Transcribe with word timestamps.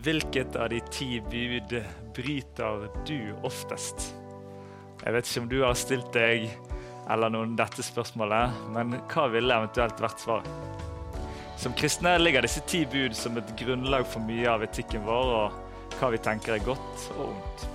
Hvilket 0.00 0.56
av 0.56 0.70
de 0.72 0.78
ti 0.80 1.20
bud 1.20 1.74
bryter 2.16 2.86
du 3.04 3.34
oftest? 3.44 4.14
Jeg 5.04 5.12
vet 5.12 5.26
ikke 5.28 5.42
om 5.42 5.48
du 5.50 5.58
har 5.60 5.76
stilt 5.76 6.08
deg 6.14 6.46
eller 7.12 7.28
noen 7.34 7.52
dette 7.58 7.84
spørsmålet, 7.84 8.62
men 8.72 8.94
hva 9.10 9.26
ville 9.28 9.58
eventuelt 9.60 10.00
vært 10.00 10.22
svaret? 10.22 10.78
Som 11.60 11.76
kristne 11.76 12.14
ligger 12.16 12.46
disse 12.46 12.62
ti 12.70 12.86
bud 12.88 13.12
som 13.18 13.36
et 13.36 13.52
grunnlag 13.60 14.08
for 14.08 14.24
mye 14.24 14.48
av 14.48 14.64
etikken 14.64 15.04
vår 15.04 15.34
og 15.34 15.92
hva 15.98 16.10
vi 16.14 16.22
tenker 16.24 16.56
er 16.56 16.64
godt 16.64 17.06
og 17.18 17.26
ondt. 17.26 17.68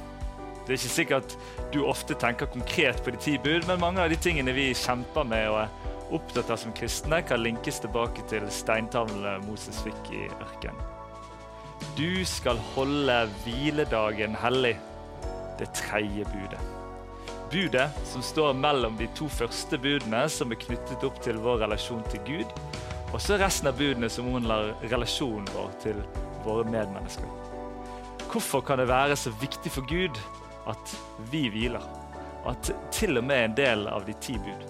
Det 0.66 0.74
er 0.74 0.80
ikke 0.80 0.96
sikkert 0.96 1.38
du 1.76 1.84
ofte 1.86 2.18
tenker 2.18 2.50
konkret 2.50 3.06
på 3.06 3.14
de 3.14 3.22
ti 3.22 3.36
bud, 3.38 3.70
men 3.70 3.84
mange 3.86 4.02
av 4.02 4.10
de 4.10 4.18
tingene 4.18 4.58
vi 4.58 4.72
kjemper 4.74 5.30
med 5.30 5.46
og 5.52 5.62
er 5.68 5.94
opptatt 6.18 6.50
av 6.50 6.58
som 6.58 6.74
kristne, 6.74 7.22
kan 7.22 7.46
linkes 7.46 7.84
tilbake 7.86 8.26
til 8.34 8.50
steintavlene 8.50 9.38
Moses 9.46 9.86
fikk 9.86 10.14
i 10.16 10.26
ørkenen. 10.42 10.95
Du 11.96 12.26
skal 12.26 12.60
holde 12.76 13.30
hviledagen 13.44 14.36
hellig. 14.36 14.76
Det 15.60 15.70
tredje 15.74 16.26
budet. 16.34 16.60
Budet 17.52 17.90
som 18.04 18.22
står 18.26 18.54
mellom 18.54 18.98
de 18.98 19.08
to 19.16 19.30
første 19.32 19.78
budene, 19.80 20.26
som 20.30 20.52
er 20.52 20.60
knyttet 20.60 21.06
opp 21.08 21.22
til 21.24 21.40
vår 21.40 21.62
relasjon 21.64 22.04
til 22.12 22.24
Gud, 22.28 22.56
og 23.14 23.22
så 23.24 23.38
resten 23.40 23.70
av 23.72 23.78
budene 23.80 24.10
som 24.12 24.28
omhandler 24.28 24.74
relasjonen 24.92 25.48
vår 25.56 25.72
til 25.84 26.02
våre 26.44 26.66
medmennesker. 26.68 27.30
Hvorfor 28.28 28.66
kan 28.68 28.82
det 28.82 28.90
være 28.92 29.16
så 29.16 29.32
viktig 29.40 29.72
for 29.72 29.88
Gud 29.88 30.20
at 30.68 30.96
vi 31.32 31.46
hviler? 31.54 31.86
At 32.46 32.74
til 32.92 33.18
og 33.18 33.24
med 33.24 33.46
en 33.46 33.58
del 33.58 33.88
av 33.88 34.04
de 34.06 34.20
ti 34.20 34.36
bud. 34.36 34.68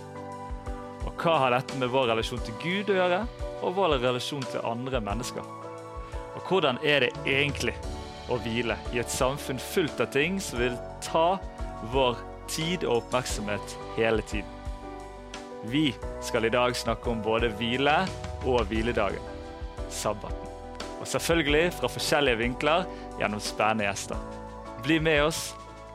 Og 1.06 1.14
hva 1.18 1.40
har 1.42 1.58
dette 1.58 1.82
med 1.82 1.90
vår 1.90 2.12
relasjon 2.14 2.46
til 2.46 2.62
Gud 2.62 2.94
å 2.94 3.02
gjøre, 3.02 3.26
og 3.66 3.78
vår 3.80 3.98
relasjon 4.04 4.46
til 4.52 4.68
andre 4.68 5.02
mennesker? 5.02 5.55
Og 6.36 6.48
hvordan 6.50 6.80
er 6.84 7.06
det 7.06 7.12
egentlig 7.26 7.76
å 8.32 8.38
hvile 8.42 8.78
i 8.94 9.00
et 9.02 9.12
samfunn 9.12 9.62
fullt 9.62 10.02
av 10.04 10.12
ting 10.16 10.40
som 10.44 10.60
vil 10.60 10.78
ta 11.06 11.38
vår 11.94 12.20
tid 12.52 12.86
og 12.86 13.04
oppmerksomhet 13.04 13.78
hele 13.98 14.26
tiden? 14.28 14.52
Vi 15.66 15.88
skal 16.22 16.46
i 16.46 16.54
dag 16.54 16.76
snakke 16.78 17.10
om 17.10 17.24
både 17.26 17.50
hvile 17.58 18.04
og 18.46 18.68
hviledagen, 18.70 19.24
sabbaten. 19.90 20.52
Og 21.00 21.08
selvfølgelig 21.10 21.74
fra 21.80 21.90
forskjellige 21.90 22.42
vinkler 22.44 22.86
gjennom 23.20 23.42
spennende 23.42 23.90
gjester. 23.90 24.22
Bli 24.86 25.00
med 25.02 25.24
oss 25.26 25.48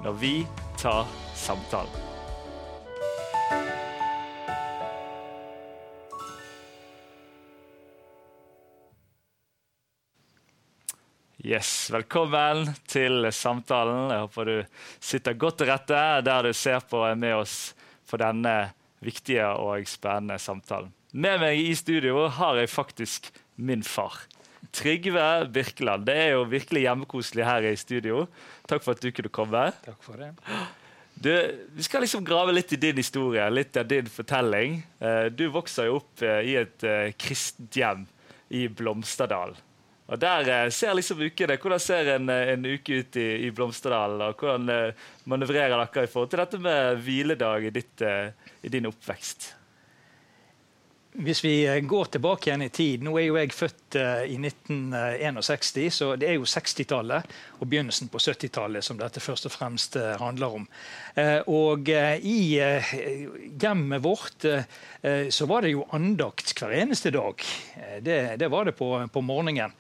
når 0.03 0.23
vi 0.23 0.35
tar 0.81 1.07
samtalen. 1.39 2.10
Yes, 11.51 11.91
Velkommen 11.91 12.69
til 12.87 13.25
samtalen. 13.35 14.13
Jeg 14.13 14.23
håper 14.23 14.47
du 14.47 14.59
sitter 15.03 15.35
godt 15.35 15.57
til 15.59 15.67
rette 15.67 16.01
der 16.23 16.47
du 16.47 16.53
ser 16.55 16.85
på 16.87 17.01
og 17.01 17.09
er 17.09 17.17
med 17.19 17.33
oss 17.41 17.55
for 18.07 18.23
denne 18.23 18.53
viktige 19.03 19.49
og 19.59 19.89
spennende 19.91 20.37
samtalen. 20.39 20.93
Med 21.11 21.41
meg 21.43 21.59
i 21.59 21.73
studio 21.75 22.29
har 22.37 22.61
jeg 22.61 22.71
faktisk 22.71 23.27
min 23.59 23.83
far. 23.83 24.21
Trygve 24.71 25.25
Birkeland. 25.51 26.05
Det 26.07 26.15
er 26.21 26.31
jo 26.37 26.45
virkelig 26.53 26.85
hjemmekoselig 26.85 27.49
her 27.49 27.67
i 27.67 27.73
studio. 27.83 28.29
Takk 28.71 28.85
for 28.85 28.95
at 28.95 29.03
du 29.03 29.11
kunne 29.11 29.33
komme. 29.35 29.65
Takk 29.89 30.07
for 30.07 30.23
det. 30.23 30.31
Du, 31.19 31.33
vi 31.75 31.89
skal 31.89 32.07
liksom 32.07 32.23
grave 32.29 32.55
litt 32.55 32.77
i 32.77 32.79
din 32.79 33.01
historie, 33.03 33.49
litt 33.51 33.75
av 33.75 33.91
din 33.91 34.07
fortelling. 34.07 34.79
Eh, 35.03 35.27
du 35.35 35.49
vokser 35.51 35.91
jo 35.91 35.99
opp 35.99 36.23
eh, 36.23 36.45
i 36.47 36.55
et 36.63 36.87
eh, 36.87 37.11
kristent 37.19 37.75
hjem 37.75 38.07
i 38.55 38.69
Blomsterdal. 38.71 39.59
Og 40.11 40.19
Der 40.19 40.71
ser 40.75 40.95
liksom 40.99 41.21
ukene. 41.23 41.55
Hvordan 41.57 41.81
ser 41.81 42.17
en, 42.17 42.29
en 42.29 42.67
uke 42.67 42.99
ut 42.99 43.17
i, 43.17 43.29
i 43.47 43.51
Blomsterdal? 43.55 44.17
og 44.27 44.43
Hvordan 44.43 44.93
manøvrerer 45.31 45.77
dere 45.77 46.05
i 46.05 46.11
forhold 46.11 46.33
til 46.33 46.43
dette 46.43 46.59
med 46.59 46.99
hviledag 47.05 47.69
i, 47.69 47.71
ditt, 47.71 48.03
i 48.67 48.73
din 48.75 48.91
oppvekst? 48.91 49.53
Hvis 51.13 51.45
vi 51.45 51.67
eh, 51.67 51.81
går 51.83 52.05
tilbake 52.15 52.51
igjen 52.51 52.63
i 52.63 52.71
tid 52.71 53.03
Nå 53.03 53.17
er 53.19 53.25
jo 53.27 53.39
jeg 53.41 53.51
født 53.55 53.90
uh, 53.97 54.23
i 54.25 54.37
1961, 54.39 55.91
så 55.95 56.13
det 56.21 56.29
er 56.31 56.37
jo 56.39 56.49
60-tallet 56.49 57.35
og 57.59 57.69
begynnelsen 57.69 58.11
på 58.13 58.21
70-tallet 58.23 58.85
som 58.85 58.99
dette 59.01 59.23
først 59.23 59.49
og 59.49 59.55
fremst 59.55 59.99
uh, 60.01 60.15
handler 60.21 60.61
om. 60.61 60.69
Og 61.51 61.89
i 61.91 62.37
hjemmet 62.55 64.03
vårt 64.05 64.45
så 65.35 65.47
var 65.51 65.65
det 65.65 65.73
jo 65.73 65.83
andakt 65.97 66.53
hver 66.55 66.73
eneste 66.79 67.11
dag. 67.13 67.43
Det, 68.01 68.19
det 68.41 68.49
var 68.53 68.69
det 68.69 68.77
på, 68.79 68.89
på 69.13 69.21
morgenen. 69.25 69.75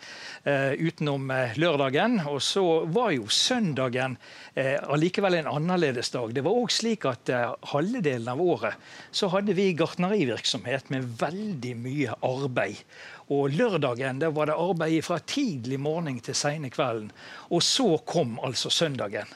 utenom 0.44 1.31
lørdagen. 1.56 2.19
Og 2.27 2.42
så 2.42 2.65
var 2.91 3.12
jo 3.15 3.28
søndagen 3.31 4.19
allikevel 4.56 5.38
en 5.38 5.53
annerledes 5.54 6.10
dag. 6.10 6.34
Det 6.34 6.44
var 6.44 6.59
òg 6.59 6.75
slik 6.75 7.06
at 7.09 7.31
halvdelen 7.72 8.28
av 8.34 8.42
året 8.42 8.91
så 9.15 9.31
hadde 9.32 9.54
vi 9.56 9.71
gartnerivirksomhet 9.78 10.91
med 10.91 11.06
veldig 11.21 11.77
mye 11.78 12.16
arbeid. 12.27 12.82
Og 13.30 13.52
lørdagen 13.54 14.18
det 14.18 14.32
var 14.34 14.50
det 14.50 14.58
arbeid 14.58 15.04
fra 15.06 15.20
tidlig 15.22 15.78
morgen 15.80 16.18
til 16.20 16.34
sene 16.34 16.70
kvelden. 16.72 17.12
Og 17.54 17.62
så 17.62 18.00
kom 18.06 18.38
altså 18.42 18.72
søndagen. 18.74 19.30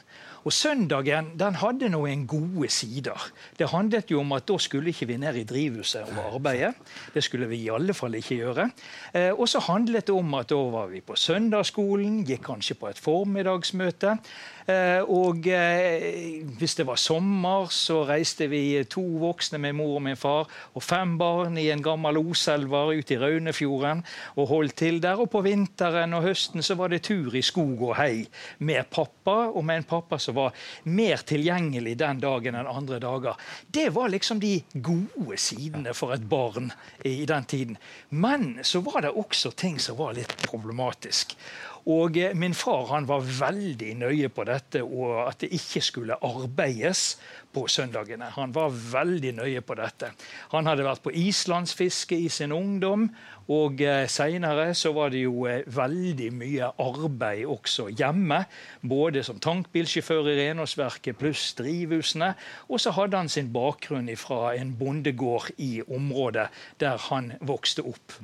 Og 0.45 0.53
Søndagen 0.53 1.31
den 1.39 1.55
hadde 1.57 1.87
noen 1.89 2.27
gode 2.29 2.67
sider. 2.69 3.17
Det 3.57 3.71
handlet 3.71 4.11
jo 4.13 4.19
om 4.21 4.35
at 4.37 4.45
Da 4.45 4.59
skulle 4.61 4.91
ikke 4.91 5.07
vi 5.09 5.17
ned 5.17 5.39
i 5.41 5.43
drivhuset 5.43 6.05
og 6.05 6.35
arbeide. 6.35 6.73
Det 7.13 7.23
skulle 7.23 7.47
vi 7.49 7.63
i 7.63 7.71
alle 7.73 7.95
fall 7.97 8.13
ikke 8.13 8.37
gjøre. 8.43 8.69
Eh, 9.13 9.31
og 9.33 9.49
så 9.49 9.59
handlet 9.65 10.05
det 10.05 10.13
om 10.13 10.33
at 10.37 10.49
da 10.49 10.59
var 10.69 10.91
vi 10.91 11.01
på 11.01 11.17
søndagsskolen, 11.17 12.21
gikk 12.27 12.43
kanskje 12.45 12.77
på 12.77 12.91
et 12.91 13.01
formiddagsmøte. 13.01 14.19
Eh, 14.65 15.01
og 15.01 15.45
eh, 15.49 16.41
hvis 16.57 16.77
det 16.77 16.85
var 16.85 16.97
sommer, 16.97 17.67
så 17.73 18.03
reiste 18.05 18.47
vi 18.49 18.83
to 18.89 19.01
voksne 19.21 19.59
med 19.61 19.75
mor 19.77 19.97
og 19.97 20.05
min 20.05 20.17
far 20.17 20.45
og 20.73 20.83
fem 20.83 21.17
barn 21.17 21.57
i 21.61 21.67
en 21.73 21.83
gammel 21.85 22.17
oselver 22.21 22.93
ut 22.97 23.13
i 23.13 23.17
Raunefjorden 23.21 24.01
og 24.35 24.49
holdt 24.49 24.77
til 24.81 25.01
der. 25.01 25.21
Og 25.21 25.29
på 25.33 25.41
vinteren 25.45 26.13
og 26.17 26.25
høsten 26.25 26.65
så 26.65 26.77
var 26.77 26.93
det 26.93 27.03
tur 27.09 27.33
i 27.33 27.43
skog 27.45 27.81
og 27.91 27.95
hei 27.97 28.25
med 28.65 28.89
pappa, 28.89 29.49
og 29.49 29.65
med 29.65 29.81
en 29.81 29.89
pappa 29.89 30.17
som 30.21 30.34
var 30.35 30.55
mer 30.83 31.23
tilgjengelig 31.27 31.95
den 31.99 32.21
dagen 32.23 32.57
enn 32.59 32.69
andre 32.69 32.99
dager. 33.03 33.39
Det 33.67 33.89
var 33.95 34.11
liksom 34.13 34.39
de 34.43 34.57
gode 34.73 35.39
sidene 35.41 35.95
for 35.97 36.15
et 36.15 36.25
barn 36.29 36.71
i 37.03 37.25
den 37.25 37.45
tiden. 37.49 37.77
Men 38.09 38.59
så 38.63 38.83
var 38.85 39.05
det 39.05 39.15
også 39.15 39.51
ting 39.55 39.79
som 39.79 39.97
var 39.99 40.15
litt 40.17 40.35
problematisk. 40.45 41.37
Og 41.85 42.17
eh, 42.17 42.33
min 42.33 42.53
far 42.57 42.87
han 42.93 43.07
var 43.09 43.25
veldig 43.25 43.91
nøye 43.99 44.29
på 44.33 44.45
dette, 44.47 44.81
og 44.83 45.27
at 45.27 45.43
det 45.43 45.51
ikke 45.53 45.83
skulle 45.85 46.17
arbeides 46.25 47.15
på 47.53 47.67
søndagene. 47.71 48.31
Han 48.35 48.55
var 48.55 48.73
veldig 48.73 49.35
nøye 49.37 49.61
på 49.61 49.77
dette. 49.77 50.09
Han 50.51 50.67
hadde 50.67 50.87
vært 50.87 51.03
på 51.05 51.13
islandsfiske 51.15 52.17
i 52.17 52.29
sin 52.33 52.55
ungdom, 52.55 53.07
og 53.53 53.81
eh, 53.85 54.07
seinere 54.09 54.71
så 54.73 54.89
var 54.95 55.13
det 55.13 55.21
jo 55.21 55.45
eh, 55.45 55.61
veldig 55.69 56.31
mye 56.33 56.71
arbeid 56.81 57.45
også 57.45 57.91
hjemme. 57.93 58.41
Både 58.81 59.21
som 59.23 59.39
tankbilsjåfør 59.39 60.31
i 60.33 60.39
renholdsverket 60.41 61.21
pluss 61.21 61.51
drivhusene. 61.59 62.33
Og 62.65 62.81
så 62.81 62.95
hadde 62.97 63.21
han 63.21 63.29
sin 63.29 63.53
bakgrunn 63.53 64.09
fra 64.17 64.55
en 64.57 64.73
bondegård 64.79 65.53
i 65.61 65.83
området 65.85 66.49
der 66.81 66.97
han 67.11 67.35
vokste 67.45 67.85
opp. 67.85 68.17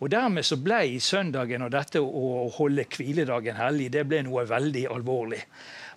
Og 0.00 0.08
Dermed 0.10 0.46
så 0.48 0.56
ble 0.56 0.96
søndagen 1.04 1.66
og 1.66 1.74
dette 1.74 2.00
å 2.00 2.48
holde 2.56 2.86
hviledagen 2.88 3.58
hellig 3.60 3.90
det 3.92 4.06
ble 4.08 4.22
noe 4.24 4.46
veldig 4.48 4.86
alvorlig. 4.94 5.42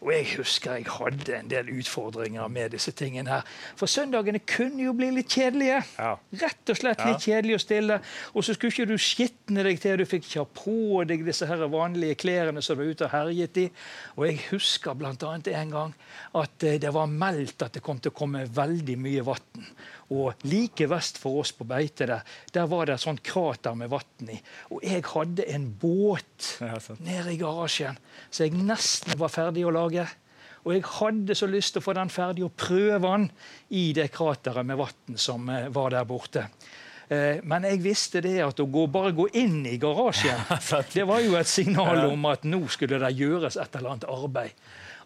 Og 0.03 0.11
Jeg 0.11 0.25
husker 0.35 0.73
jeg 0.75 0.89
hadde 0.91 1.35
en 1.37 1.47
del 1.47 1.69
utfordringer 1.71 2.49
med 2.51 2.73
disse 2.75 2.91
tingene. 2.91 3.29
her. 3.29 3.41
For 3.79 3.87
søndagene 3.87 4.39
kunne 4.39 4.83
jo 4.83 4.93
bli 4.93 5.09
litt 5.15 5.31
kjedelige. 5.31 5.79
Ja. 5.95 6.17
Rett 6.41 6.69
og 6.69 6.77
slett 6.77 7.05
litt 7.05 7.23
ja. 7.23 7.35
kjedelige 7.37 7.55
og 7.55 7.63
stille. 7.63 7.99
Og 8.33 8.43
så 8.43 8.53
skulle 8.53 8.73
ikke 8.75 8.89
du 8.91 8.97
skitne 8.99 9.63
deg 9.63 9.79
til. 9.79 9.97
Du 9.97 10.05
fikk 10.05 10.27
ikke 10.27 10.43
ha 10.43 10.49
på 10.59 11.03
deg 11.07 11.23
disse 11.23 11.47
her 11.47 11.63
vanlige 11.71 12.19
klærne 12.19 12.61
som 12.61 12.75
du 12.75 12.83
var 12.83 12.91
ute 12.91 13.07
og 13.07 13.15
herjet 13.15 13.61
i. 13.63 13.65
Og 14.17 14.27
jeg 14.27 14.41
husker 14.49 14.99
bl.a. 14.99 15.13
en 15.63 15.71
gang 15.71 15.95
at 16.35 16.67
eh, 16.67 16.79
det 16.83 16.91
var 16.91 17.07
meldt 17.07 17.63
at 17.63 17.79
det 17.79 17.85
kom 17.85 18.03
til 18.03 18.11
å 18.11 18.19
komme 18.19 18.43
veldig 18.43 18.99
mye 18.99 19.23
vann. 19.23 19.69
Og 20.11 20.43
like 20.49 20.87
vest 20.91 21.17
for 21.21 21.39
oss 21.41 21.53
på 21.55 21.67
beite 21.67 22.07
der, 22.09 22.25
der 22.53 22.67
var 22.69 22.87
det 22.87 22.97
et 22.97 23.05
sånt 23.05 23.23
krater 23.23 23.77
med 23.79 23.91
vann 23.93 24.33
i. 24.33 24.39
Og 24.75 24.83
jeg 24.83 25.05
hadde 25.13 25.47
en 25.55 25.69
båt 25.79 26.49
ja, 26.59 26.75
nede 26.99 27.33
i 27.33 27.39
garasjen 27.39 27.97
så 28.29 28.47
jeg 28.47 28.57
nesten 28.57 29.17
var 29.19 29.31
ferdig 29.31 29.65
å 29.67 29.73
lage. 29.73 30.05
Og 30.63 30.75
jeg 30.75 30.85
hadde 30.99 31.35
så 31.35 31.47
lyst 31.49 31.75
til 31.75 31.83
å 31.83 31.87
få 31.87 31.95
den 31.97 32.11
ferdig 32.13 32.45
og 32.45 32.55
prøve 32.59 33.01
den 33.03 33.27
i 33.75 33.89
det 33.95 34.09
krateret 34.15 34.67
med 34.67 34.79
vann 34.79 35.19
som 35.19 35.49
eh, 35.51 35.67
var 35.73 35.91
der 35.95 36.07
borte. 36.07 36.47
Eh, 37.09 37.41
men 37.43 37.67
jeg 37.67 37.81
visste 37.83 38.21
det 38.23 38.37
at 38.45 38.61
å 38.63 38.67
gå, 38.71 38.85
bare 38.91 39.11
gå 39.15 39.27
inn 39.39 39.61
i 39.67 39.75
garasjen, 39.81 40.39
det 40.95 41.07
var 41.09 41.23
jo 41.23 41.35
et 41.39 41.49
signal 41.49 42.05
om 42.07 42.31
at 42.31 42.47
nå 42.47 42.63
skulle 42.71 43.01
det 43.03 43.11
gjøres 43.19 43.59
et 43.59 43.75
eller 43.79 43.95
annet 43.95 44.09
arbeid. 44.09 44.55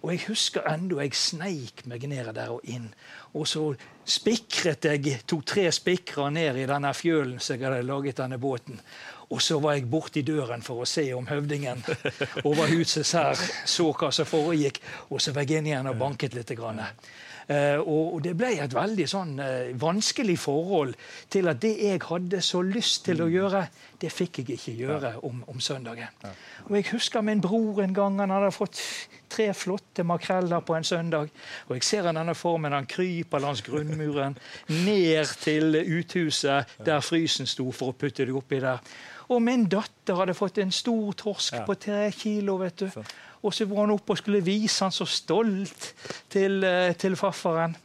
Og 0.04 0.12
jeg 0.14 0.26
husker 0.28 0.68
ennå 0.70 1.00
jeg 1.02 1.16
sneik 1.18 1.86
meg 1.90 2.06
ned 2.10 2.32
der 2.38 2.54
og 2.54 2.66
inn. 2.70 2.90
Og 3.34 3.48
så 3.50 3.64
spikret 4.08 4.86
jeg 4.86 5.20
to-tre 5.28 5.68
spikrer 5.74 6.32
ned 6.34 6.62
i 6.62 6.68
denne 6.70 6.94
fjølen 6.94 7.40
som 7.40 7.58
jeg 7.58 7.68
hadde 7.68 7.86
laget 7.88 8.20
denne 8.22 8.38
båten. 8.42 8.80
Og 9.30 9.42
så 9.44 9.60
var 9.60 9.76
jeg 9.76 9.90
borti 9.92 10.24
døren 10.24 10.62
for 10.64 10.84
å 10.84 10.88
se 10.88 11.04
om 11.14 11.28
høvdingen 11.28 11.84
over 12.48 12.70
huset 12.72 13.10
her 13.18 13.36
så 13.68 13.90
hva 13.92 14.12
som 14.16 14.30
foregikk. 14.30 14.80
Og 15.12 15.22
så 15.22 15.34
var 15.36 15.44
jeg 15.44 15.60
inn 15.60 15.74
igjen 15.74 15.92
og 15.92 16.00
banket 16.00 16.38
litt. 16.38 16.54
Grann. 16.58 16.80
Uh, 17.48 17.80
og 17.80 18.18
det 18.26 18.34
ble 18.36 18.50
et 18.60 18.74
veldig 18.76 19.06
sånn 19.08 19.38
uh, 19.40 19.70
vanskelig 19.80 20.36
forhold 20.42 20.90
til 21.32 21.48
at 21.48 21.62
det 21.64 21.78
jeg 21.80 22.02
hadde 22.04 22.42
så 22.44 22.60
lyst 22.66 23.06
til 23.06 23.24
å 23.24 23.30
gjøre, 23.32 23.62
det 24.02 24.12
fikk 24.12 24.42
jeg 24.42 24.58
ikke 24.58 24.74
gjøre 24.82 25.14
om, 25.24 25.40
om 25.48 25.62
søndagen. 25.64 26.12
Og 26.68 26.76
Jeg 26.76 26.90
husker 26.92 27.24
min 27.24 27.42
bror 27.42 27.80
en 27.86 27.96
gang 27.96 28.20
han 28.20 28.34
hadde 28.36 28.52
fått 28.52 28.82
tre 29.32 29.48
flotte 29.56 30.04
makreller 30.04 30.60
på 30.60 30.76
en 30.76 30.84
søndag. 30.84 31.32
Og 31.70 31.76
Jeg 31.78 31.88
ser 31.88 32.10
denne 32.12 32.36
formen, 32.36 32.76
han 32.76 32.90
kryper 32.90 33.40
langs 33.40 33.64
grunnmuren 33.64 34.38
ned 34.88 35.32
til 35.40 35.80
uthuset 35.80 36.78
der 36.84 37.00
frysen 37.00 37.48
sto, 37.48 37.72
for 37.72 37.94
å 37.94 37.98
putte 37.98 38.28
det 38.28 38.36
oppi 38.36 38.60
der. 38.60 38.84
Og 39.32 39.42
min 39.44 39.66
datter 39.72 40.20
hadde 40.20 40.36
fått 40.38 40.60
en 40.64 40.72
stor 40.72 41.16
torsk 41.20 41.58
ja. 41.60 41.64
på 41.68 41.76
tre 41.80 42.12
kilo. 42.16 42.60
vet 42.62 42.84
du. 42.84 43.02
Og 43.48 43.54
så 43.56 43.66
var 43.66 43.86
han 43.86 43.96
oppe 43.96 44.12
og 44.12 44.20
skulle 44.20 44.44
vise 44.44 44.84
han 44.84 44.92
så 44.92 45.08
stolt 45.08 45.94
til, 46.32 46.60
eh, 46.68 46.94
til 47.00 47.16
farfaren. 47.16 47.78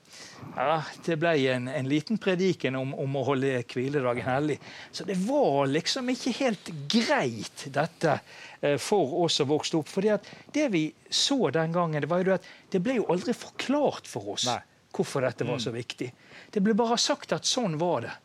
Ja, 0.56 0.82
Det 1.04 1.16
ble 1.16 1.32
en, 1.52 1.68
en 1.68 1.88
liten 1.88 2.18
prediken 2.18 2.76
om, 2.76 2.90
om, 2.98 3.14
å 3.16 3.22
holde 3.30 3.60
hviledagen 3.70 4.26
hellig. 4.26 4.58
Så 4.90 5.06
det 5.08 5.16
var 5.22 5.70
liksom 5.70 6.10
ikke 6.12 6.34
helt 6.40 6.72
greit, 6.90 7.68
dette, 7.72 8.18
eh, 8.60 8.76
for 8.82 9.22
oss 9.22 9.38
som 9.40 9.48
vokste 9.52 9.78
opp. 9.78 9.92
For 9.92 10.04
det 10.52 10.66
vi 10.74 10.88
så 11.08 11.38
den 11.54 11.72
gangen, 11.72 12.02
det 12.02 12.10
var 12.10 12.24
jo 12.26 12.34
at 12.34 12.50
det 12.72 12.82
ble 12.82 12.98
jo 12.98 13.06
aldri 13.12 13.36
forklart 13.36 14.10
for 14.10 14.34
oss 14.34 14.48
Nei. 14.50 14.58
hvorfor 14.92 15.24
dette 15.24 15.46
var 15.46 15.62
mm. 15.62 15.64
så 15.64 15.74
viktig. 15.74 16.10
Det 16.52 16.64
ble 16.64 16.76
bare 16.76 16.98
sagt 17.00 17.32
at 17.38 17.48
sånn 17.48 17.78
var 17.80 18.08
det. 18.08 18.18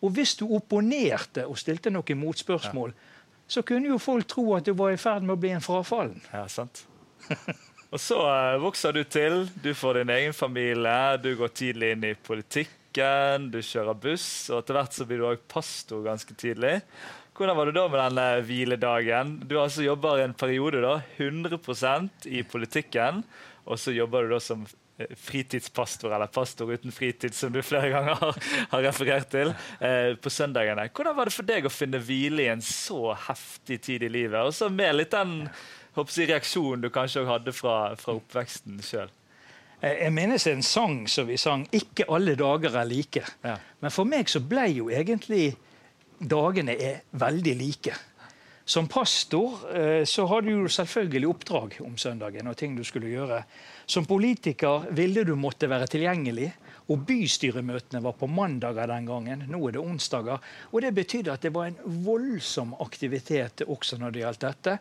Og 0.00 0.12
hvis 0.16 0.34
du 0.40 0.46
opponerte 0.56 1.46
og 1.46 1.58
stilte 1.60 1.92
noen 1.92 2.20
motspørsmål, 2.20 2.92
ja. 2.92 3.19
Så 3.50 3.62
kunne 3.66 3.90
jo 3.90 3.98
folk 3.98 4.28
tro 4.30 4.44
at 4.54 4.68
du 4.68 4.74
var 4.78 4.94
i 4.94 5.00
ferd 5.00 5.26
med 5.26 5.34
å 5.34 5.40
bli 5.42 5.50
en 5.56 5.64
frafallen. 5.64 6.20
Ja, 6.30 6.44
sant. 6.50 6.84
og 7.92 7.98
så 7.98 8.18
uh, 8.22 8.58
vokser 8.62 8.94
du 8.94 9.02
til, 9.10 9.42
du 9.62 9.72
får 9.74 10.00
din 10.00 10.12
egen 10.14 10.36
familie, 10.36 11.16
du 11.22 11.32
går 11.38 11.50
tidlig 11.58 11.94
inn 11.96 12.06
i 12.06 12.14
politikken, 12.14 13.48
du 13.50 13.58
kjører 13.58 13.98
buss, 14.02 14.28
og 14.52 14.62
etter 14.62 14.78
hvert 14.78 14.94
så 14.94 15.06
blir 15.08 15.22
du 15.22 15.26
òg 15.32 15.42
pastor 15.50 16.04
ganske 16.06 16.36
tidlig. 16.38 16.78
Hvordan 17.34 17.56
var 17.56 17.70
det 17.70 17.74
da 17.78 17.86
med 17.88 18.02
denne 18.02 18.28
hviledagen? 18.44 19.34
Du 19.48 19.56
altså 19.58 19.82
jobber 19.82 20.20
i 20.20 20.26
en 20.28 20.36
periode 20.36 20.82
da, 20.84 20.98
100% 21.16 22.28
i 22.30 22.44
politikken, 22.44 23.24
og 23.64 23.80
så 23.80 23.94
jobber 23.96 24.26
du 24.26 24.34
da 24.36 24.40
som 24.44 24.66
fritidspastor, 25.16 26.14
eller 26.14 26.30
pastor 26.32 26.72
uten 26.72 26.92
fritid, 26.92 27.34
som 27.34 27.52
du 27.52 27.62
flere 27.62 27.90
ganger 27.92 28.18
har, 28.20 28.40
har 28.70 28.82
referert 28.88 29.30
til, 29.32 29.54
eh, 29.80 30.14
på 30.20 30.32
søndagene. 30.32 30.88
Hvordan 30.94 31.16
var 31.16 31.30
det 31.30 31.36
for 31.36 31.48
deg 31.48 31.68
å 31.68 31.72
finne 31.72 32.02
hvile 32.02 32.46
i 32.46 32.50
en 32.52 32.64
så 32.64 33.14
heftig 33.28 33.80
tid 33.86 34.06
i 34.06 34.12
livet? 34.12 34.40
Og 34.42 34.54
så 34.56 34.70
med 34.72 34.98
litt 34.98 35.14
den 35.14 35.48
jeg, 35.96 36.28
reaksjonen 36.30 36.84
du 36.84 36.90
kanskje 36.94 37.26
hadde 37.26 37.52
fra, 37.52 37.96
fra 37.98 38.14
oppveksten 38.18 38.78
sjøl. 38.84 39.10
Jeg 39.80 40.12
minnes 40.12 40.44
en 40.46 40.62
sang 40.62 41.06
som 41.08 41.26
vi 41.26 41.38
sang 41.40 41.66
'Ikke 41.72 42.04
alle 42.12 42.34
dager 42.36 42.76
er 42.76 42.84
like'. 42.84 43.24
Ja. 43.44 43.56
Men 43.80 43.90
for 43.90 44.04
meg 44.04 44.28
så 44.28 44.40
ble 44.40 44.68
jo 44.76 44.90
egentlig 44.90 45.56
dagene 46.20 46.76
er 46.76 47.00
veldig 47.12 47.54
like. 47.56 47.94
Som 48.64 48.88
pastor 48.88 49.56
eh, 49.74 50.04
så 50.04 50.26
hadde 50.26 50.52
du 50.52 50.68
selvfølgelig 50.68 51.28
oppdrag 51.28 51.80
om 51.80 51.96
søndagen 51.96 52.46
og 52.46 52.56
ting 52.56 52.76
du 52.76 52.84
skulle 52.84 53.08
gjøre. 53.08 53.42
Som 53.90 54.04
politiker 54.06 54.84
ville 54.94 55.24
du 55.26 55.32
måtte 55.34 55.66
være 55.66 55.88
tilgjengelig. 55.90 56.52
Og 56.90 57.04
bystyremøtene 57.06 58.02
var 58.02 58.16
på 58.18 58.26
mandager 58.30 58.90
den 58.90 59.06
gangen. 59.06 59.44
Nå 59.50 59.60
er 59.68 59.76
det 59.76 59.82
onsdager. 59.82 60.42
Og 60.72 60.82
det 60.82 60.90
betydde 60.96 61.32
at 61.32 61.44
det 61.44 61.52
var 61.54 61.70
en 61.70 61.78
voldsom 62.04 62.74
aktivitet 62.82 63.62
også 63.66 64.00
når 64.00 64.14
det 64.14 64.24
gjaldt 64.24 64.46
dette. 64.46 64.76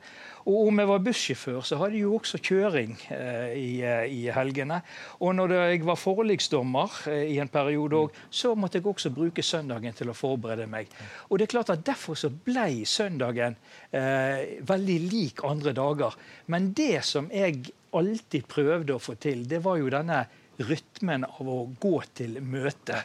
Og 0.49 0.71
om 0.71 0.81
jeg 0.81 0.89
var 0.89 1.03
bussjåfør, 1.05 1.59
så 1.65 1.77
hadde 1.77 1.99
jeg 1.99 2.07
jo 2.07 2.15
også 2.17 2.41
kjøring 2.41 2.95
eh, 3.13 3.53
i, 3.59 3.69
eh, 3.85 4.05
i, 4.09 4.23
helgene. 4.33 4.81
Og 5.21 5.35
når 5.37 5.53
jeg 5.57 5.83
var 5.85 5.99
forliksdommer 6.01 6.97
eh, 7.11 7.35
i 7.35 7.37
en 7.43 7.51
periode 7.53 8.01
òg, 8.01 8.17
så 8.31 8.55
måtte 8.57 8.79
jeg 8.79 8.89
også 8.89 9.13
bruke 9.13 9.45
søndagen 9.45 9.93
til 9.93 10.09
å 10.09 10.17
forberede 10.17 10.65
meg. 10.69 10.89
Og 11.29 11.37
det 11.37 11.47
er 11.47 11.55
klart 11.57 11.73
at 11.75 11.85
Derfor 11.89 12.17
så 12.19 12.29
ble 12.29 12.85
søndagen 12.85 13.55
eh, 13.95 14.59
veldig 14.67 14.97
lik 15.09 15.41
andre 15.47 15.73
dager. 15.73 16.17
Men 16.53 16.69
det 16.77 17.01
som 17.07 17.29
jeg 17.33 17.71
alltid 17.97 18.45
prøvde 18.49 18.95
å 18.95 19.01
få 19.01 19.15
til, 19.21 19.45
det 19.49 19.61
var 19.65 19.79
jo 19.79 19.89
denne 19.93 20.23
rytmen 20.59 21.25
av 21.25 21.49
å 21.49 21.59
gå 21.79 21.97
til 22.17 22.39
møte. 22.43 23.03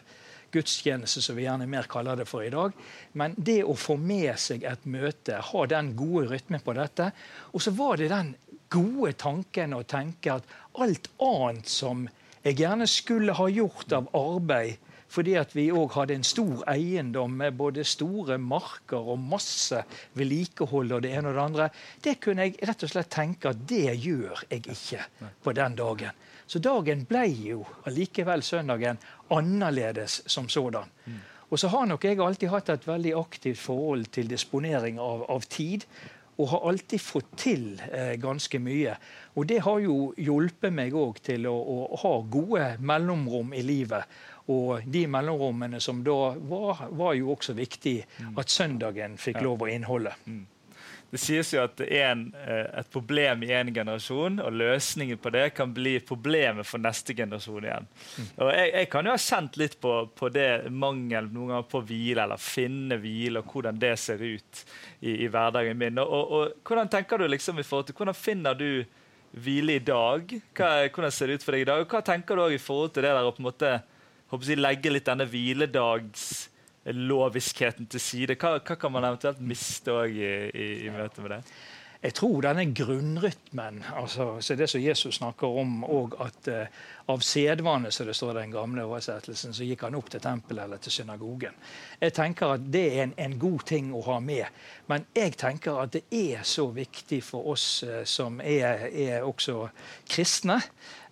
Gudstjeneste, 0.55 1.23
som 1.23 1.35
vi 1.35 1.49
gjerne 1.49 1.67
mer 1.67 1.89
kaller 1.91 2.21
det 2.21 2.29
for 2.31 2.45
i 2.47 2.53
dag. 2.53 2.75
Men 3.19 3.35
det 3.37 3.63
å 3.67 3.75
få 3.79 3.97
med 3.99 4.37
seg 4.39 4.67
et 4.71 4.87
møte, 4.87 5.41
ha 5.51 5.67
den 5.71 5.95
gode 5.99 6.29
rytmen 6.31 6.63
på 6.63 6.77
dette. 6.79 7.11
Og 7.53 7.63
så 7.65 7.75
var 7.75 7.99
det 7.99 8.13
den 8.13 8.35
gode 8.71 9.15
tanken 9.19 9.75
å 9.75 9.83
tenke 9.87 10.39
at 10.39 10.55
alt 10.83 11.11
annet 11.23 11.71
som 11.71 12.07
jeg 12.45 12.59
gjerne 12.61 12.87
skulle 12.91 13.35
ha 13.39 13.49
gjort 13.51 13.95
av 13.97 14.11
arbeid 14.19 14.91
fordi 15.15 15.37
at 15.39 15.53
vi 15.55 15.69
òg 15.71 15.93
hadde 15.95 16.17
en 16.19 16.27
stor 16.27 16.65
eiendom 16.71 17.37
med 17.39 17.55
både 17.59 17.85
store 17.87 18.35
marker 18.43 19.13
og 19.13 19.21
masse 19.23 19.85
vedlikehold 20.19 20.97
og 20.97 21.05
det 21.05 21.13
ene 21.15 21.31
og 21.31 21.37
det 21.37 21.45
andre. 21.45 21.69
Det 22.03 22.17
kunne 22.25 22.49
jeg 22.49 22.57
rett 22.67 22.83
og 22.83 22.91
slett 22.91 23.13
tenke 23.15 23.53
at 23.53 23.61
det 23.69 23.95
gjør 23.95 24.43
jeg 24.49 24.65
ikke 24.75 25.05
på 25.45 25.55
den 25.55 25.77
dagen. 25.79 26.25
Så 26.47 26.61
dagen 26.63 27.05
ble 27.09 27.25
jo 27.33 27.63
allikevel 27.89 28.43
søndagen 28.45 28.99
annerledes 29.33 30.23
som 30.31 30.49
sådan. 30.49 30.91
Mm. 31.07 31.23
Og 31.49 31.61
så 31.61 31.71
har 31.71 31.87
nok 31.87 32.05
jeg 32.05 32.21
alltid 32.21 32.51
hatt 32.51 32.73
et 32.73 32.87
veldig 32.89 33.15
aktivt 33.19 33.61
forhold 33.63 34.09
til 34.15 34.29
disponering 34.31 34.99
av, 35.01 35.25
av 35.31 35.47
tid. 35.49 35.87
Og 36.35 36.49
har 36.51 36.65
alltid 36.67 36.99
fått 36.99 37.29
til 37.39 37.67
eh, 37.93 38.17
ganske 38.19 38.59
mye. 38.59 38.97
Og 39.39 39.47
det 39.47 39.61
har 39.63 39.79
jo 39.85 39.99
hjulpet 40.19 40.75
meg 40.75 40.97
òg 40.99 41.21
til 41.23 41.47
å, 41.47 41.55
å, 41.55 41.77
ha 42.03 42.15
gode 42.27 42.73
mellomrom 42.83 43.55
i 43.55 43.63
livet. 43.63 44.17
Og 44.51 44.83
de 44.91 45.05
mellomrommene 45.09 45.79
som 45.81 46.03
da 46.05 46.35
var, 46.35 46.89
var 46.91 47.15
jo 47.15 47.31
også 47.37 47.55
viktig 47.55 48.01
mm. 48.03 48.35
at 48.43 48.51
søndagen 48.51 49.15
fikk 49.21 49.39
lov 49.47 49.63
å 49.63 49.71
inneholde. 49.71 50.17
Det 51.15 51.21
sies 51.23 51.53
jo 51.55 51.61
at 51.63 51.79
en, 51.85 52.25
eh, 52.43 52.65
et 52.81 52.89
problem 52.91 53.45
i 53.47 53.53
en 53.55 53.69
generasjon, 53.71 54.41
og 54.43 54.57
løsningen 54.59 55.21
på 55.23 55.31
det 55.31 55.45
kan 55.55 55.71
bli 55.71 55.93
problemet 56.03 56.67
for 56.67 56.83
neste 56.83 57.15
generasjon 57.15 57.69
igjen. 57.69 57.87
Mm. 57.87 58.31
Og 58.43 58.49
jeg, 58.51 58.73
jeg, 58.73 58.89
kan 58.91 59.07
jo 59.07 59.13
ha 59.15 59.21
kjent 59.23 59.59
litt 59.61 59.77
på, 59.79 59.93
på 60.19 60.31
det 60.35 60.49
mangel 60.75 61.29
noen 61.31 61.53
ganger 61.53 61.69
på 61.71 61.83
hvile, 61.87 62.25
eller 62.25 62.43
finne 62.43 62.99
hvile, 62.99 63.45
og 63.45 63.55
hvordan 63.55 63.79
det 63.79 63.93
ser 64.03 64.25
ut 64.27 64.65
i, 64.99 65.13
i 65.15 65.29
hverdagen 65.31 65.79
min. 65.79 66.03
Og, 66.03 66.17
og, 66.19 66.35
og, 66.35 66.57
hvordan 66.67 66.91
tenker 66.91 67.23
du 67.23 67.29
liksom 67.31 67.63
i 67.63 67.67
forhold 67.69 67.87
til, 67.93 67.99
hvordan 68.01 68.19
finner 68.19 68.59
du 68.59 68.69
hvile 69.45 69.79
i 69.79 69.85
dag? 69.87 70.35
Hva, 70.51 70.73
hvordan 70.89 71.15
ser 71.15 71.31
det 71.31 71.39
ut 71.39 71.47
for 71.47 71.55
deg 71.55 71.63
i 71.63 71.69
dag? 71.71 71.85
Og 71.85 71.95
hva 71.95 72.03
tenker 72.11 72.35
du 72.35 72.43
også 72.49 72.59
i 72.59 72.65
forhold 72.67 72.97
til 72.97 73.07
det 73.07 73.15
der 73.15 73.31
å 73.31 73.37
på 73.37 73.45
en 73.45 73.49
måte 73.53 73.73
håper 74.35 74.51
jeg, 74.51 74.65
legge 74.67 74.97
litt 74.97 75.07
denne 75.07 75.31
hviledagsloviskheten 76.85 77.87
til 77.89 78.01
side. 78.01 78.37
Hva, 78.37 78.59
hva, 78.61 78.77
kan 78.77 78.93
man 78.93 79.07
eventuelt 79.09 79.41
miste 79.41 79.95
i, 80.11 80.25
i, 80.53 80.67
i 80.85 80.93
møte 80.93 81.25
med 81.25 81.37
det? 81.37 81.41
Jeg 82.05 82.13
tror 82.19 82.43
denne 82.45 82.67
grunnrytmen, 82.77 83.79
altså, 83.97 84.35
så 84.45 84.55
det 84.61 84.67
som 84.69 84.83
Jesus 84.83 85.17
snakker 85.17 85.55
om, 85.57 85.79
og 85.89 86.13
at 86.21 86.49
uh, 86.53 86.83
av 87.09 87.23
sedvane, 87.25 87.89
som 87.93 88.05
det 88.05 88.17
står 88.19 88.35
i 88.35 88.43
den 88.43 88.53
gamle 88.53 88.85
oversettelsen, 88.85 89.55
så 89.57 89.65
gikk 89.65 89.87
han 89.87 89.97
opp 89.97 90.11
til 90.13 90.21
tempelet 90.21 90.67
eller 90.67 90.83
til 90.85 90.93
synagogen. 90.93 91.57
Jeg 92.03 92.13
tenker 92.13 92.59
at 92.59 92.67
Det 92.75 92.85
er 92.91 93.03
en, 93.07 93.17
en, 93.17 93.39
god 93.41 93.65
ting 93.73 93.89
å 93.97 94.03
ha 94.11 94.19
med. 94.21 94.45
Men 94.93 95.09
jeg 95.17 95.33
tenker 95.41 95.81
at 95.81 95.97
det 95.97 96.05
er 96.13 96.45
så 96.45 96.67
viktig 96.77 97.23
for 97.25 97.49
oss 97.55 97.67
uh, 97.89 98.03
som 98.05 98.37
er, 98.45 98.85
er, 98.93 99.25
også 99.25 99.71
kristne, 100.05 100.61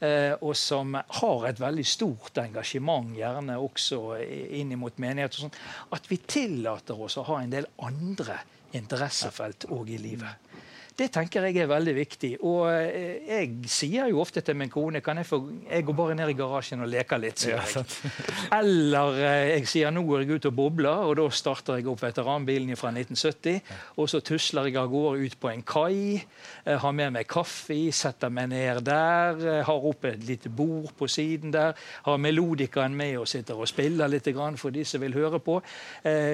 uh, 0.04 0.36
og 0.42 0.52
som 0.60 0.92
har 1.22 1.48
et 1.48 1.64
veldig 1.64 1.88
stort 1.88 2.44
engasjement, 2.44 3.16
gjerne 3.16 3.56
også 3.56 4.18
inn 4.60 4.76
mot 4.76 5.00
menighet, 5.00 5.40
og 5.40 5.48
sånt, 5.48 5.60
at 5.96 6.12
vi 6.12 6.20
tillater 6.20 7.00
oss 7.00 7.16
å 7.16 7.30
ha 7.32 7.40
en 7.40 7.56
del 7.56 7.72
andre 7.80 8.42
interessefelt 8.76 9.70
òg 9.72 9.96
i 9.96 10.02
livet. 10.10 10.51
Det 10.92 11.06
tenker 11.12 11.46
jeg 11.48 11.56
er 11.62 11.68
veldig 11.70 11.92
viktig. 11.96 12.30
Og 12.44 12.66
eh, 12.68 13.22
jeg 13.24 13.70
sier 13.70 14.10
jo 14.12 14.20
ofte 14.20 14.42
til 14.44 14.56
min 14.58 14.70
kone 14.72 15.00
kan 15.04 15.16
jeg, 15.20 15.28
få, 15.28 15.38
jeg 15.64 15.86
går 15.88 15.96
bare 15.96 16.16
ned 16.18 16.32
i 16.32 16.36
garasjen 16.36 16.84
og 16.84 16.90
leker 16.92 17.20
litt. 17.22 17.40
sier 17.40 17.56
jeg. 17.56 17.84
Eller 18.60 19.20
eh, 19.22 19.44
jeg 19.54 19.70
sier 19.72 19.94
nå 19.94 20.02
går 20.08 20.24
jeg 20.24 20.36
ut 20.36 20.48
og 20.50 20.56
bobler, 20.58 21.06
og 21.08 21.16
da 21.20 21.26
starter 21.32 21.80
jeg 21.80 21.88
opp 21.88 22.02
veteranbilen 22.04 22.76
fra 22.76 22.92
1970. 22.92 23.62
Og 23.96 24.10
så 24.12 24.20
tusler 24.20 24.68
jeg 24.68 24.80
av 24.82 24.90
gårde 24.92 25.24
ut 25.24 25.38
på 25.40 25.52
en 25.52 25.64
kai, 25.64 26.20
eh, 26.66 26.76
har 26.84 26.96
med 26.98 27.16
meg 27.16 27.30
kaffe, 27.30 27.78
setter 27.96 28.32
meg 28.32 28.52
ned 28.52 28.82
der, 28.84 29.64
har 29.64 29.88
opp 29.88 30.04
et 30.10 30.20
lite 30.28 30.52
bord 30.52 30.92
på 30.98 31.08
siden 31.08 31.54
der, 31.54 31.72
har 32.04 32.20
melodikaen 32.20 32.92
med 32.96 33.16
og 33.22 33.30
sitter 33.30 33.56
og 33.56 33.70
spiller 33.70 34.10
litt 34.12 34.28
for 34.60 34.72
de 34.72 34.84
som 34.86 35.00
vil 35.02 35.14
høre 35.16 35.38
på. 35.42 35.58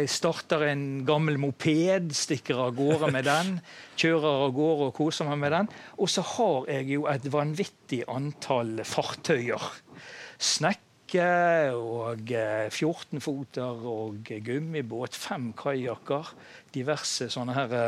Starter 0.09 0.67
en 0.69 0.85
gammel 1.07 1.39
moped, 1.41 2.13
stikker 2.15 2.61
av 2.67 2.77
gårde 2.77 3.11
med 3.13 3.27
den, 3.27 3.55
kjører 3.99 4.48
av 4.49 4.55
gårde 4.57 4.91
og 4.91 4.97
koser 4.97 5.29
meg 5.29 5.41
med 5.43 5.55
den. 5.55 5.71
Og 5.99 6.11
så 6.13 6.25
har 6.35 6.71
jeg 6.73 6.91
jo 6.97 7.09
et 7.11 7.29
vanvittig 7.33 8.03
antall 8.11 8.79
fartøyer. 8.89 9.69
Snekke 10.39 11.29
og 11.79 12.29
14-foter 12.29 13.87
og 13.89 14.33
gummibåt, 14.45 15.17
fem 15.17 15.53
kajakker, 15.57 16.35
diverse 16.75 17.31
sånne 17.33 17.57
her 17.57 17.79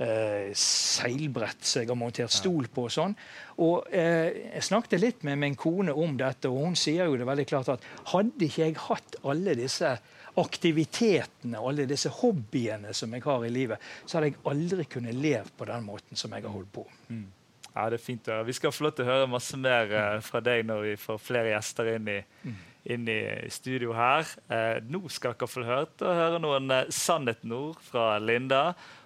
eh, 0.00 0.50
seilbrett 0.56 1.62
som 1.62 1.82
jeg 1.82 1.90
har 1.90 1.98
montert 1.98 2.34
stol 2.34 2.68
på. 2.72 2.86
og 2.88 2.94
sånn. 2.94 3.16
Og 3.62 3.90
eh, 3.92 4.50
Jeg 4.56 4.66
snakket 4.70 5.02
litt 5.02 5.26
med 5.26 5.40
min 5.42 5.58
kone 5.58 5.94
om 5.94 6.16
dette, 6.18 6.50
og 6.50 6.70
hun 6.70 6.78
sier 6.78 7.10
jo 7.10 7.18
det 7.20 7.28
veldig 7.28 7.46
klart 7.50 7.74
at 7.76 7.86
hadde 8.14 8.46
ikke 8.46 8.64
jeg 8.64 8.80
hatt 8.88 9.20
alle 9.22 9.56
disse 9.58 9.94
aktivitetene 10.38 11.58
alle 11.58 11.88
disse 11.90 12.12
hobbyene 12.20 12.94
som 12.96 13.12
jeg 13.14 13.24
har 13.26 13.44
i 13.46 13.52
livet, 13.52 13.90
så 14.04 14.18
hadde 14.18 14.30
jeg 14.30 14.40
aldri 14.50 14.86
kunnet 14.90 15.18
leve 15.18 15.50
på 15.56 15.68
den 15.68 15.84
måten 15.86 16.18
som 16.18 16.32
jeg 16.36 16.46
har 16.46 16.54
holdt 16.54 16.72
på. 16.74 16.86
Mm. 17.08 17.28
Ja, 17.70 17.86
det 17.90 18.00
er 18.00 18.02
fint 18.02 18.28
å 18.28 18.34
høre. 18.34 18.48
Vi 18.48 18.56
skal 18.58 18.74
få 18.74 18.86
lov 18.86 18.96
til 18.98 19.06
å 19.06 19.12
høre 19.12 19.30
masse 19.30 19.58
mer 19.60 19.92
uh, 19.94 20.18
fra 20.24 20.42
deg 20.42 20.66
når 20.66 20.88
vi 20.88 20.96
får 20.98 21.20
flere 21.22 21.52
gjester 21.52 21.92
inn 21.94 22.08
i, 22.10 22.18
mm. 22.42 22.56
inn 22.94 23.10
i 23.10 23.20
studio 23.52 23.94
her. 23.96 24.26
Uh, 24.50 24.80
nå 24.90 25.04
skal 25.12 25.36
dere 25.38 25.50
få 25.50 25.66
hørt 25.66 26.02
og 26.02 26.18
høre 26.22 26.40
noen 26.42 26.72
uh, 26.74 26.82
sannhetsord 26.94 27.78
fra 27.86 28.12
Linda 28.22 28.64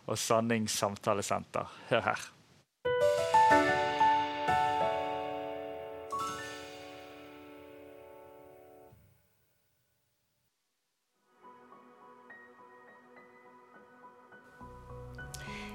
og 0.09 0.21
Sanning 0.21 0.69
samtalesenter. 0.71 1.69
Hør 1.93 2.09
her. 2.09 2.31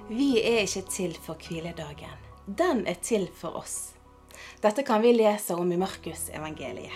Vi 0.10 0.40
er 0.42 0.64
ikke 0.64 0.82
til 0.90 1.12
for 1.22 1.38
hviledagen. 1.38 2.18
Den 2.58 2.88
er 2.90 2.98
til 2.98 3.28
for 3.38 3.60
oss. 3.60 3.94
Dette 4.58 4.82
kan 4.82 5.04
vi 5.04 5.12
lese 5.14 5.54
om 5.54 5.70
i 5.72 5.78
Markus-evangeliet. 5.78 6.96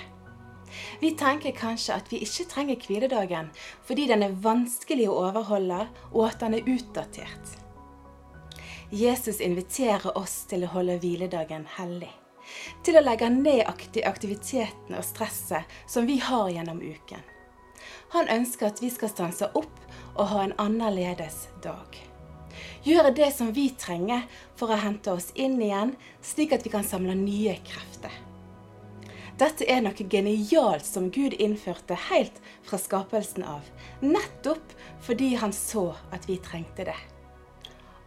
Vi 1.00 1.12
tenker 1.14 1.54
kanskje 1.54 1.94
at 1.94 2.08
vi 2.10 2.24
ikke 2.26 2.48
trenger 2.50 2.80
hviledagen 2.82 3.52
fordi 3.86 4.08
den 4.10 4.26
er 4.26 4.34
vanskelig 4.42 5.06
å 5.12 5.20
overholde, 5.28 5.84
og 6.10 6.24
at 6.26 6.42
den 6.42 6.56
er 6.58 6.72
utdatert. 6.74 7.52
Jesus 8.90 9.38
inviterer 9.46 10.18
oss 10.18 10.48
til 10.50 10.66
å 10.66 10.72
holde 10.74 10.98
hviledagen 11.04 11.68
hellig. 11.78 12.10
Til 12.82 12.98
å 12.98 13.04
legge 13.06 13.30
ned 13.30 13.62
aktiviteten 13.70 14.98
og 14.98 15.06
stresset 15.06 15.70
som 15.86 16.10
vi 16.10 16.18
har 16.18 16.50
gjennom 16.50 16.82
uken. 16.82 17.22
Han 18.18 18.34
ønsker 18.40 18.72
at 18.72 18.82
vi 18.82 18.90
skal 18.90 19.14
stanse 19.14 19.52
opp 19.54 19.86
og 20.16 20.26
ha 20.34 20.42
en 20.48 20.58
annerledes 20.58 21.46
dag. 21.62 22.02
Gjøre 22.84 23.14
det 23.16 23.30
som 23.32 23.54
vi 23.56 23.70
trenger 23.80 24.26
for 24.60 24.74
å 24.74 24.80
hente 24.82 25.14
oss 25.16 25.30
inn 25.40 25.56
igjen, 25.64 25.94
slik 26.20 26.52
at 26.52 26.66
vi 26.66 26.72
kan 26.74 26.84
samle 26.84 27.16
nye 27.16 27.56
krefter. 27.64 28.12
Dette 29.40 29.66
er 29.72 29.80
noe 29.82 30.08
genialt 30.12 30.86
som 30.86 31.08
Gud 31.12 31.34
innførte 31.42 31.96
helt 32.10 32.36
fra 32.68 32.78
skapelsen 32.78 33.48
av, 33.48 33.64
nettopp 34.04 34.76
fordi 35.02 35.32
han 35.40 35.56
så 35.56 35.94
at 36.14 36.28
vi 36.30 36.38
trengte 36.44 36.86
det. 36.92 37.00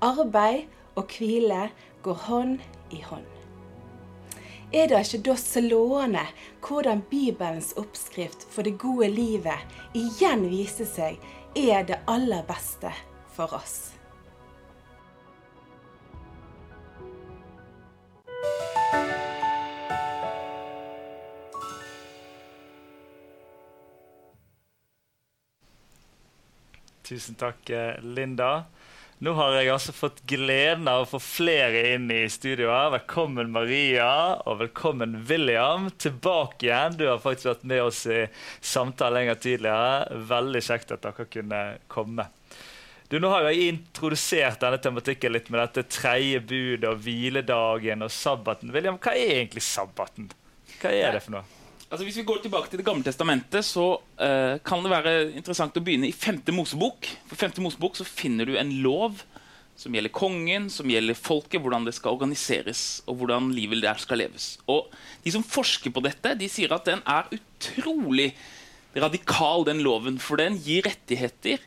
Arbeid 0.04 0.68
og 0.94 1.08
hvile 1.16 1.70
går 2.04 2.22
hånd 2.28 2.60
i 2.92 3.00
hånd. 3.08 3.26
Er 4.76 4.90
det 4.90 5.02
ikke 5.06 5.24
da 5.30 5.34
slående 5.40 6.28
hvordan 6.60 7.04
Bibelens 7.10 7.72
oppskrift 7.80 8.44
for 8.52 8.66
det 8.66 8.76
gode 8.82 9.08
livet 9.08 9.96
igjen 9.96 10.48
viser 10.52 10.88
seg 10.90 11.20
er 11.56 11.86
det 11.88 12.02
aller 12.10 12.44
beste 12.44 12.92
for 13.32 13.56
oss? 13.56 13.95
Tusen 27.06 27.34
takk, 27.38 27.70
eh, 27.70 28.00
Linda. 28.02 28.64
Nå 29.18 29.32
har 29.32 29.54
jeg 29.56 29.70
altså 29.72 29.92
fått 29.96 30.18
gleden 30.28 30.88
av 30.90 31.04
å 31.04 31.08
få 31.08 31.20
flere 31.22 31.94
inn 31.94 32.10
i 32.12 32.26
studioet. 32.28 32.90
Velkommen, 32.92 33.52
Maria, 33.54 34.08
og 34.44 34.58
velkommen, 34.64 35.14
William. 35.28 35.86
Tilbake 35.96 36.66
igjen. 36.66 36.98
Du 36.98 37.06
har 37.06 37.22
faktisk 37.22 37.48
vært 37.52 37.64
med 37.70 37.84
oss 37.86 38.02
i 38.10 38.26
samtale 38.60 39.20
lenger 39.20 39.38
tidligere. 39.40 40.18
Veldig 40.34 40.64
kjekt 40.66 40.92
at 40.92 41.06
dere 41.06 41.28
kunne 41.30 41.62
komme. 41.88 42.26
Du, 43.06 43.20
nå 43.22 43.28
har 43.30 43.44
jeg 43.46 43.68
introdusert 43.70 44.58
denne 44.58 44.80
tematikken 44.82 45.30
litt 45.30 45.46
med 45.52 45.60
dette 45.62 45.84
tredje 45.94 46.40
budet 46.42 46.88
og 46.90 47.04
hviledagen 47.04 48.02
og 48.02 48.10
sabbaten. 48.10 48.72
William, 48.74 48.98
hva 48.98 49.12
er 49.14 49.36
egentlig 49.36 49.62
sabbaten? 49.62 50.26
Hva 50.80 50.90
er 50.90 51.14
det 51.14 51.22
for 51.22 51.36
noe? 51.36 51.44
Altså 51.86 52.02
Hvis 52.02 52.18
vi 52.18 52.24
går 52.26 52.40
tilbake 52.42 52.66
til 52.66 52.80
Det 52.80 52.86
gamle 52.88 53.06
testamentet, 53.06 53.62
så 53.62 53.84
uh, 53.94 54.58
kan 54.66 54.82
det 54.82 54.90
være 54.90 55.12
interessant 55.38 55.78
å 55.78 55.84
begynne 55.86 56.10
i 56.10 56.16
femte 56.16 56.50
Mosebok. 56.50 57.06
For 57.30 57.38
femte 57.38 57.62
Mosebok 57.62 57.94
så 57.94 58.08
finner 58.08 58.50
du 58.50 58.56
en 58.58 58.74
lov 58.82 59.22
som 59.78 59.94
gjelder 59.94 60.10
kongen, 60.10 60.66
som 60.72 60.90
gjelder 60.90 61.14
folket, 61.14 61.60
hvordan 61.62 61.86
det 61.86 61.94
skal 61.94 62.16
organiseres, 62.16 63.04
og 63.06 63.20
hvordan 63.20 63.52
livet 63.54 63.84
der 63.84 64.02
skal 64.02 64.18
leves. 64.24 64.56
Og 64.66 64.90
De 65.22 65.30
som 65.30 65.46
forsker 65.46 65.94
på 65.94 66.02
dette, 66.02 66.34
de 66.40 66.50
sier 66.50 66.74
at 66.74 66.88
den 66.88 67.04
er 67.06 67.30
utrolig 67.38 68.32
radikal, 68.98 69.62
den 69.68 69.84
loven. 69.86 70.18
For 70.18 70.42
den 70.42 70.58
gir 70.58 70.88
rettigheter 70.88 71.62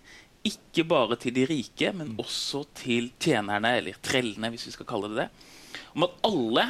ikke 0.48 0.86
bare 0.88 1.18
til 1.20 1.36
de 1.36 1.46
rike, 1.50 1.92
men 1.96 2.14
også 2.22 2.64
til 2.78 3.12
tjenerne, 3.22 3.76
eller 3.80 3.98
trellene, 4.04 4.52
hvis 4.54 4.68
vi 4.70 4.76
skal 4.76 4.88
kalle 4.90 5.10
det 5.12 5.26
det. 5.26 5.28
Om 5.96 6.06
at 6.08 6.16
alle 6.30 6.66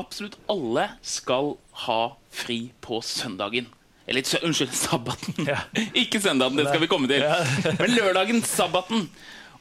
absolutt 0.00 0.36
alle 0.50 0.88
skal 1.06 1.54
ha 1.86 2.00
fri 2.34 2.58
på 2.82 3.00
søndagen. 3.06 3.68
Eller 4.06 4.26
unnskyld, 4.44 4.74
sabbaten. 4.86 5.46
Ja. 5.48 5.62
Ikke 5.96 6.20
søndagen, 6.20 6.58
det 6.58 6.68
skal 6.68 6.82
vi 6.82 6.90
komme 6.90 7.08
til. 7.08 7.24
Men 7.80 7.94
lørdagen, 7.94 8.42
sabbaten. 8.42 9.08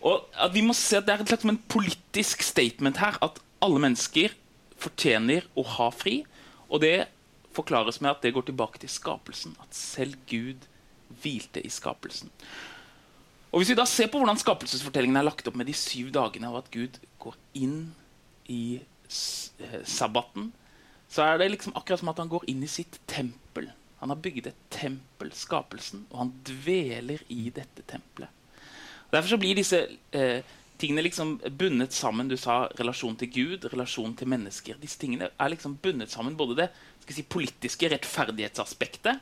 Og 0.03 0.25
at 0.35 0.51
vi 0.51 0.65
må 0.65 0.75
se 0.75 0.97
at 0.99 1.07
Det 1.07 1.13
er 1.13 1.23
et 1.23 1.31
slags 1.31 1.61
politisk 1.71 2.43
statement 2.43 2.99
her. 2.99 3.17
At 3.23 3.39
alle 3.63 3.79
mennesker 3.79 4.35
fortjener 4.81 5.47
å 5.55 5.63
ha 5.77 5.89
fri. 5.95 6.23
Og 6.67 6.81
det 6.83 7.07
forklares 7.55 8.01
med 8.01 8.15
at 8.15 8.25
det 8.25 8.33
går 8.35 8.49
tilbake 8.49 8.81
til 8.81 8.91
skapelsen. 8.91 9.55
At 9.63 9.77
selv 9.77 10.17
Gud 10.27 10.67
hvilte 11.21 11.61
i 11.63 11.71
skapelsen. 11.71 12.33
Og 13.53 13.61
Hvis 13.61 13.69
vi 13.69 13.77
da 13.77 13.85
ser 13.85 14.09
på 14.09 14.17
hvordan 14.17 14.39
skapelsesfortellingen 14.41 15.19
er 15.19 15.27
lagt 15.27 15.47
opp 15.47 15.55
med 15.55 15.69
de 15.69 15.75
syv 15.77 16.09
dagene, 16.11 16.49
og 16.49 16.63
at 16.63 16.71
Gud 16.73 16.97
går 17.21 17.37
inn 17.61 17.93
i 18.49 18.81
Eh, 19.59 19.83
sabbaten, 19.83 20.51
så 21.09 21.21
er 21.21 21.37
det 21.37 21.51
liksom 21.51 21.75
akkurat 21.75 21.99
som 21.99 22.09
at 22.09 22.17
han 22.17 22.29
går 22.31 22.47
inn 22.49 22.63
i 22.65 22.71
sitt 22.71 22.97
tempel. 23.05 23.69
Han 23.99 24.09
har 24.09 24.19
bygd 24.19 24.47
et 24.49 24.63
tempel, 24.73 25.29
skapelsen, 25.37 26.07
og 26.09 26.17
han 26.23 26.31
dveler 26.47 27.21
i 27.29 27.51
dette 27.53 27.85
tempelet. 27.87 28.31
Derfor 29.13 29.35
så 29.35 29.37
blir 29.37 29.55
disse 29.55 29.83
eh, 30.17 30.41
tingene 30.81 31.05
liksom 31.05 31.35
bundet 31.59 31.93
sammen. 31.93 32.31
Du 32.31 32.35
sa 32.41 32.63
relasjon 32.79 33.19
til 33.21 33.29
Gud, 33.35 33.69
relasjon 33.71 34.15
til 34.17 34.31
mennesker. 34.33 34.81
Disse 34.81 34.97
tingene 34.99 35.29
er 35.29 35.53
liksom 35.53 35.77
bundet 35.83 36.11
sammen. 36.11 36.37
Både 36.39 36.57
det 36.63 36.69
si, 37.05 37.21
politiske 37.21 37.91
rettferdighetsaspektet. 37.93 39.21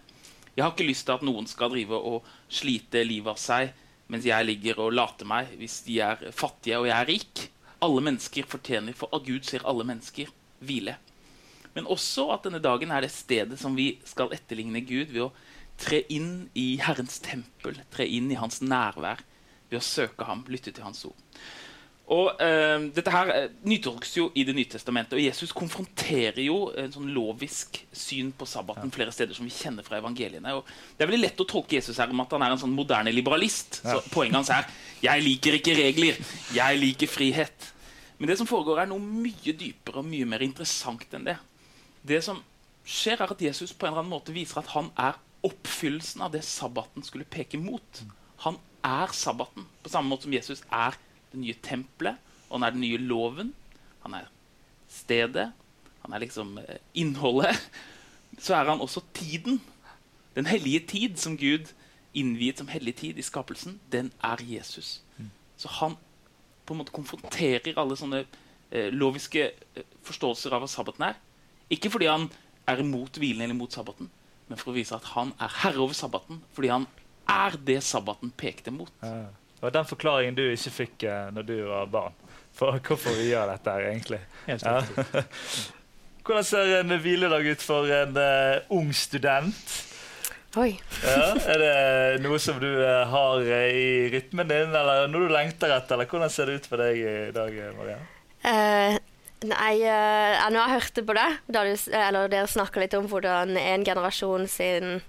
Jeg 0.55 0.63
har 0.63 0.71
ikke 0.71 0.87
lyst 0.87 1.09
til 1.09 1.19
at 1.19 1.27
noen 1.27 1.49
skal 1.51 1.75
drive 1.75 1.99
og 1.99 2.23
slite 2.47 3.03
livet 3.03 3.35
av 3.35 3.43
seg 3.43 3.75
mens 4.11 4.27
jeg 4.27 4.47
ligger 4.47 4.83
og 4.83 4.93
later 4.93 5.27
meg 5.29 5.53
hvis 5.59 5.81
de 5.87 6.01
er 6.03 6.29
fattige 6.35 6.81
og 6.81 6.89
jeg 6.89 6.97
er 6.97 7.09
rik 7.09 7.47
alle 7.81 8.03
mennesker 8.05 8.45
fortjener, 8.49 8.93
for 8.97 9.09
av 9.15 9.25
Gud 9.25 9.47
ser 9.47 9.65
alle 9.67 9.85
mennesker, 9.87 10.29
hvile. 10.61 10.97
Men 11.73 11.87
også 11.89 12.27
at 12.35 12.45
denne 12.45 12.61
dagen 12.61 12.91
er 12.93 13.03
det 13.03 13.13
stedet 13.13 13.57
som 13.59 13.75
vi 13.77 13.95
skal 14.07 14.33
etterligne 14.35 14.83
Gud 14.85 15.13
ved 15.13 15.23
å 15.25 15.31
tre 15.81 16.03
inn 16.13 16.51
i 16.57 16.75
Herrens 16.83 17.17
tempel, 17.23 17.79
tre 17.93 18.05
inn 18.05 18.29
i 18.31 18.37
hans 18.37 18.61
nærvær, 18.61 19.23
ved 19.71 19.79
å 19.79 19.85
søke 19.85 20.27
ham, 20.27 20.43
lytte 20.51 20.73
til 20.75 20.85
hans 20.85 21.05
ord. 21.07 21.17
Og 22.11 22.41
eh, 22.43 22.87
Dette 22.91 23.11
her 23.13 23.29
uh, 23.31 23.53
nytolkes 23.67 24.15
jo 24.17 24.27
i 24.35 24.43
Det 24.47 24.55
nye 24.55 24.67
testamentet, 24.69 25.15
og 25.15 25.23
Jesus 25.23 25.53
konfronterer 25.55 26.41
jo 26.43 26.65
en 26.77 26.91
sånn 26.91 27.11
lovisk 27.15 27.79
syn 27.95 28.33
på 28.35 28.47
sabbaten 28.49 28.89
ja. 28.89 28.95
flere 28.95 29.13
steder 29.15 29.37
som 29.37 29.47
vi 29.47 29.53
kjenner 29.55 29.85
fra 29.87 30.01
evangeliene. 30.01 30.55
Og 30.57 30.67
det 30.67 31.05
er 31.05 31.11
veldig 31.11 31.21
lett 31.23 31.43
å 31.43 31.47
tolke 31.47 31.77
Jesus 31.79 32.01
her 32.01 32.11
om 32.11 32.23
at 32.23 32.35
han 32.35 32.43
er 32.43 32.55
en 32.55 32.63
sånn 32.65 32.75
moderne 32.75 33.13
liberalist. 33.15 33.79
Ja. 33.85 33.95
Så 33.95 34.11
Poenget 34.11 34.41
hans 34.41 34.51
er 34.51 34.67
'jeg 35.01 35.23
liker 35.23 35.57
ikke 35.57 35.77
regler, 35.77 36.19
jeg 36.53 36.81
liker 36.81 37.07
frihet'. 37.07 37.71
Men 38.19 38.29
det 38.29 38.37
som 38.37 38.47
foregår, 38.47 38.83
er 38.83 38.91
noe 38.91 39.01
mye 39.01 39.53
dypere 39.57 40.03
og 40.03 40.05
mye 40.05 40.27
mer 40.29 40.43
interessant 40.45 41.07
enn 41.15 41.25
det. 41.25 41.37
Det 42.05 42.19
som 42.23 42.43
skjer, 42.85 43.21
er 43.21 43.31
at 43.31 43.41
Jesus 43.41 43.73
på 43.73 43.87
en 43.87 43.93
eller 43.93 44.03
annen 44.03 44.13
måte 44.13 44.35
viser 44.35 44.59
at 44.61 44.67
han 44.75 44.91
er 44.97 45.17
oppfyllelsen 45.41 46.21
av 46.21 46.35
det 46.35 46.43
sabbaten 46.45 47.01
skulle 47.03 47.25
peke 47.25 47.57
mot. 47.57 48.03
Han 48.45 48.59
er 48.85 49.07
sabbaten, 49.15 49.65
på 49.81 49.89
samme 49.89 50.11
måte 50.11 50.27
som 50.27 50.33
Jesus 50.33 50.61
er 50.69 50.97
det 51.31 51.39
nye 51.39 51.57
tempelet, 51.63 52.19
og 52.49 52.59
han 52.59 52.67
er 52.67 52.75
den 52.75 52.83
nye 52.83 52.99
loven. 52.99 53.53
Han 54.03 54.15
er 54.17 54.29
stedet. 54.91 55.51
Han 56.03 56.13
er 56.13 56.23
liksom 56.23 56.57
eh, 56.61 56.81
innholdet. 56.93 57.55
Så 58.43 58.55
er 58.55 58.69
han 58.69 58.81
også 58.81 59.03
tiden. 59.13 59.61
Den 60.35 60.47
hellige 60.47 60.85
tid 60.87 61.17
som 61.19 61.37
Gud 61.37 61.71
innviet 62.17 62.59
som 62.59 62.69
hellig 62.71 62.95
tid 62.99 63.19
i 63.19 63.25
skapelsen, 63.25 63.79
den 63.91 64.11
er 64.23 64.41
Jesus. 64.43 65.01
Så 65.57 65.69
han 65.79 65.97
på 66.65 66.73
en 66.73 66.81
måte 66.81 66.95
konfronterer 66.95 67.77
alle 67.79 67.97
sånne 67.99 68.23
eh, 68.23 68.89
loviske 68.93 69.43
eh, 69.51 69.85
forståelser 70.07 70.53
av 70.55 70.63
hva 70.63 70.69
sabbaten 70.71 71.05
er. 71.09 71.19
Ikke 71.71 71.91
fordi 71.93 72.09
han 72.09 72.27
er 72.69 72.81
imot 72.83 73.19
hvilen 73.19 73.43
eller 73.43 73.55
imot 73.55 73.75
sabbaten, 73.75 74.09
men 74.47 74.59
for 74.59 74.71
å 74.71 74.75
vise 74.75 74.95
at 74.95 75.11
han 75.13 75.33
er 75.41 75.53
herre 75.61 75.83
over 75.83 75.97
sabbaten. 75.97 76.41
Fordi 76.55 76.71
han 76.71 76.87
er 77.31 77.57
det 77.67 77.79
sabbaten 77.85 78.33
pekte 78.37 78.73
mot. 78.75 78.91
Ja. 79.03 79.29
Det 79.61 79.67
var 79.67 79.75
den 79.75 79.85
forklaringen 79.85 80.33
du 80.33 80.41
ikke 80.49 80.71
fikk 80.73 81.03
uh, 81.05 81.29
når 81.35 81.45
du 81.45 81.53
var 81.69 81.91
barn. 81.93 82.17
For 82.57 82.81
hvorfor 82.81 83.13
vi 83.13 83.29
gjør 83.29 83.53
dette 83.53 83.75
her, 83.77 83.91
egentlig. 83.91 84.19
Helt 84.47 84.65
Ja. 84.65 84.81
Hvordan 86.25 86.45
ser 86.45 86.71
en 86.79 86.93
hviledag 87.01 87.47
ut 87.49 87.63
for 87.65 87.89
en 87.93 88.17
uh, 88.17 88.73
ung 88.73 88.89
student? 88.93 89.69
Oi. 90.57 90.71
Ja, 91.05 91.31
er 91.53 91.61
det 91.61 92.23
noe 92.25 92.37
som 92.41 92.57
du 92.61 92.67
uh, 92.67 93.05
har 93.09 93.45
uh, 93.45 93.69
i 93.69 94.09
rytmen 94.13 94.49
din, 94.49 94.73
eller 94.73 95.05
noe 95.09 95.29
du 95.29 95.33
lengter 95.33 95.77
etter? 95.77 95.95
Eller 95.95 96.09
hvordan 96.09 96.33
ser 96.33 96.49
det 96.49 96.57
ut 96.57 96.67
for 96.73 96.81
deg 96.81 96.97
i 96.97 97.13
dag, 97.33 97.53
Marianne? 97.77 97.77
Maria? 97.77 98.01
Eh, 98.41 98.97
nei, 99.45 99.75
uh, 99.85 100.49
når 100.49 100.59
jeg 100.59 100.73
hørte 100.73 101.05
på 101.05 101.17
det, 101.17 101.29
da 101.53 101.63
du, 101.65 101.73
eller 102.01 102.33
dere 102.33 102.49
snakka 102.49 102.81
litt 102.81 102.97
om 102.97 103.09
hvordan 103.09 103.53
en 103.61 103.85
generasjon 103.85 104.49
sin 104.49 104.99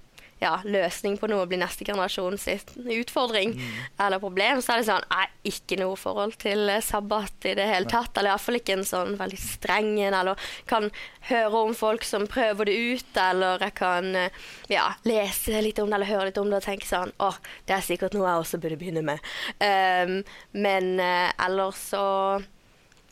ja, 0.42 0.56
løsning 0.66 1.14
på 1.20 1.28
noe 1.30 1.46
blir 1.46 1.60
neste 1.60 1.86
generasjon 1.86 2.34
sitt 2.40 2.72
utfordring 2.82 3.54
eller 4.02 4.18
problem, 4.22 4.62
så 4.62 4.74
er 4.74 4.80
det 4.80 4.88
sånn 4.88 5.08
Nei, 5.12 5.26
ikke 5.46 5.76
noe 5.78 5.98
forhold 5.98 6.34
til 6.42 6.70
eh, 6.72 6.82
sabbat 6.82 7.46
i 7.50 7.54
det 7.58 7.66
hele 7.68 7.90
tatt. 7.90 8.16
Eller 8.16 8.32
iallfall 8.32 8.58
ikke 8.58 8.76
en 8.78 8.86
sånn 8.86 9.16
veldig 9.20 9.38
streng 9.38 9.92
en. 10.00 10.16
Eller 10.16 10.46
kan 10.70 10.88
høre 11.28 11.62
om 11.68 11.74
folk 11.76 12.06
som 12.06 12.26
prøver 12.30 12.70
det 12.70 12.76
ut, 12.94 13.20
eller 13.20 13.62
jeg 13.66 13.76
kan 13.78 14.08
eh, 14.18 14.40
ja, 14.72 14.88
lese 15.06 15.62
litt 15.62 15.78
om 15.82 15.90
det 15.90 15.98
eller 15.98 16.10
høre 16.10 16.30
litt 16.30 16.40
om 16.42 16.50
det 16.50 16.62
og 16.62 16.66
tenke 16.66 16.88
sånn 16.88 17.12
Å, 17.22 17.32
det 17.68 17.76
er 17.76 17.84
sikkert 17.86 18.16
noe 18.16 18.28
jeg 18.28 18.46
også 18.46 18.62
burde 18.62 18.80
begynne 18.80 19.04
med. 19.06 19.30
Um, 19.62 20.16
men 20.64 20.94
uh, 20.98 21.30
ellers 21.44 21.78
så 21.92 22.06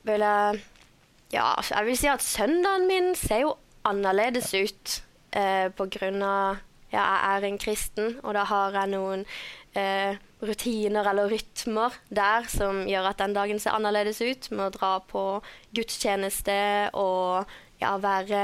vil 0.08 0.24
jeg 0.24 0.64
Ja, 1.30 1.52
jeg 1.62 1.86
vil 1.86 1.98
si 1.98 2.08
at 2.10 2.24
søndagen 2.24 2.88
min 2.90 3.12
ser 3.18 3.44
jo 3.44 3.54
annerledes 3.86 4.50
ut 4.56 4.96
uh, 5.36 5.68
på 5.76 5.86
grunn 5.94 6.24
av 6.26 6.64
ja, 6.90 7.02
jeg 7.02 7.36
er 7.36 7.46
en 7.46 7.58
kristen, 7.62 8.18
og 8.22 8.34
da 8.34 8.44
har 8.50 8.74
jeg 8.74 8.90
noen 8.94 9.24
eh, 9.78 10.18
rutiner 10.42 11.06
eller 11.06 11.30
rytmer 11.30 11.94
der 12.08 12.48
som 12.50 12.82
gjør 12.88 13.12
at 13.12 13.20
den 13.22 13.36
dagen 13.36 13.62
ser 13.62 13.76
annerledes 13.76 14.20
ut, 14.22 14.50
med 14.50 14.66
å 14.66 14.74
dra 14.74 14.92
på 15.10 15.24
gudstjeneste 15.76 16.58
og 16.98 17.46
ja, 17.80 17.94
være 18.02 18.42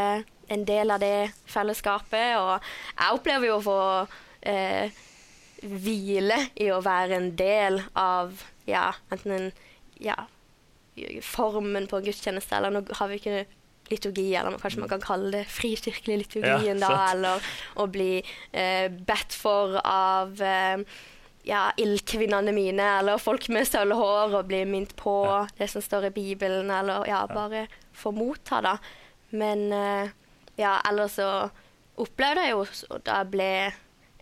en 0.52 0.62
del 0.68 0.94
av 0.94 1.02
det 1.02 1.32
fellesskapet. 1.50 2.36
Og 2.38 2.54
jeg 2.60 3.18
opplever 3.18 3.50
jo 3.50 3.58
å 3.58 3.66
få 3.66 3.80
eh, 4.46 5.02
hvile 5.66 6.38
i 6.60 6.70
å 6.70 6.82
være 6.84 7.18
en 7.18 7.30
del 7.38 7.80
av 7.98 8.46
ja, 8.68 8.92
enten 9.10 9.36
en 9.36 9.50
ja, 10.02 10.16
formen 11.24 11.88
på 11.90 11.98
en 11.98 12.08
gudstjeneste, 12.08 12.56
eller 12.56 12.74
nå 12.74 12.84
har 12.98 13.10
vi 13.10 13.20
ikke 13.20 13.44
liturgi, 13.90 14.28
eller 14.34 14.58
kanskje 14.60 14.82
man 14.82 14.90
kan 14.90 15.04
kalle 15.04 15.32
det 15.34 15.44
frikirkelig 15.52 16.18
liturgien, 16.24 16.80
Ja, 16.80 16.88
da, 16.88 17.10
eller 17.12 17.50
å 17.80 17.86
bli 17.90 18.18
eh, 18.52 18.88
bedt 18.90 19.36
for 19.36 19.78
av 19.82 20.40
eh, 20.42 20.82
ja, 21.46 21.68
ildkvinnene 21.78 22.54
mine, 22.54 22.86
eller 23.00 23.22
folk 23.22 23.48
med 23.54 23.68
sølvhår, 23.68 24.34
og 24.34 24.48
bli 24.50 24.64
minnet 24.66 24.96
på 24.98 25.16
det 25.58 25.70
som 25.70 25.84
står 25.84 26.08
i 26.10 26.14
Bibelen, 26.16 26.70
eller 26.74 27.06
ja, 27.08 27.22
bare 27.30 27.66
få 27.96 28.12
motta, 28.16 28.60
da. 28.64 28.76
Men 29.36 29.68
eh, 29.72 30.14
ja, 30.58 30.78
ellers 30.88 31.18
så 31.20 31.48
opplevde 31.96 32.44
jeg 32.44 32.56
jo 32.56 33.00
da 33.06 33.22
jeg 33.22 33.32
ble 33.32 33.50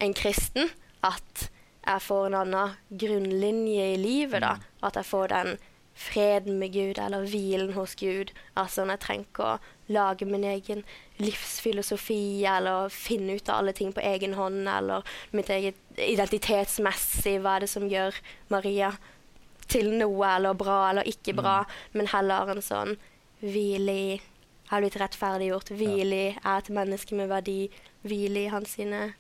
en 0.05 0.15
kristen, 0.17 0.71
at 1.05 1.49
jeg 1.85 2.01
får 2.01 2.27
en 2.29 2.41
annen 2.43 2.77
grunnlinje 2.89 3.93
i 3.95 4.01
livet, 4.01 4.45
da. 4.45 4.57
At 4.85 4.97
jeg 5.01 5.09
får 5.09 5.33
den 5.33 5.57
freden 5.95 6.59
med 6.59 6.73
Gud, 6.75 6.99
eller 6.99 7.23
hvilen 7.31 7.73
hos 7.77 7.95
Gud. 7.95 8.33
Altså 8.59 8.83
når 8.85 8.97
jeg 8.97 9.03
trenger 9.05 9.27
ikke 9.29 9.47
å 9.47 9.95
lage 9.95 10.27
min 10.27 10.45
egen 10.45 10.83
livsfilosofi, 11.23 12.45
eller 12.51 12.89
finne 12.93 13.37
ut 13.39 13.49
av 13.49 13.61
alle 13.63 13.73
ting 13.77 13.93
på 13.95 14.03
egen 14.03 14.35
hånd, 14.35 14.67
eller 14.69 15.05
mitt 15.37 15.51
eget 15.55 15.79
identitetsmessig, 15.97 17.39
hva 17.45 17.57
er 17.59 17.65
det 17.67 17.71
som 17.71 17.87
gjør 17.91 18.17
Maria 18.51 18.93
til 19.71 19.93
noe, 19.97 20.29
eller 20.37 20.57
bra 20.59 20.81
eller 20.91 21.09
ikke 21.09 21.35
bra, 21.39 21.61
men 21.95 22.11
heller 22.13 22.51
en 22.53 22.63
sånn 22.65 22.97
hvile 23.45 23.95
i 23.95 24.09
har 24.71 24.81
blitt 24.81 24.97
rettferdiggjort. 24.99 25.71
Hvile 25.77 26.17
i 26.17 26.29
er 26.35 26.59
et 26.59 26.71
menneske 26.73 27.15
med 27.17 27.29
verdi. 27.29 27.69
Hvile 28.05 28.47
i 28.47 28.53
hans 28.53 28.73
sine 28.79 29.11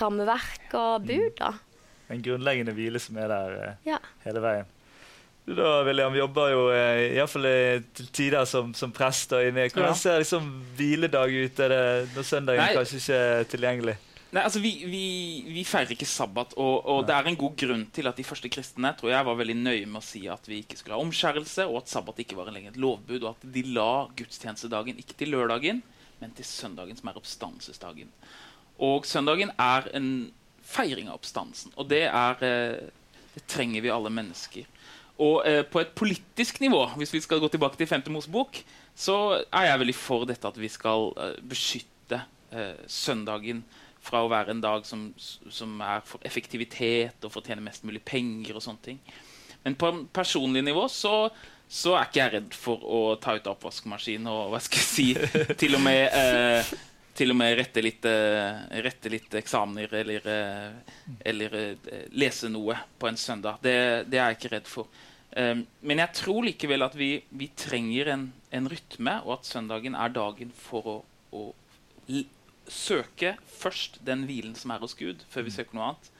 rammeverk 0.00 0.74
og 0.78 1.06
bud, 1.06 1.30
da. 1.38 1.52
En 2.10 2.22
grunnleggende 2.24 2.74
hvile 2.76 3.00
som 3.02 3.16
er 3.20 3.30
der 3.30 3.54
eh, 3.62 3.74
Ja. 3.86 3.98
hele 4.24 4.42
veien. 4.42 4.66
Da, 5.48 5.68
William, 5.86 6.12
jobber 6.12 6.50
jo 6.52 6.64
iallfall 6.74 7.46
eh, 7.48 7.78
til 7.96 8.10
tider 8.12 8.44
som, 8.48 8.74
som 8.76 8.92
prest. 8.92 9.32
Hvordan 9.32 9.96
ser 9.96 10.20
liksom 10.20 10.50
hviledag 10.76 11.32
ut 11.32 11.62
er 11.64 11.72
det 11.72 11.84
når 12.12 12.26
søndagen 12.26 12.60
Nei. 12.66 12.74
kanskje 12.76 13.00
ikke 13.00 13.20
er 13.22 13.48
tilgjengelig? 13.48 13.96
Nei, 14.28 14.42
altså 14.42 14.60
Vi, 14.60 14.74
vi, 14.84 15.04
vi 15.48 15.62
feirer 15.64 15.94
ikke 15.94 16.08
sabbat, 16.08 16.52
og, 16.60 16.74
og 16.84 17.06
det 17.08 17.14
er 17.16 17.30
en 17.30 17.38
god 17.40 17.54
grunn 17.62 17.86
til 17.96 18.10
at 18.10 18.18
de 18.18 18.26
første 18.28 18.50
kristne 18.52 18.90
tror 18.98 19.14
jeg 19.14 19.24
var 19.24 19.38
veldig 19.38 19.56
nøye 19.56 19.86
med 19.86 20.02
å 20.02 20.04
si 20.04 20.26
at 20.28 20.50
vi 20.50 20.60
ikke 20.60 20.76
skulle 20.76 20.98
ha 20.98 21.04
omskjærelse, 21.06 21.64
og 21.64 21.80
at 21.80 21.94
sabbat 21.94 22.20
ikke 22.24 22.36
var 22.36 22.52
lenger 22.52 22.74
et 22.74 22.82
lovbud, 22.84 23.22
og 23.22 23.30
at 23.30 23.46
de 23.54 23.64
la 23.72 24.04
gudstjenestedagen 24.18 25.00
ikke 25.00 25.16
til 25.16 25.32
lørdagen, 25.32 25.80
men 26.20 26.36
til 26.36 26.44
søndagen, 26.44 26.98
som 26.98 27.08
er 27.08 27.20
oppstandelsesdagen. 27.22 28.12
Og 28.84 29.08
søndagen 29.08 29.54
er 29.56 29.88
en 29.96 30.10
feiring 30.68 31.08
av 31.08 31.22
oppstandelsen, 31.22 31.72
og 31.80 31.88
det, 31.88 32.04
er, 32.12 32.44
eh, 32.44 33.22
det 33.32 33.46
trenger 33.48 33.86
vi 33.86 33.94
alle 33.94 34.12
mennesker. 34.12 34.68
Og 35.18 35.42
eh, 35.48 35.64
på 35.66 35.80
et 35.82 35.94
politisk 35.98 36.60
nivå, 36.62 36.84
hvis 37.00 37.12
vi 37.14 37.20
skal 37.24 37.40
gå 37.42 37.50
tilbake 37.50 37.78
til 37.80 37.90
5. 37.90 38.06
Mosebok, 38.14 38.60
så 38.94 39.16
er 39.50 39.70
jeg 39.70 39.82
veldig 39.82 39.96
for 39.98 40.26
dette 40.28 40.46
at 40.46 40.58
vi 40.58 40.70
skal 40.70 41.10
eh, 41.18 41.36
beskytte 41.50 42.22
eh, 42.54 42.78
søndagen 42.86 43.64
fra 44.02 44.22
å 44.22 44.30
være 44.30 44.54
en 44.54 44.62
dag 44.62 44.86
som, 44.86 45.08
som 45.18 45.80
er 45.84 46.04
for 46.06 46.22
effektivitet 46.26 47.24
og 47.26 47.32
for 47.32 47.42
å 47.42 47.50
tjene 47.50 47.64
mest 47.66 47.86
mulig 47.86 48.02
penger 48.06 48.56
og 48.56 48.64
sånne 48.64 48.84
ting. 48.84 49.00
Men 49.64 49.76
på 49.78 49.90
en 49.90 50.04
personlig 50.14 50.62
nivå 50.64 50.86
så, 50.92 51.28
så 51.68 51.96
er 51.96 52.06
ikke 52.06 52.22
jeg 52.22 52.34
redd 52.36 52.54
for 52.56 52.84
å 52.86 53.00
ta 53.20 53.34
ut 53.36 53.50
oppvaskmaskin 53.50 54.28
og 54.30 54.52
hva 54.52 54.62
skal 54.64 54.84
jeg 54.84 54.92
si, 54.92 55.08
til 55.60 55.76
og 55.76 55.82
med 55.84 56.04
eh, 56.14 56.76
til 57.18 57.34
og 57.34 57.38
med 57.40 57.56
rette 57.58 57.82
litt, 57.82 58.06
eh, 58.06 58.80
rette 58.84 59.10
litt 59.10 59.32
eksamener 59.40 59.94
eller, 60.00 60.28
eh, 60.30 60.98
eller 61.26 61.56
lese 62.14 62.46
noe 62.52 62.76
på 62.98 63.10
en 63.10 63.18
søndag. 63.18 63.58
Det, 63.62 63.74
det 64.06 64.20
er 64.20 64.30
jeg 64.30 64.38
ikke 64.38 64.52
redd 64.54 64.70
for. 64.70 65.00
Um, 65.36 65.66
men 65.84 66.00
jeg 66.00 66.16
tror 66.16 66.46
likevel 66.46 66.82
at 66.86 66.94
vi, 66.96 67.10
vi 67.30 67.50
trenger 67.58 68.14
en, 68.14 68.28
en 68.54 68.68
rytme, 68.70 69.18
og 69.26 69.38
at 69.38 69.48
søndagen 69.48 69.96
er 69.98 70.14
dagen 70.14 70.52
for 70.56 70.88
å, 70.88 70.98
å 71.36 71.42
søke 72.68 73.34
først 73.58 74.00
den 74.06 74.24
hvilen 74.28 74.54
som 74.56 74.72
er 74.72 74.80
hos 74.82 74.96
Gud, 74.96 75.20
før 75.32 75.46
vi 75.46 75.52
søker 75.54 75.76
noe 75.76 75.90
annet. 75.90 76.10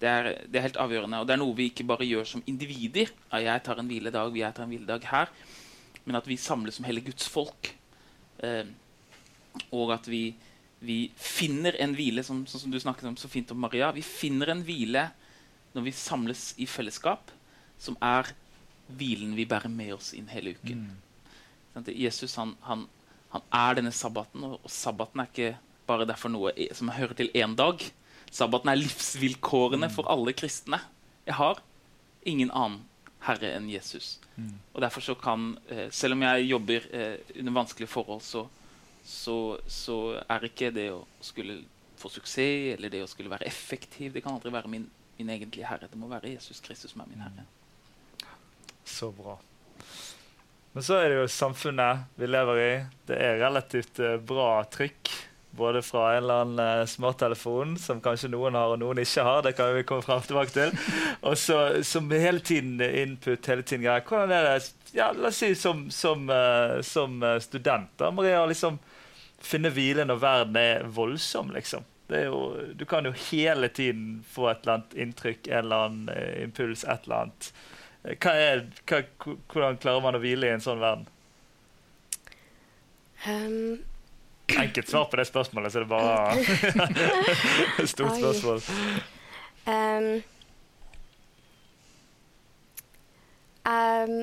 Det 0.00 0.08
er, 0.08 0.28
det 0.48 0.58
er 0.58 0.64
helt 0.64 0.80
avgjørende. 0.80 1.20
Og 1.20 1.28
det 1.28 1.34
er 1.34 1.42
noe 1.42 1.56
vi 1.56 1.68
ikke 1.70 1.86
bare 1.88 2.08
gjør 2.08 2.28
som 2.28 2.44
individer. 2.48 3.10
Ja, 3.30 3.42
jeg 3.50 3.64
tar 3.66 3.80
en 3.80 3.90
hviledag, 3.90 4.36
jeg 4.38 4.56
tar 4.56 4.64
en 4.64 4.72
hviledag 4.72 5.08
her. 5.10 5.32
Men 6.06 6.16
at 6.16 6.28
vi 6.28 6.38
samles 6.40 6.78
som 6.78 6.86
hele 6.88 7.02
Guds 7.04 7.28
folk. 7.28 7.74
Eh, 8.40 8.70
og 9.76 9.92
at 9.92 10.08
vi, 10.08 10.30
vi 10.80 11.02
finner 11.20 11.76
en 11.84 11.92
hvile, 11.98 12.24
som, 12.24 12.46
som 12.48 12.72
du 12.72 12.80
snakket 12.80 13.10
om 13.10 13.18
så 13.20 13.28
fint 13.28 13.52
om 13.52 13.60
Maria. 13.60 13.90
Vi 13.92 14.04
finner 14.06 14.54
en 14.54 14.64
hvile 14.64 15.10
når 15.74 15.86
vi 15.86 15.94
samles 15.94 16.54
i 16.58 16.66
fellesskap, 16.66 17.30
som 17.78 17.98
er 18.02 18.32
hvilen 18.98 19.34
vi 19.36 19.44
bærer 19.48 19.68
med 19.72 19.92
oss 19.94 20.12
inn 20.14 20.28
hele 20.32 20.54
uken. 20.58 20.86
Mm. 21.76 21.84
Jesus 21.94 22.34
han, 22.36 22.56
han, 22.66 22.86
han 23.30 23.42
er 23.54 23.74
denne 23.78 23.92
sabbaten, 23.94 24.44
og, 24.44 24.60
og 24.64 24.70
sabbaten 24.70 25.20
er 25.22 25.30
ikke 25.30 25.56
bare 25.86 26.06
derfor 26.06 26.28
noe 26.30 26.52
i- 26.56 26.68
som 26.74 26.88
hører 26.94 27.14
til 27.18 27.30
én 27.34 27.54
dag. 27.56 27.82
Sabbaten 28.30 28.68
er 28.70 28.78
livsvilkårene 28.80 29.90
for 29.90 30.06
alle 30.10 30.32
kristne. 30.32 30.80
Jeg 31.26 31.34
har 31.34 31.60
ingen 32.26 32.50
annen 32.50 32.80
herre 33.26 33.50
enn 33.56 33.68
Jesus. 33.70 34.18
Og 34.74 34.80
derfor 34.80 35.00
så 35.04 35.14
kan, 35.14 35.58
eh, 35.68 35.90
Selv 35.90 36.12
om 36.14 36.22
jeg 36.22 36.48
jobber 36.50 36.80
eh, 36.92 37.18
under 37.38 37.52
vanskelige 37.52 37.88
forhold, 37.92 38.22
så, 38.22 38.46
så, 39.04 39.58
så 39.68 40.22
er 40.28 40.46
ikke 40.48 40.70
det 40.72 40.90
å 40.94 41.02
skulle 41.20 41.58
få 42.00 42.08
suksess 42.08 42.76
eller 42.78 42.88
det 42.88 43.02
å 43.04 43.08
skulle 43.10 43.28
være 43.28 43.44
effektiv 43.46 44.12
Det 44.14 44.22
kan 44.24 44.32
aldri 44.38 44.50
være 44.54 44.68
min, 44.72 44.86
min 45.18 45.28
egentlige 45.28 45.66
herre. 45.68 45.88
Det 45.90 45.98
må 46.00 46.08
være 46.08 46.32
Jesus 46.32 46.60
Kristus 46.64 46.92
som 46.94 47.02
er 47.02 47.10
min 47.12 47.20
herre. 47.20 47.44
Så 48.84 49.10
bra. 49.14 49.38
Men 50.72 50.82
så 50.82 51.00
er 51.00 51.10
det 51.10 51.18
jo 51.18 51.30
samfunnet 51.30 52.06
vi 52.14 52.28
lever 52.30 52.60
i. 52.62 52.70
Det 53.08 53.18
er 53.18 53.40
relativt 53.42 53.98
eh, 53.98 54.18
bra 54.22 54.62
trykk. 54.70 55.10
Både 55.50 55.80
fra 55.82 56.12
en 56.12 56.20
eller 56.20 56.44
annen 56.44 56.60
eh, 56.62 56.86
smarttelefon, 56.86 57.74
som 57.78 58.02
kanskje 58.02 58.30
noen 58.30 58.54
har 58.54 58.76
og 58.76 58.78
noen 58.78 59.00
ikke 59.02 59.24
har. 59.26 59.42
Det 59.42 59.56
kan 59.58 59.72
vi 59.74 59.82
komme 59.88 60.06
frem 60.06 60.22
tilbake 60.28 60.54
til. 60.54 60.76
Og 61.26 61.34
så 61.38 61.58
som 61.86 62.10
hele 62.14 62.38
tiden 62.38 62.78
input, 62.78 63.50
hele 63.50 63.66
tiden 63.66 63.82
greier. 63.88 64.06
Hvordan 64.06 64.36
er 64.36 64.46
det 64.46 64.94
ja, 64.94 65.10
la 65.14 65.32
oss 65.32 65.42
si 65.42 65.50
som, 65.58 65.88
som, 65.90 66.30
eh, 66.30 66.78
som 66.86 67.18
student, 67.42 67.90
da, 67.98 68.12
Maria, 68.14 68.44
liksom 68.46 68.78
finne 69.40 69.72
hvile 69.74 70.04
når 70.06 70.22
verden 70.22 70.58
er 70.60 70.86
voldsom, 70.92 71.50
liksom. 71.56 71.86
Er 72.10 72.26
jo, 72.26 72.40
du 72.74 72.82
kan 72.90 73.06
jo 73.06 73.12
hele 73.30 73.70
tiden 73.70 74.20
få 74.26 74.48
et 74.50 74.62
eller 74.62 74.80
annet 74.80 74.96
inntrykk, 74.98 75.46
en 75.46 75.60
eller 75.64 75.84
annen 75.86 76.32
impuls, 76.42 76.82
et 76.84 77.06
eller 77.06 77.24
annet. 77.24 77.52
Hva 78.02 78.32
er, 78.32 78.64
hva, 78.88 79.02
hvordan 79.52 79.78
klarer 79.80 80.04
man 80.04 80.16
å 80.16 80.22
hvile 80.22 80.48
i 80.48 80.54
en 80.54 80.64
sånn 80.64 80.80
verden? 80.80 81.06
Um, 83.26 83.80
Enkelt 84.50 84.88
svar 84.88 85.04
på 85.10 85.18
det 85.20 85.26
spørsmålet, 85.28 85.72
så 85.72 85.82
det 85.82 85.86
er 85.86 85.90
bare 85.90 87.86
stort 87.92 88.16
spørsmål. 88.16 88.62
um, 89.66 90.08
um, 93.68 94.16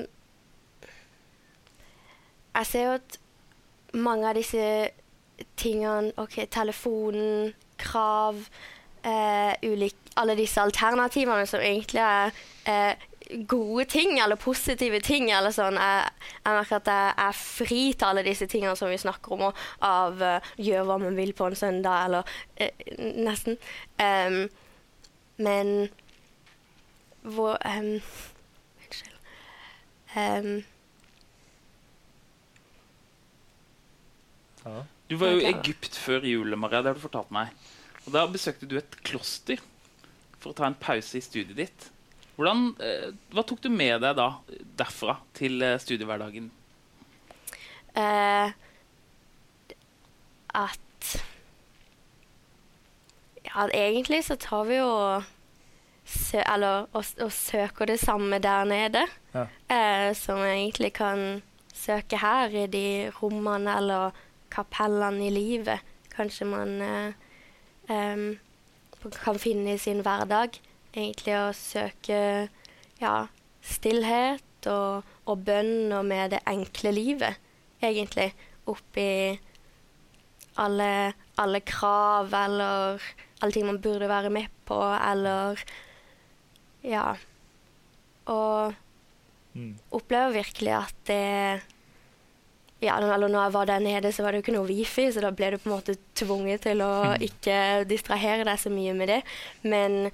jeg 2.58 2.66
ser 2.66 2.84
jo 2.84 2.96
at 2.98 3.18
mange 3.94 4.28
av 4.28 4.36
disse 4.36 4.64
tingene 5.56 6.12
OK, 6.18 6.40
telefonen, 6.50 7.54
krav 7.78 8.42
eh, 9.06 9.54
ulik, 9.62 9.94
Alle 10.18 10.34
disse 10.34 10.58
alternativene 10.58 11.46
som 11.46 11.62
egentlig 11.62 12.02
er 12.02 12.32
eh, 12.66 13.07
gode 13.48 13.84
ting 13.84 14.18
eller 14.20 14.36
positive 14.36 15.00
ting. 15.04 15.30
eller 15.30 15.52
sånn. 15.54 15.76
Jeg, 15.80 16.12
jeg 16.44 16.56
merker 16.58 16.80
at 16.80 16.90
jeg 16.92 17.12
er 17.26 17.36
fri 17.40 17.82
til 17.92 18.08
alle 18.08 18.24
disse 18.26 18.48
tingene 18.50 18.76
som 18.78 18.92
vi 18.92 19.00
snakker 19.00 19.36
om, 19.36 19.48
og 19.50 19.62
av 19.84 20.22
uh, 20.22 20.54
'gjør 20.56 20.88
hva 20.88 20.98
man 21.02 21.18
vil 21.18 21.34
på 21.36 21.48
en 21.48 21.58
søndag, 21.58 22.06
eller 22.06 22.22
uh, 22.60 23.04
nesten. 23.18 23.58
Um, 24.00 24.48
men 25.38 25.88
hvor 27.22 27.58
em, 27.66 28.00
Unnskyld. 28.82 29.20
Um, 30.16 30.64
Ja. 34.68 34.84
Du 35.08 35.16
var 35.16 35.32
jo 35.32 35.40
i 35.40 35.48
Egypt 35.48 35.96
før 35.96 36.26
jul, 36.28 36.56
Maria. 36.60 36.82
Det 36.82 36.90
har 36.92 36.98
du 36.98 37.00
fortalt 37.00 37.30
meg. 37.32 37.52
Og 38.04 38.12
Da 38.12 38.26
besøkte 38.28 38.68
du 38.68 38.76
et 38.76 38.98
kloster 39.04 39.60
for 40.38 40.52
å 40.52 40.56
ta 40.58 40.68
en 40.68 40.76
pause 40.78 41.18
i 41.18 41.24
studiet 41.24 41.56
ditt. 41.56 41.88
Hvordan, 42.38 42.68
eh, 42.78 43.08
hva 43.34 43.42
tok 43.42 43.60
du 43.64 43.68
med 43.74 43.98
deg 44.04 44.14
da 44.14 44.28
derfra 44.78 45.16
til 45.34 45.58
eh, 45.62 45.78
studiehverdagen? 45.82 46.50
eh, 47.98 48.52
at 50.54 50.78
Ja, 53.48 53.64
egentlig 53.72 54.22
så 54.26 54.36
tar 54.36 54.64
vi 54.68 54.76
jo 54.76 55.22
sø, 56.04 56.38
Eller 56.46 56.86
og, 56.92 57.04
og 57.20 57.32
søker 57.32 57.86
det 57.86 57.98
samme 58.00 58.38
der 58.38 58.64
nede. 58.68 59.02
Ja. 59.34 59.46
Eh, 59.72 60.14
som 60.14 60.38
vi 60.42 60.48
egentlig 60.52 60.92
kan 60.92 61.42
søke 61.74 62.18
her, 62.20 62.48
i 62.52 62.66
de 62.66 63.10
rommene 63.22 63.76
eller 63.76 64.10
kapellene 64.50 65.26
i 65.26 65.30
livet. 65.32 65.80
Kanskje 66.14 66.44
man 66.46 66.80
eh, 66.82 67.12
em, 67.88 68.38
kan 69.24 69.38
finne 69.38 69.74
i 69.74 69.78
sin 69.78 70.02
hverdag. 70.04 70.60
Egentlig 70.98 71.34
å 71.38 71.52
søke 71.54 72.20
ja, 72.98 73.12
stillhet 73.62 74.66
og, 74.72 75.06
og 75.30 75.44
bønn 75.46 75.92
og 75.94 76.04
med 76.10 76.32
det 76.34 76.40
enkle 76.50 76.90
livet, 76.96 77.38
egentlig. 77.84 78.32
Oppi 78.68 79.06
alle, 80.58 80.90
alle 81.38 81.60
krav 81.62 82.34
eller 82.34 83.04
alle 83.38 83.54
ting 83.54 83.68
man 83.68 83.78
burde 83.84 84.10
være 84.10 84.32
med 84.34 84.50
på, 84.66 84.80
eller 84.98 85.62
Ja. 86.82 87.12
Og 88.26 88.74
Mm. 89.58 89.72
opplever 89.96 90.34
virkelig 90.36 90.70
at 90.76 90.94
det 91.08 91.62
ja, 92.84 92.94
eller 93.00 93.26
når 93.26 93.42
jeg 93.42 93.52
var 93.54 93.64
der 93.66 93.80
nede, 93.82 94.12
så 94.12 94.22
var 94.22 94.30
det 94.30 94.38
jo 94.38 94.42
ikke 94.44 94.54
noe 94.54 94.68
wifi, 94.68 95.08
så 95.10 95.22
da 95.24 95.32
ble 95.34 95.48
du 95.50 95.56
på 95.58 95.66
en 95.66 95.72
måte 95.74 95.96
tvunget 96.14 96.62
til 96.62 96.82
å 96.84 96.90
ikke 97.28 97.56
distrahere 97.90 98.44
deg 98.46 98.60
så 98.60 98.70
mye 98.70 98.94
med 98.94 99.10
det. 99.10 99.16
Men 99.66 100.12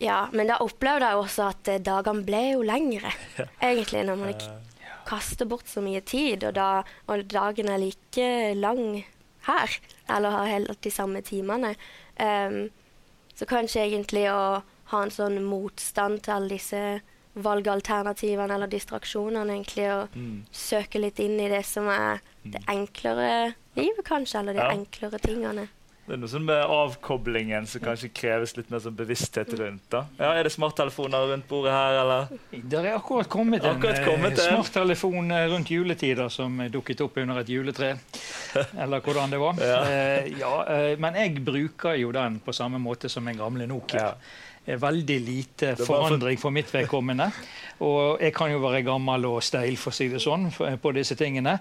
ja, 0.00 0.28
men 0.32 0.46
da 0.46 0.56
opplevde 0.62 1.08
jeg 1.10 1.16
også 1.16 1.48
at 1.50 1.68
eh, 1.68 1.78
dagene 1.82 2.24
ble 2.26 2.42
jo 2.52 2.62
lengre, 2.62 3.10
egentlig, 3.60 4.04
når 4.06 4.16
man 4.20 4.28
ikke 4.34 4.56
kaster 5.08 5.46
bort 5.48 5.66
så 5.70 5.80
mye 5.82 6.00
tid, 6.04 6.44
og, 6.44 6.54
da, 6.54 6.82
og 7.08 7.22
dagen 7.32 7.68
er 7.72 7.78
like 7.80 8.28
lang 8.60 9.04
her, 9.48 9.78
eller 10.08 10.30
har 10.30 10.46
helt 10.52 10.82
de 10.84 10.90
samme 10.92 11.22
timene. 11.24 11.74
Um, 12.20 12.68
så 13.38 13.46
kanskje 13.48 13.86
egentlig 13.86 14.26
å 14.30 14.62
ha 14.92 15.02
en 15.04 15.10
sånn 15.14 15.38
motstand 15.44 16.22
til 16.26 16.34
alle 16.34 16.48
disse 16.52 16.82
valgalternativene 17.38 18.54
eller 18.54 18.70
distraksjonene, 18.72 19.54
egentlig, 19.54 19.86
og 19.94 20.14
Mm. 20.16 20.44
søke 20.52 20.98
litt 21.00 21.18
inn 21.20 21.38
i 21.40 21.48
det 21.48 21.64
som 21.64 21.88
er 21.88 22.20
det 22.44 22.62
enklere 22.66 23.54
livet, 23.76 24.04
kanskje, 24.04 24.40
eller 24.40 24.52
de 24.54 24.60
Ja. 24.60 24.70
enklere 24.74 25.18
tingene. 25.20 25.68
Det 26.08 26.14
er 26.16 26.20
noe 26.22 26.30
sånn 26.32 26.46
med 26.48 26.62
avkoblingen 26.72 27.66
som 27.68 27.82
kanskje 27.84 28.08
kreves 28.16 28.54
litt 28.56 28.70
mer 28.72 28.80
sånn 28.80 28.94
bevissthet 28.96 29.50
rundt. 29.60 29.82
da. 29.92 30.06
Ja, 30.16 30.30
Er 30.38 30.46
det 30.48 30.52
smarttelefoner 30.54 31.26
rundt 31.34 31.44
bordet 31.50 31.74
her, 31.74 31.98
eller? 32.00 32.30
Det 32.48 32.78
er 32.80 32.94
akkurat 32.96 33.28
kommet 33.28 33.60
en 33.64 33.76
Akkurat 33.76 34.00
kommet 34.06 34.38
eh, 34.40 34.48
smarttelefon 34.48 35.30
eh, 35.36 35.44
rundt 35.52 35.68
juletider 35.70 36.32
som 36.32 36.56
dukket 36.72 37.02
opp 37.04 37.20
under 37.20 37.42
et 37.42 37.52
juletre. 37.52 37.90
Eller 38.82 39.04
hvordan 39.04 39.30
det 39.36 39.40
var. 39.42 39.60
Ja. 39.60 39.78
Eh, 39.84 40.32
ja, 40.40 40.54
eh, 40.72 40.94
men 40.98 41.20
jeg 41.20 41.44
bruker 41.44 41.98
jo 42.00 42.08
den 42.16 42.40
på 42.40 42.56
samme 42.56 42.80
måte 42.80 43.12
som 43.12 43.28
en 43.28 43.36
gamle 43.36 43.68
Nokia. 43.68 44.06
Ja. 44.08 44.14
Veldig 44.68 45.16
lite 45.24 45.72
forandring 45.80 46.36
for 46.40 46.52
mitt 46.52 46.68
vedkommende. 46.74 47.30
Og 47.80 48.18
jeg 48.20 48.34
kan 48.34 48.50
jo 48.50 48.58
være 48.60 48.82
gammel 48.84 49.24
og 49.28 49.38
steil, 49.46 49.76
for 49.78 49.94
å 49.94 49.96
si 49.96 50.08
det 50.10 50.20
sånn, 50.20 50.48
på 50.52 50.92
disse 50.96 51.14
tingene. 51.18 51.54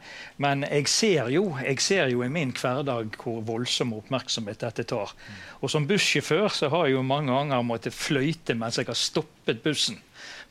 Men 0.43 0.65
jeg 0.65 0.89
ser 0.91 1.29
jo, 1.31 1.45
jeg 1.61 1.79
ser 1.83 2.11
jo 2.11 2.23
i 2.25 2.31
min 2.33 2.51
hverdag 2.57 3.15
hvor 3.21 3.43
voldsom 3.47 3.93
oppmerksomhet 3.99 4.65
dette 4.65 4.87
tar. 4.89 5.13
Og 5.61 5.71
som 5.71 5.87
bussjåfør 5.87 6.49
så 6.51 6.71
har 6.73 6.87
jeg 6.87 6.97
jo 6.97 7.05
mange 7.05 7.31
ganger 7.31 7.63
måttet 7.65 7.95
fløyte 7.95 8.57
mens 8.57 8.81
jeg 8.81 8.89
har 8.89 8.99
stoppet 8.99 9.63
bussen 9.63 10.01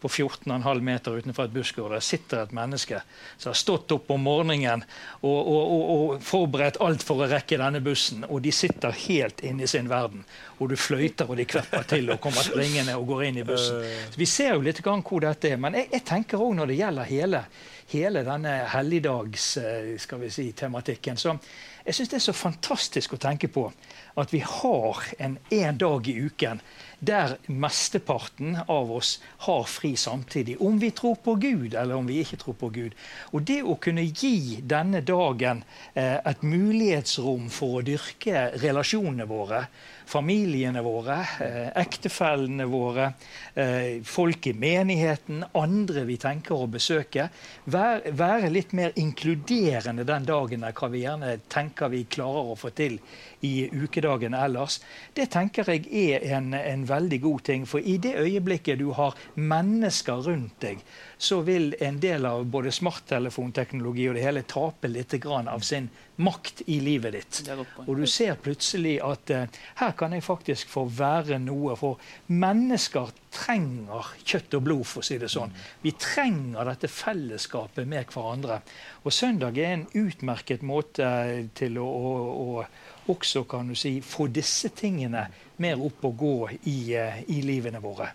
på 0.00 0.08
14,5 0.08 0.80
meter 0.80 1.18
utenfor 1.18 1.44
et 1.44 1.54
busskur. 1.54 1.90
Der 1.92 2.04
sitter 2.04 2.42
et 2.42 2.54
menneske 2.56 3.00
som 3.36 3.50
har 3.50 3.58
stått 3.58 3.92
opp 3.96 4.10
om 4.10 4.24
morgenen 4.26 4.84
og, 5.20 5.38
og, 5.38 5.60
og, 5.60 5.84
og 5.96 6.24
forberedt 6.24 6.80
alt 6.84 7.04
for 7.06 7.24
å 7.24 7.30
rekke 7.30 7.60
denne 7.60 7.82
bussen. 7.84 8.26
Og 8.28 8.42
de 8.44 8.52
sitter 8.54 8.96
helt 9.06 9.42
inne 9.46 9.66
i 9.66 9.70
sin 9.70 9.90
verden. 9.90 10.24
Og 10.58 10.70
du 10.72 10.76
fløyter, 10.80 11.28
og 11.28 11.36
de 11.40 11.48
kvepper 11.48 11.88
til 11.90 12.10
og 12.14 12.20
kommer 12.22 12.44
springende 12.46 12.96
og 12.96 13.08
går 13.12 13.24
inn 13.28 13.40
i 13.42 13.46
bussen. 13.46 13.84
Så 14.10 14.20
vi 14.20 14.28
ser 14.30 14.54
jo 14.54 14.64
litt 14.64 14.82
grann 14.84 15.04
hvor 15.06 15.24
dette 15.24 15.52
er. 15.52 15.60
Men 15.60 15.78
jeg, 15.78 15.90
jeg 15.94 16.06
tenker 16.08 16.42
òg 16.42 16.56
når 16.58 16.72
det 16.72 16.80
gjelder 16.80 17.10
hele, 17.10 17.44
hele 17.92 18.24
denne 18.26 18.58
helligdags 18.72 19.56
eh, 19.62 19.94
så 21.16 21.36
jeg 21.86 21.94
syns 21.94 22.10
det 22.10 22.16
er 22.18 22.24
så 22.24 22.34
fantastisk 22.34 23.14
å 23.14 23.20
tenke 23.22 23.48
på 23.52 23.68
at 24.18 24.32
vi 24.34 24.40
har 24.42 25.02
en, 25.22 25.36
en 25.54 25.78
dag 25.78 26.08
i 26.10 26.16
uken 26.26 26.60
der 27.06 27.36
mesteparten 27.46 28.58
av 28.66 28.92
oss 28.92 29.16
har 29.46 29.64
fri 29.70 29.94
samtidig. 29.96 30.56
Om 30.60 30.78
vi 30.78 30.90
tror 30.90 31.14
på 31.14 31.34
Gud, 31.34 31.74
eller 31.74 31.94
om 31.94 32.06
vi 32.06 32.20
ikke 32.22 32.40
tror 32.42 32.56
på 32.60 32.70
Gud. 32.74 32.96
Og 33.32 33.42
det 33.46 33.62
å 33.62 33.76
kunne 33.82 34.04
gi 34.06 34.60
denne 34.62 35.02
dagen 35.06 35.62
eh, 35.94 36.18
et 36.18 36.42
mulighetsrom 36.42 37.50
for 37.52 37.78
å 37.78 37.84
dyrke 37.86 38.48
relasjonene 38.62 39.26
våre, 39.30 39.66
familiene 40.06 40.82
våre, 40.86 41.18
eh, 41.42 41.68
ektefellene 41.82 42.66
våre, 42.70 43.12
eh, 43.54 44.02
folk 44.04 44.46
i 44.46 44.54
menigheten, 44.54 45.44
andre 45.54 46.04
vi 46.06 46.18
tenker 46.22 46.54
å 46.54 46.70
besøke. 46.70 47.28
Være, 47.64 48.12
være 48.16 48.50
litt 48.50 48.74
mer 48.76 48.94
inkluderende 48.96 50.06
den 50.06 50.26
dagen 50.26 50.66
enn 50.66 50.76
hva 50.76 50.90
vi 50.92 51.04
gjerne 51.04 51.36
tenker 51.50 51.90
vi 51.92 52.04
klarer 52.10 52.52
å 52.52 52.58
få 52.58 52.70
til 52.76 53.00
i 53.40 53.68
ukedagen 53.72 54.34
ellers. 54.34 54.80
Det 55.14 55.28
tenker 55.32 55.68
jeg 55.70 55.86
er 55.90 56.24
en, 56.36 56.54
en 56.54 56.86
veldig 56.88 57.20
god 57.20 57.44
ting. 57.50 57.66
For 57.68 57.80
i 57.80 57.98
det 58.02 58.16
øyeblikket 58.20 58.80
du 58.80 58.90
har 58.96 59.16
mennesker 59.34 60.24
rundt 60.28 60.60
deg, 60.62 60.82
så 61.18 61.40
vil 61.46 61.74
en 61.80 62.00
del 62.00 62.26
av 62.28 62.44
både 62.52 62.72
smarttelefonteknologi 62.72 64.08
og 64.08 64.18
det 64.18 64.26
hele 64.26 64.44
tape 64.48 64.90
litt 64.92 65.14
av 65.26 65.60
sin 65.64 65.88
makt 66.16 66.62
i 66.66 66.78
livet 66.80 67.12
ditt. 67.12 67.40
Og 67.86 67.96
du 68.00 68.06
ser 68.08 68.38
plutselig 68.40 68.96
at 69.04 69.32
uh, 69.32 69.44
her 69.80 69.92
kan 69.98 70.14
jeg 70.16 70.24
faktisk 70.24 70.70
få 70.72 70.86
være 70.88 71.38
noe. 71.42 71.76
For 71.76 72.00
mennesker 72.32 73.12
trenger 73.36 74.12
kjøtt 74.24 74.56
og 74.56 74.64
blod, 74.64 74.84
for 74.88 75.04
å 75.04 75.06
si 75.06 75.18
det 75.20 75.30
sånn. 75.32 75.52
Vi 75.84 75.92
trenger 76.00 76.68
dette 76.70 76.88
fellesskapet 76.92 77.88
med 77.88 78.08
hverandre. 78.12 78.60
Og 79.04 79.14
søndag 79.14 79.58
er 79.60 79.74
en 79.74 79.86
utmerket 79.92 80.64
måte 80.66 81.08
til 81.56 81.76
å, 81.82 81.86
å, 81.86 82.14
å 82.46 82.66
også 83.12 83.44
kan 83.48 83.68
du 83.68 83.74
si, 83.78 84.00
få 84.00 84.26
disse 84.32 84.70
tingene 84.76 85.26
mer 85.62 85.80
opp 85.82 86.04
og 86.04 86.16
gå 86.20 86.36
i, 86.68 86.94
eh, 86.96 87.22
i 87.32 87.40
livene 87.46 87.80
våre. 87.80 88.10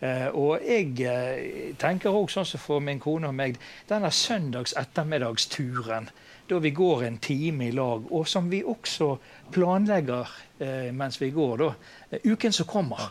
Eh, 0.00 0.28
og 0.28 0.62
jeg 0.62 0.94
eh, 1.02 1.74
tenker 1.78 2.14
òg 2.14 2.30
sånn 2.30 2.46
som 2.46 2.62
for 2.62 2.84
min 2.84 3.00
kone 3.02 3.30
og 3.30 3.34
meg, 3.34 3.58
denne 3.88 4.10
søndags 4.14 4.76
ettermiddagsturen 4.78 6.10
da 6.48 6.58
vi 6.64 6.70
går 6.72 7.04
en 7.04 7.18
time 7.18 7.66
i 7.68 7.72
lag, 7.76 8.06
og 8.08 8.28
som 8.28 8.46
vi 8.48 8.62
også 8.64 9.10
planlegger 9.52 10.30
uh, 10.62 10.88
mens 10.96 11.18
vi 11.20 11.28
går, 11.28 11.60
da, 11.60 12.20
uken 12.24 12.54
som 12.56 12.64
kommer. 12.70 13.10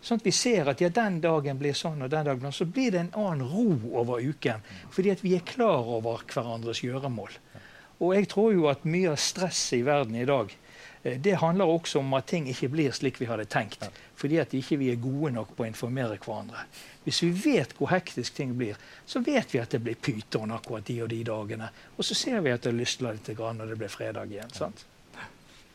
Sånn 0.00 0.20
at 0.20 0.26
vi 0.28 0.32
ser 0.32 0.70
at 0.70 0.80
ja, 0.80 0.88
den 0.94 1.18
dagen 1.20 1.58
blir 1.60 1.74
sånn, 1.76 2.00
og 2.00 2.12
den 2.12 2.28
dagen 2.28 2.38
blir 2.40 2.52
sånn. 2.52 2.68
Så 2.68 2.72
blir 2.72 2.94
det 2.94 3.02
en 3.02 3.12
annen 3.20 3.42
ro 3.50 3.98
over 4.00 4.22
uken. 4.22 4.62
Fordi 4.94 5.12
at 5.12 5.24
vi 5.24 5.34
er 5.36 5.44
klar 5.44 5.90
over 5.98 6.22
hverandres 6.30 6.80
gjøremål. 6.86 7.34
Og 8.00 8.14
jeg 8.16 8.28
tror 8.32 8.52
jo 8.56 8.66
at 8.70 8.88
mye 8.88 9.12
av 9.12 9.20
stresset 9.20 9.80
i 9.80 9.86
verden 9.86 10.16
i 10.16 10.28
dag 10.28 10.52
Eh, 11.02 11.20
det 11.20 11.34
handler 11.34 11.64
også 11.64 11.98
om 11.98 12.14
at 12.14 12.26
ting 12.26 12.48
ikke 12.48 12.68
blir 12.68 12.92
slik 12.92 13.20
vi 13.20 13.28
hadde 13.30 13.44
tenkt. 13.48 13.84
Fordi 14.20 14.40
at 14.42 14.54
ikke 14.54 14.76
vi 14.76 14.90
er 14.92 15.00
gode 15.00 15.32
nok 15.32 15.54
på 15.56 15.64
å 15.64 15.70
informere 15.70 16.18
hverandre. 16.20 16.66
Hvis 17.04 17.22
vi 17.24 17.30
vet 17.32 17.72
hvor 17.78 17.92
hektisk 17.94 18.36
ting 18.36 18.52
blir, 18.58 18.76
så 19.06 19.22
vet 19.24 19.54
vi 19.54 19.62
at 19.62 19.72
det 19.72 19.80
blir 19.84 19.96
pyton 19.96 20.52
akkurat 20.52 20.86
de 20.86 21.00
og 21.02 21.08
de 21.12 21.22
dagene. 21.24 21.70
Og 21.96 22.04
så 22.04 22.14
ser 22.14 22.40
vi 22.44 22.52
at 22.52 22.66
det 22.66 22.76
lysner 22.76 23.16
litt 23.16 23.32
når 23.38 23.72
det 23.72 23.78
blir 23.80 23.88
fredag 23.92 24.32
igjen. 24.32 24.52
sant? 24.52 24.84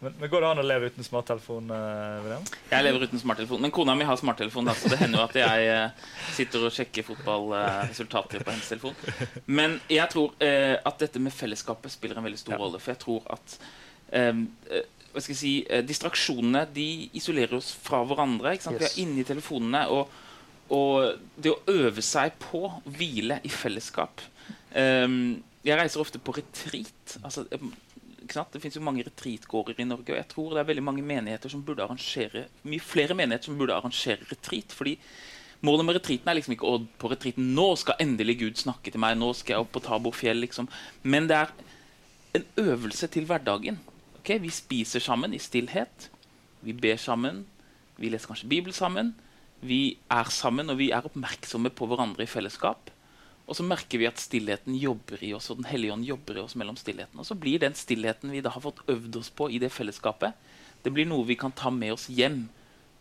Men, 0.06 0.13
men, 0.20 0.30
Går 0.30 0.44
det 0.44 0.50
an 0.52 0.60
å 0.62 0.63
leve 0.65 0.89
uten 0.94 1.06
smarttelefon? 1.06 1.72
Uh, 1.74 2.36
jeg 2.70 2.86
lever 2.86 3.08
uten 3.08 3.22
smarttelefon, 3.22 3.63
men 3.63 3.72
kona 3.74 3.96
mi 3.98 4.06
har 4.06 4.20
smarttelefon. 4.22 4.68
Så 4.78 4.91
det 4.91 5.00
hender 5.00 5.18
jo 5.18 5.26
at 5.26 5.38
jeg 5.39 5.70
uh, 5.74 6.12
sitter 6.36 6.65
og 6.68 6.74
sjekker 6.76 7.08
fotballresultater 7.08 8.44
uh, 8.44 8.46
på 8.46 8.54
hennes 8.54 8.68
telefon. 8.70 9.39
Men 9.50 9.80
jeg 9.89 10.06
tror 10.13 10.36
at 10.38 11.00
dette 11.02 11.22
med 11.24 11.34
fellesskapet 11.34 11.96
spiller 11.96 12.20
en 12.22 12.28
veldig 12.28 12.38
stor 12.38 12.54
ja. 12.54 12.60
rolle. 12.62 12.82
For 12.84 12.94
jeg 12.94 13.02
tror 13.02 13.26
at 13.34 13.56
um, 14.12 14.44
hva 15.15 15.24
skal 15.24 15.34
jeg 15.34 15.39
si, 15.39 15.54
distraksjonene 15.89 16.62
de 16.76 16.88
isolerer 17.18 17.58
oss 17.58 17.72
fra 17.88 18.04
hverandre. 18.06 18.54
Yes. 18.60 18.70
Vi 18.70 18.86
er 18.86 19.00
inne 19.02 19.24
i 19.24 19.26
telefonene. 19.26 19.88
Og, 19.89 20.22
og, 20.76 21.26
det 21.41 21.56
å 21.56 21.58
øve 21.74 22.06
seg 22.06 22.38
på 22.46 22.62
å 22.68 22.76
hvile 22.86 23.39
i 23.46 23.50
fellesskap 23.54 24.22
um, 24.78 25.36
Jeg 25.65 25.82
reiser 25.82 26.06
ofte 26.06 26.22
på 26.22 26.38
retreat. 26.38 27.18
Altså, 27.24 27.48
det 28.28 28.62
finnes 28.62 28.76
jo 28.78 28.84
mange 28.84 29.06
retreatgårder 29.06 29.80
i 29.80 29.88
Norge. 29.88 30.12
Og 30.12 30.20
jeg 30.20 30.28
tror 30.32 30.54
det 30.54 30.62
er 30.64 30.70
veldig 30.72 30.84
mange 30.84 31.06
menigheter 31.06 31.52
som 31.52 31.64
burde 31.66 31.84
arrangere 31.84 32.48
mye 32.64 32.84
flere 32.84 33.16
menigheter 33.18 33.52
som 33.52 33.58
burde 33.58 33.76
arrangere 33.76 34.26
retreat. 34.32 34.74
fordi 34.74 34.98
Målet 35.66 35.86
med 35.86 35.96
retreaten 35.96 36.30
er 36.30 36.36
liksom 36.38 36.54
ikke 36.54 36.68
å 36.68 36.82
på 37.00 37.10
retreaten 37.10 37.54
nå 37.56 37.68
skal 37.80 38.02
endelig 38.04 38.38
Gud 38.42 38.60
snakke 38.60 38.92
til 38.92 39.02
meg. 39.02 39.18
nå 39.18 39.32
skal 39.34 39.56
jeg 39.56 39.64
opp 39.64 39.72
på 39.72 39.82
Taborfjell, 39.82 40.38
liksom. 40.44 40.68
Men 41.04 41.28
det 41.28 41.38
er 41.38 41.54
en 42.36 42.46
øvelse 42.58 43.08
til 43.08 43.26
hverdagen. 43.26 43.80
Okay? 44.20 44.38
Vi 44.40 44.50
spiser 44.50 45.00
sammen 45.00 45.34
i 45.34 45.40
stillhet. 45.40 46.10
Vi 46.62 46.74
ber 46.74 46.98
sammen. 46.98 47.46
Vi 47.98 48.10
leser 48.10 48.28
kanskje 48.28 48.52
Bibel 48.52 48.74
sammen. 48.74 49.16
Vi 49.62 49.98
er 50.12 50.30
sammen, 50.30 50.70
og 50.70 50.78
vi 50.78 50.92
er 50.92 51.06
oppmerksomme 51.08 51.72
på 51.72 51.88
hverandre 51.88 52.28
i 52.28 52.30
fellesskap. 52.30 52.92
Og 53.46 53.58
så 53.58 53.64
merker 53.66 54.02
vi 54.02 54.08
at 54.10 54.22
stillheten 54.22 54.74
jobber 54.80 55.22
i 55.22 55.32
oss, 55.38 55.52
og 55.52 55.60
Den 55.62 55.70
hellige 55.70 55.94
ånd 55.94 56.06
jobber 56.08 56.38
i 56.38 56.42
oss 56.42 56.56
mellom 56.58 56.78
stillheten. 56.80 57.20
Og 57.22 57.28
så 57.28 57.38
blir 57.38 57.62
den 57.62 57.76
stillheten 57.78 58.34
vi 58.34 58.42
da 58.42 58.50
har 58.50 58.64
fått 58.64 58.82
øvd 58.90 59.20
oss 59.22 59.30
på 59.30 59.52
i 59.54 59.60
det 59.62 59.70
fellesskapet, 59.74 60.34
det 60.86 60.94
blir 60.94 61.08
noe 61.10 61.26
vi 61.26 61.38
kan 61.38 61.54
ta 61.54 61.72
med 61.74 61.96
oss 61.96 62.06
hjem 62.14 62.44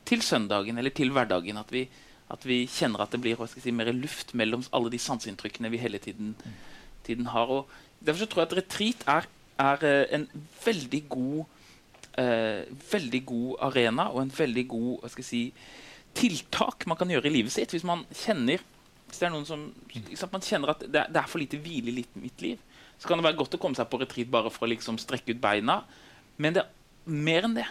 til 0.08 0.22
søndagen 0.24 0.80
eller 0.80 0.92
til 0.94 1.12
hverdagen. 1.12 1.58
At 1.60 1.72
vi, 1.72 1.84
at 2.32 2.44
vi 2.48 2.62
kjenner 2.70 3.04
at 3.04 3.12
det 3.12 3.20
blir 3.24 3.40
si, 3.52 3.72
mer 3.76 3.92
luft 3.92 4.32
mellom 4.32 4.64
alle 4.72 4.92
de 4.92 5.00
sanseinntrykkene 5.00 5.72
vi 5.72 5.82
hele 5.82 6.00
tiden, 6.00 6.32
tiden 7.04 7.28
har. 7.32 7.52
Og 7.52 7.68
derfor 8.04 8.28
tror 8.28 8.44
jeg 8.44 8.50
at 8.50 8.58
retreat 8.60 9.04
er, 9.16 9.28
er 9.60 9.84
uh, 9.84 10.14
en 10.16 10.28
veldig 10.64 11.02
god, 11.12 11.44
eh, 12.18 12.64
veldig 12.92 13.20
god 13.26 13.64
arena 13.68 14.08
og 14.12 14.22
en 14.22 14.32
veldig 14.38 14.64
god 14.68 15.20
si, 15.20 15.46
tiltak 16.16 16.86
man 16.88 16.96
kan 16.96 17.10
gjøre 17.10 17.28
i 17.28 17.36
livet 17.36 17.52
sitt 17.52 17.74
hvis 17.74 17.86
man 17.86 18.06
kjenner 18.14 18.62
hvis 19.14 19.22
det 19.22 19.28
er 19.28 19.34
noen 19.36 19.46
som 19.46 19.68
sant, 20.18 20.32
man 20.32 20.42
kjenner 20.42 20.72
at 20.72 20.80
det 20.82 20.98
er, 21.04 21.10
det 21.14 21.20
er, 21.20 21.30
for 21.30 21.38
lite 21.38 21.60
hvile 21.62 21.92
i 21.94 22.04
mitt 22.18 22.42
liv, 22.42 22.62
så 22.98 23.06
kan 23.06 23.20
det 23.20 23.28
være 23.28 23.38
godt 23.38 23.54
å 23.54 23.60
komme 23.62 23.78
seg 23.78 23.86
på 23.90 24.00
retreat 24.02 24.30
bare 24.32 24.50
for 24.50 24.66
å 24.66 24.72
liksom 24.72 24.98
strekke 24.98 25.36
ut 25.36 25.42
beina. 25.42 25.84
Men 26.42 26.56
det 26.56 26.64
er 26.64 27.14
mer 27.14 27.46
enn 27.46 27.54
det. 27.54 27.66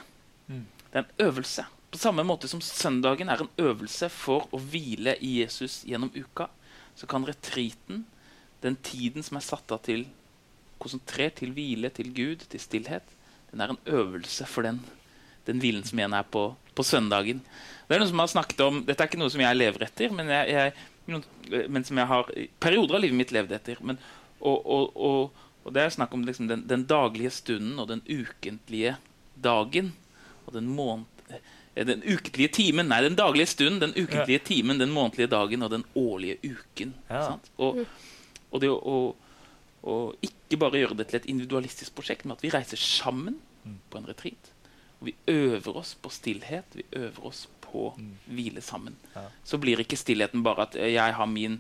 Mm. 0.47 0.63
Det 0.88 0.95
er 0.95 1.03
en 1.03 1.27
øvelse. 1.27 1.65
På 1.91 1.99
samme 1.99 2.23
måte 2.25 2.47
som 2.47 2.63
søndagen 2.63 3.29
er 3.29 3.43
en 3.43 3.51
øvelse 3.60 4.08
for 4.13 4.47
å 4.56 4.62
hvile 4.71 5.17
i 5.19 5.36
Jesus 5.41 5.82
gjennom 5.89 6.13
uka, 6.15 6.47
så 6.95 7.10
kan 7.10 7.27
retreaten, 7.27 8.06
den 8.63 8.79
tiden 8.79 9.25
som 9.25 9.38
er 9.38 9.43
satt 9.43 9.75
av 9.75 9.84
til 9.84 10.06
konsentrert 10.79 11.41
til 11.41 11.51
hvile, 11.56 11.91
til 11.91 12.12
Gud, 12.15 12.47
til 12.49 12.62
stillhet, 12.62 13.15
den 13.51 13.62
er 13.62 13.73
en 13.73 13.84
øvelse 13.86 14.47
for 14.49 14.65
den, 14.65 14.79
den 15.47 15.60
hvilen 15.60 15.84
som 15.86 15.99
igjen 15.99 16.15
er 16.15 16.23
på, 16.23 16.47
på 16.75 16.88
søndagen. 16.88 17.43
Det 17.88 17.95
er 17.95 18.01
noen 18.01 18.12
som 18.13 18.23
har 18.23 18.32
snakket 18.32 18.63
om, 18.65 18.82
Dette 18.88 19.03
er 19.03 19.12
ikke 19.12 19.19
noe 19.21 19.34
som 19.34 19.43
jeg 19.43 19.60
lever 19.60 19.86
etter, 19.86 20.13
men 20.15 20.32
jeg, 20.32 20.56
jeg 20.56 20.73
men 21.06 21.84
som 21.84 22.00
jeg 22.00 22.10
har 22.10 22.30
i 22.38 22.46
perioder 22.63 22.98
av 22.98 23.04
livet 23.04 23.18
mitt 23.20 23.34
levd 23.36 23.56
etter. 23.58 23.80
Men, 23.84 24.00
og, 24.39 24.62
og, 24.63 24.94
og, 24.96 25.42
og, 25.63 25.74
det 25.76 25.84
er 25.84 25.96
snakk 25.96 26.13
om 26.16 26.24
liksom 26.28 26.48
den, 26.52 26.63
den, 26.70 26.86
daglige 26.88 27.34
stunden 27.36 27.82
og 27.82 27.89
den 27.92 28.04
ukentlige 28.08 28.96
dagen. 29.36 29.92
Og 30.46 30.56
den, 30.56 30.70
måned, 30.76 31.06
eh, 31.30 31.84
den 31.88 32.04
ukentlige 32.06 32.54
timen. 32.60 32.89
Nei, 32.92 33.02
den 33.04 33.20
daglige 33.20 33.52
stunden, 33.52 33.82
den 33.84 33.96
ukentlige 33.98 34.39
ja. 34.39 34.48
timen, 34.48 34.80
den 34.80 34.96
månedlige 34.96 35.32
dagen 35.36 35.66
og 35.66 35.74
den 35.76 35.86
årlige 36.00 36.39
uken. 36.44 36.96
Ja. 37.10 37.38
Og, 37.58 37.84
det 38.62 38.70
å, 38.70 38.98
å, 39.84 40.00
ikke 40.24 40.60
bare 40.62 40.84
gjøre 40.84 41.00
det 41.00 41.10
til 41.10 41.20
et 41.20 41.32
individualistisk 41.32 41.96
prosjekt, 41.98 42.28
men 42.28 42.38
at 42.38 42.44
vi 42.44 42.52
reiser 42.54 42.80
sammen 42.80 43.39
mm. 43.63 43.80
på 43.89 44.00
en 44.00 44.12
retreat. 44.12 44.52
Og 45.02 45.10
vi 45.10 45.16
øver 45.32 45.80
oss 45.82 45.96
på 46.00 46.12
stillhet. 46.13 46.78
Vi 46.78 46.86
øver 46.96 47.28
oss 47.28 47.48
på 47.74 47.90
mm. 47.98 48.14
hvile 48.38 48.64
sammen. 48.64 48.96
Ja. 49.16 49.26
Så 49.44 49.60
blir 49.62 49.82
ikke 49.82 50.00
stillheten 50.00 50.46
bare 50.46 50.70
at 50.70 50.78
jeg 50.80 51.18
har 51.18 51.30
min 51.30 51.60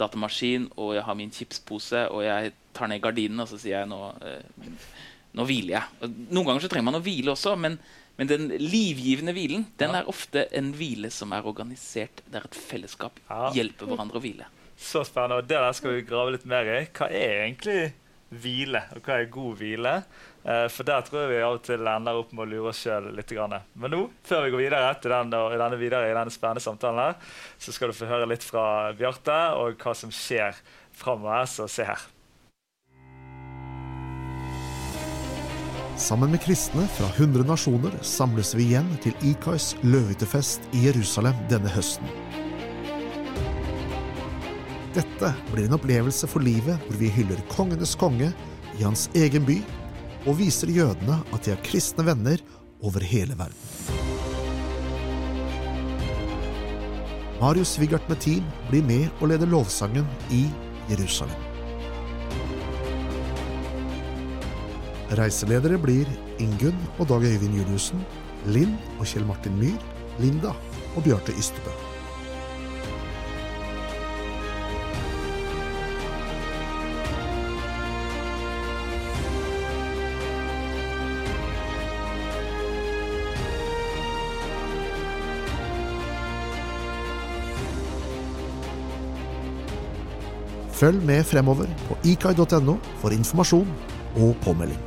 datamaskin 0.00 0.70
og 0.80 0.94
jeg 0.96 1.04
har 1.06 1.18
min 1.18 1.32
chipspose 1.34 2.06
og 2.08 2.24
jeg 2.24 2.52
tar 2.76 2.90
ned 2.90 3.02
gardinen 3.04 3.44
og 3.44 3.50
så 3.50 3.60
sier 3.60 3.82
jeg 3.82 3.90
nå, 3.90 4.00
eh, 4.24 4.76
nå 5.36 5.46
hviler 5.48 5.76
jeg. 5.76 6.12
Noen 6.30 6.46
ganger 6.48 6.64
så 6.64 6.70
trenger 6.72 6.88
man 6.90 7.00
å 7.00 7.04
hvile 7.04 7.34
også, 7.34 7.56
men, 7.60 7.76
men 8.18 8.30
den 8.30 8.48
livgivende 8.56 9.34
hvilen 9.36 9.68
den 9.80 9.94
ja. 9.94 10.00
er 10.00 10.10
ofte 10.10 10.46
en 10.56 10.72
hvile 10.76 11.12
som 11.14 11.36
er 11.36 11.46
organisert 11.46 12.24
der 12.32 12.48
et 12.48 12.58
fellesskap 12.58 13.20
ja. 13.28 13.52
hjelper 13.58 13.92
hverandre 13.92 14.20
å 14.20 14.24
hvile. 14.24 14.48
Så 14.80 15.04
spennende. 15.04 15.42
og 15.42 15.48
Det 15.48 15.60
der 15.60 15.76
skal 15.76 15.98
vi 15.98 16.06
grave 16.08 16.32
litt 16.34 16.46
mer 16.48 16.68
i. 16.72 16.84
Hva 16.96 17.10
er 17.12 17.42
egentlig 17.44 17.80
hvile, 18.30 18.84
og 18.94 19.04
hva 19.04 19.18
er 19.18 19.32
god 19.32 19.58
hvile? 19.60 19.94
Eh, 20.44 20.66
for 20.72 20.88
der 20.88 21.02
tror 21.04 21.24
jeg 21.24 21.32
vi 21.34 21.40
av 21.44 21.58
og 21.58 21.64
til 21.66 21.84
ender 21.84 22.20
opp 22.22 22.30
med 22.32 22.46
å 22.46 22.48
lure 22.48 22.70
oss 22.72 22.80
sjøl 22.86 23.10
litt. 23.16 23.34
Men 23.74 23.92
nå, 23.92 24.04
før 24.24 24.46
vi 24.46 24.54
går 24.54 24.64
videre 24.64 24.94
den, 25.04 25.34
denne, 25.34 25.80
videre 25.80 26.08
i 26.08 26.14
denne 26.16 26.32
spennende 26.32 26.64
samtalen, 26.64 27.10
her, 27.10 27.34
så 27.60 27.74
skal 27.76 27.92
du 27.92 27.98
få 27.98 28.08
høre 28.08 28.30
litt 28.30 28.46
fra 28.46 28.64
Bjarte 28.96 29.36
og 29.60 29.76
hva 29.80 29.94
som 29.96 30.12
skjer 30.14 30.56
framover. 30.96 31.44
Så 31.50 31.68
se 31.68 31.84
her. 31.88 32.08
Sammen 36.00 36.30
med 36.32 36.40
kristne 36.40 36.86
fra 36.96 37.10
100 37.12 37.44
nasjoner 37.44 37.92
samles 38.06 38.54
vi 38.56 38.70
igjen 38.70 38.88
til 39.04 39.12
Ikais 39.20 39.74
løvehyttefest 39.84 40.64
i 40.72 40.86
Jerusalem 40.86 41.36
denne 41.52 41.68
høsten. 41.74 42.08
Dette 44.96 45.34
blir 45.52 45.68
en 45.68 45.76
opplevelse 45.76 46.26
for 46.30 46.42
livet 46.42 46.80
hvor 46.86 46.96
vi 46.98 47.12
hyller 47.12 47.44
kongenes 47.52 47.92
konge 48.00 48.30
i 48.78 48.80
hans 48.80 49.10
egen 49.14 49.44
by 49.44 49.58
og 50.26 50.38
viser 50.40 50.72
jødene 50.72 51.20
at 51.32 51.44
de 51.44 51.54
har 51.54 51.62
kristne 51.64 52.04
venner 52.06 52.42
over 52.84 53.04
hele 53.04 53.36
verden. 53.38 54.00
Marius 57.40 57.76
Svigart 57.76 58.08
med 58.08 58.20
team 58.20 58.44
blir 58.68 58.84
med 58.84 59.08
og 59.20 59.30
leder 59.32 59.48
lovsangen 59.48 60.08
i 60.30 60.44
Jerusalem. 60.90 61.46
Reiseledere 65.16 65.80
blir 65.80 66.08
Ingunn 66.38 66.76
og 66.98 67.08
Dag 67.08 67.24
Øyvind 67.26 67.56
Juliussen, 67.56 68.04
Linn 68.46 68.76
og 68.98 69.08
Kjell 69.08 69.26
Martin 69.26 69.56
Myhr, 69.58 69.80
Linda 70.20 70.52
og 70.94 71.06
Bjarte 71.06 71.34
Ystebø. 71.34 71.89
Følg 90.80 91.02
med 91.04 91.26
fremover 91.28 91.68
på 91.88 91.98
ikai.no 92.08 92.78
for 93.02 93.12
informasjon 93.12 93.68
og 94.16 94.32
påmelding. 94.40 94.80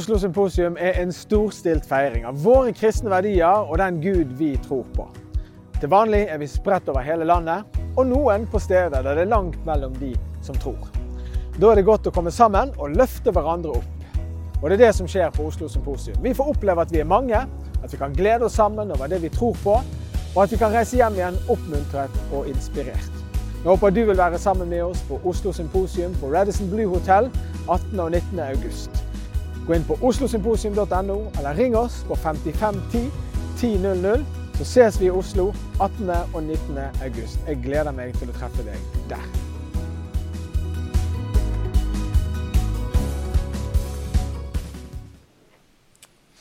Oslo 0.00 0.16
Symposium 0.16 0.78
er 0.80 0.96
en 1.02 1.10
storstilt 1.12 1.84
feiring 1.84 2.22
av 2.24 2.38
våre 2.40 2.70
kristne 2.72 3.10
verdier 3.12 3.66
og 3.66 3.76
den 3.82 3.98
Gud 4.00 4.30
vi 4.38 4.54
tror 4.64 4.86
på. 4.94 5.04
Til 5.76 5.90
vanlig 5.92 6.22
er 6.32 6.38
vi 6.40 6.46
spredt 6.48 6.88
over 6.88 7.04
hele 7.04 7.26
landet, 7.28 7.66
og 7.98 8.08
noen 8.08 8.46
på 8.48 8.62
steder 8.64 9.02
der 9.04 9.18
det 9.18 9.26
er 9.26 9.28
langt 9.28 9.58
mellom 9.66 9.92
de 10.00 10.14
som 10.46 10.56
tror. 10.62 10.88
Da 11.58 11.68
er 11.68 11.76
det 11.76 11.84
godt 11.84 12.08
å 12.08 12.14
komme 12.16 12.32
sammen 12.32 12.72
og 12.78 12.94
løfte 12.96 13.34
hverandre 13.36 13.74
opp. 13.76 14.06
Og 14.62 14.70
det 14.70 14.78
er 14.78 14.82
det 14.86 14.94
som 15.02 15.10
skjer 15.10 15.34
på 15.36 15.50
Oslo 15.50 15.68
Symposium. 15.68 16.16
Vi 16.24 16.32
får 16.38 16.54
oppleve 16.54 16.86
at 16.86 16.96
vi 16.96 17.02
er 17.04 17.12
mange, 17.12 17.44
at 17.82 17.92
vi 17.92 18.00
kan 18.00 18.16
glede 18.16 18.48
oss 18.48 18.56
sammen 18.56 18.94
over 18.96 19.12
det 19.12 19.20
vi 19.20 19.32
tror 19.36 19.58
på, 19.60 19.76
og 20.30 20.40
at 20.46 20.54
vi 20.54 20.62
kan 20.62 20.72
reise 20.72 20.96
hjem 20.96 21.20
igjen 21.20 21.36
oppmuntret 21.52 22.16
og 22.32 22.48
inspirert. 22.48 23.12
Jeg 23.60 23.68
håper 23.68 23.92
du 23.92 24.00
vil 24.14 24.16
være 24.16 24.40
sammen 24.40 24.72
med 24.72 24.80
oss 24.86 25.04
på 25.10 25.20
Oslo 25.28 25.52
Symposium 25.52 26.16
på 26.24 26.32
Radisson 26.32 26.72
Blue 26.72 26.88
Hotel 26.88 27.28
18. 27.68 28.00
og 28.00 28.16
19. 28.16 28.40
august. 28.48 28.99
Gå 29.70 29.76
inn 29.76 29.84
på 29.86 29.94
oslosymposium.no, 30.02 31.30
eller 31.38 31.54
ring 31.54 31.76
oss 31.78 32.00
på 32.02 32.16
5510 32.16 33.10
1000, 33.60 34.24
så 34.58 34.64
ses 34.66 34.96
vi 34.98 35.06
i 35.06 35.10
Oslo 35.14 35.52
18. 35.78 36.10
og 36.34 36.42
19. 36.42 36.78
august. 37.04 37.38
Jeg 37.46 37.60
gleder 37.62 37.94
meg 37.94 38.16
til 38.18 38.32
å 38.32 38.34
treffe 38.34 38.64
deg 38.66 38.88
der. 39.12 39.22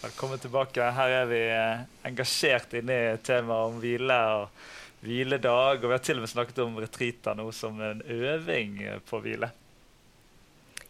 Velkommen 0.07 0.41
tilbake. 0.41 0.89
Her 0.97 1.17
er 1.21 1.29
vi 1.29 1.45
eh, 1.53 1.85
engasjert 2.09 2.73
inne 2.81 2.99
i 3.11 3.15
temaet 3.21 3.75
om 3.75 3.77
hvile 3.85 4.21
og 4.39 4.67
hviledag. 5.05 5.83
Og 5.83 5.85
vi 5.85 5.99
har 5.99 6.05
til 6.09 6.17
og 6.17 6.25
med 6.25 6.33
snakket 6.33 6.65
om 6.65 6.81
retreater 6.81 7.37
nå 7.37 7.51
som 7.53 7.77
en 7.77 8.01
øving 8.09 8.79
på 9.05 9.21
hvile. 9.21 9.53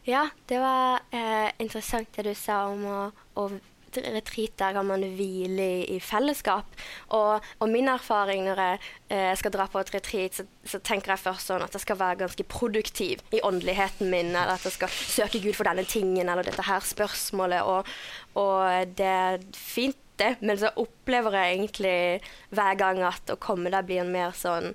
Ja, 0.08 0.30
det 0.48 0.60
var 0.62 1.02
eh, 1.12 1.50
interessant 1.60 2.14
det 2.16 2.30
du 2.30 2.34
sa 2.38 2.64
om 2.72 2.86
å, 2.88 3.02
å 3.38 3.50
retreater 3.98 4.74
kan 4.74 4.88
man 4.88 5.04
hvile 5.18 5.66
i, 5.80 5.96
i 5.96 6.00
fellesskap. 6.00 6.66
Og, 7.16 7.46
og, 7.60 7.70
min 7.70 7.90
erfaring 7.90 8.46
når 8.46 8.62
jeg 8.64 8.80
eh, 9.16 9.32
skal 9.40 9.54
dra 9.54 9.68
på 9.72 9.82
et 9.82 9.94
retreat, 9.96 10.38
så, 10.38 10.46
så, 10.64 10.82
tenker 10.86 11.14
jeg 11.14 11.24
først 11.24 11.50
sånn 11.50 11.66
at 11.66 11.76
jeg 11.76 11.86
skal 11.86 12.00
være 12.00 12.22
ganske 12.24 12.46
produktiv 12.50 13.24
i 13.36 13.42
åndeligheten 13.46 14.12
min, 14.12 14.34
eller 14.34 14.56
at 14.58 14.68
jeg 14.68 14.78
skal 14.78 14.94
søke 14.94 15.42
Gud 15.44 15.58
for 15.58 15.70
denne 15.70 15.88
tingen 15.90 16.30
eller 16.30 16.48
dette 16.48 16.68
her 16.68 16.86
spørsmålet. 16.86 17.66
Og, 17.66 17.90
og 18.40 18.94
det 19.00 19.10
er 19.10 19.42
fint, 19.58 19.98
det, 20.20 20.34
men 20.44 20.58
så 20.60 20.74
opplever 20.76 21.38
jeg 21.38 21.54
egentlig 21.56 22.00
hver 22.52 22.74
gang 22.76 22.98
at 23.08 23.32
å 23.32 23.40
komme 23.40 23.72
der 23.72 23.86
blir 23.88 24.04
en 24.04 24.12
mer 24.12 24.34
sånn 24.36 24.74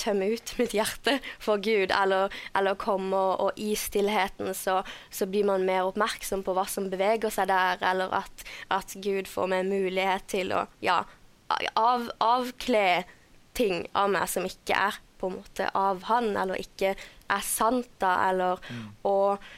tømme 0.00 0.30
ut 0.32 0.54
mitt 0.60 0.74
hjerte 0.76 1.18
for 1.42 1.60
Gud, 1.62 1.92
eller, 1.94 2.34
eller 2.56 2.78
komme 2.80 3.16
og, 3.16 3.48
og, 3.48 3.60
i 3.60 3.74
stillheten 3.78 4.54
så, 4.56 4.80
så, 5.10 5.28
blir 5.28 5.46
man 5.48 5.66
mer 5.68 5.88
oppmerksom 5.88 6.44
på 6.46 6.54
hva 6.56 6.66
som 6.70 6.88
beveger 6.92 7.32
seg 7.34 7.50
der, 7.50 7.82
eller 7.90 8.14
at, 8.22 8.46
at 8.74 8.96
Gud 9.04 9.30
får 9.30 9.52
meg 9.52 9.68
mulighet 9.70 10.28
til 10.30 10.54
å 10.56 10.64
ja, 10.84 11.02
av, 11.74 12.10
avkle 12.22 13.04
ting 13.58 13.86
av 13.98 14.10
meg 14.14 14.28
som 14.30 14.46
ikke 14.46 14.76
er 14.88 14.98
på 15.18 15.30
en 15.30 15.38
måte 15.40 15.70
av 15.74 16.04
han, 16.08 16.30
eller 16.38 16.60
ikke 16.62 16.94
er 16.94 17.44
sant 17.44 17.90
da, 17.98 18.14
eller 18.30 18.62
mm. 18.70 18.84
Og 19.10 19.48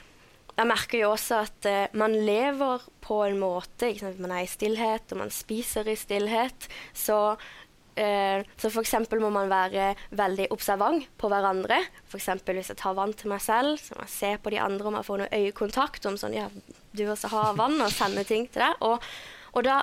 jeg 0.60 0.68
merker 0.68 1.00
jo 1.00 1.12
også 1.14 1.40
at 1.46 1.68
uh, 1.68 1.96
man 1.96 2.12
lever 2.12 2.82
på 3.04 3.22
en 3.24 3.38
måte? 3.40 3.92
Man 4.20 4.34
er 4.34 4.44
i 4.44 4.50
stillhet, 4.50 5.12
og 5.12 5.22
man 5.22 5.32
spiser 5.32 5.88
i 5.88 5.96
stillhet. 5.96 6.68
Så 6.92 7.16
så 8.00 8.70
f.eks. 8.70 8.94
må 9.20 9.30
man 9.34 9.50
være 9.50 9.92
veldig 10.16 10.48
observant 10.54 11.06
på 11.20 11.28
hverandre. 11.30 11.80
F.eks. 12.08 12.28
hvis 12.46 12.72
jeg 12.72 12.80
tar 12.80 12.96
vann 12.98 13.12
til 13.16 13.32
meg 13.32 13.42
selv, 13.44 13.76
så 13.80 13.96
må 13.96 14.06
jeg 14.06 14.14
se 14.14 14.32
på 14.42 14.52
de 14.54 14.60
andre 14.62 14.88
om 14.88 14.98
jeg 14.98 15.08
får 15.08 15.22
noe 15.22 15.40
øyekontakt. 15.40 16.08
Om 16.08 16.18
sånn, 16.20 16.36
ja, 16.38 16.48
du 16.96 17.04
også 17.06 17.30
har 17.34 17.58
vann, 17.58 17.78
og 17.80 17.92
sende 17.94 18.24
ting 18.28 18.48
til 18.50 18.64
deg. 18.64 18.82
Og, 18.86 19.06
og, 19.52 19.62
da 19.66 19.82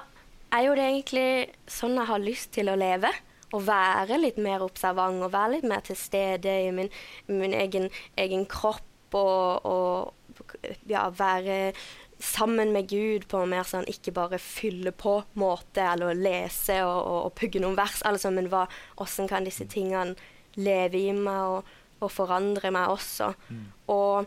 er 0.56 0.67
jo 0.67 0.75
det 0.80 0.88
egentlig 0.88 1.30
sånn 1.69 1.97
jeg 1.99 2.12
har 2.12 2.23
lyst 2.23 2.53
til 2.58 2.71
å 2.71 2.77
leve. 2.80 3.12
Å 3.56 3.62
være 3.63 4.19
litt 4.19 4.39
mer 4.43 4.65
observant 4.65 5.23
og 5.23 5.32
være 5.32 5.58
litt 5.58 5.67
mer 5.69 5.86
til 5.88 5.95
stede 5.99 6.51
i 6.65 6.71
min, 6.75 6.91
min 7.32 7.56
egen, 7.56 7.88
egen, 8.19 8.47
kropp. 8.49 8.84
Og, 9.15 9.63
og 9.63 10.58
ja, 10.89 11.06
være 11.15 11.71
sammen 12.19 12.71
med 12.73 12.89
Gud 12.89 13.27
på 13.30 13.43
en 13.43 13.51
mer 13.51 13.67
sånn 13.67 13.88
ikke 13.89 14.13
bare 14.15 14.39
fylle 14.41 14.91
på 14.95 15.19
måte, 15.38 15.84
eller 15.84 16.17
lese 16.17 16.80
og, 16.86 16.97
og, 16.97 17.19
og 17.27 17.36
pugge 17.38 17.62
noen 17.62 17.77
vers, 17.77 18.01
altså, 18.08 18.32
men 18.34 18.49
hva, 18.51 18.65
hvordan 18.97 19.30
kan 19.30 19.47
disse 19.47 19.67
tingene 19.69 20.17
leve 20.58 20.97
i 20.97 21.13
meg 21.13 21.58
og, 21.58 21.71
og 22.01 22.13
forandre 22.13 22.71
meg 22.73 22.93
også? 22.95 23.32
Mm. 23.53 23.63
Og 23.93 24.25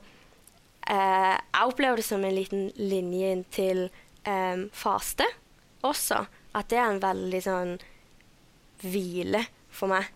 eh, 0.87 1.35
jeg 1.35 1.67
opplever 1.67 2.01
det 2.01 2.07
som 2.07 2.25
en 2.25 2.37
liten 2.37 2.69
linje 2.79 3.35
til 3.55 3.87
eh, 4.25 4.67
faste 4.73 5.27
også. 5.87 6.25
At 6.55 6.71
det 6.71 6.81
er 6.81 6.91
en 6.91 7.03
veldig 7.03 7.43
sånn 7.45 7.77
hvile 8.83 9.45
for 9.71 9.93
meg, 9.93 10.09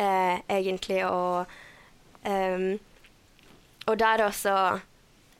eh, 0.00 0.40
egentlig. 0.52 1.00
Og, 1.06 1.48
um, 2.28 2.70
og 3.86 4.00
da 4.00 4.12
er 4.12 4.20
det 4.20 4.26
også 4.28 4.56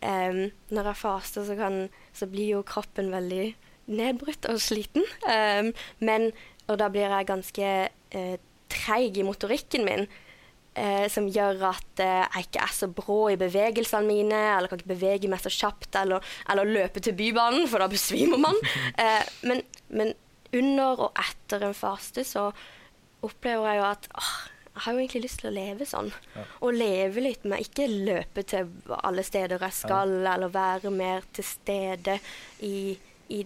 um, 0.03 0.45
når 0.75 0.91
jeg 0.91 1.01
faster, 1.01 1.47
så, 1.47 1.57
kan, 1.59 1.89
så, 2.15 2.29
blir 2.31 2.59
jo 2.59 2.63
kroppen 2.67 3.11
veldig 3.13 3.51
nedbrutt 3.89 4.49
og 4.51 4.61
sliten. 4.63 5.05
Um, 5.25 5.73
men, 6.05 6.31
og 6.69 6.79
da 6.81 6.91
blir 6.93 7.09
jeg 7.09 7.29
ganske 7.29 7.75
uh, 8.15 8.37
treig 8.71 9.19
i 9.19 9.27
motorikken 9.27 9.87
min. 9.89 10.09
Uh, 10.79 11.09
som 11.11 11.25
gjør 11.27 11.65
at 11.73 12.03
uh, 12.05 12.27
jeg 12.37 12.45
ikke 12.47 12.63
er 12.63 12.75
så 12.77 12.87
brå 12.95 13.19
i 13.33 13.39
bevegelsene 13.41 14.07
mine, 14.07 14.39
eller 14.55 14.71
kan 14.71 14.79
ikke 14.79 14.93
bevege 14.93 15.31
meg 15.31 15.43
så 15.43 15.51
kjapt, 15.51 15.91
eller, 15.99 16.23
eller 16.53 16.71
løpe 16.71 17.03
til 17.03 17.17
bybanen, 17.19 17.67
for 17.67 17.83
da 17.83 17.89
besvimer 17.91 18.39
man. 18.39 18.61
men, 19.49 19.65
men, 19.91 20.15
under 20.55 21.09
og 21.09 21.19
etter 21.21 21.67
en 21.67 21.75
faste 21.77 22.23
så 22.25 22.47
opplever 23.27 23.67
jeg 23.69 23.81
jo 23.81 23.89
at 23.89 24.07
åh, 24.17 24.31
har 24.85 24.95
jo 24.95 25.03
egentlig 25.03 25.25
lyst 25.27 25.43
til 25.43 25.51
å 25.51 25.55
leve 25.55 25.87
sånn. 25.89 26.11
Ja. 26.35 26.47
Og 26.67 26.75
leve 26.77 27.23
litt 27.25 27.47
med 27.49 27.63
Ikke 27.65 27.87
løpe 27.91 28.45
til 28.49 28.71
alle 28.99 29.25
steder 29.27 29.63
jeg 29.69 29.77
skal, 29.77 30.19
ja. 30.23 30.35
eller 30.35 30.53
være 30.55 30.93
mer 30.95 31.27
til 31.35 31.47
stede 31.47 32.19
i, 32.67 32.93
i 33.35 33.43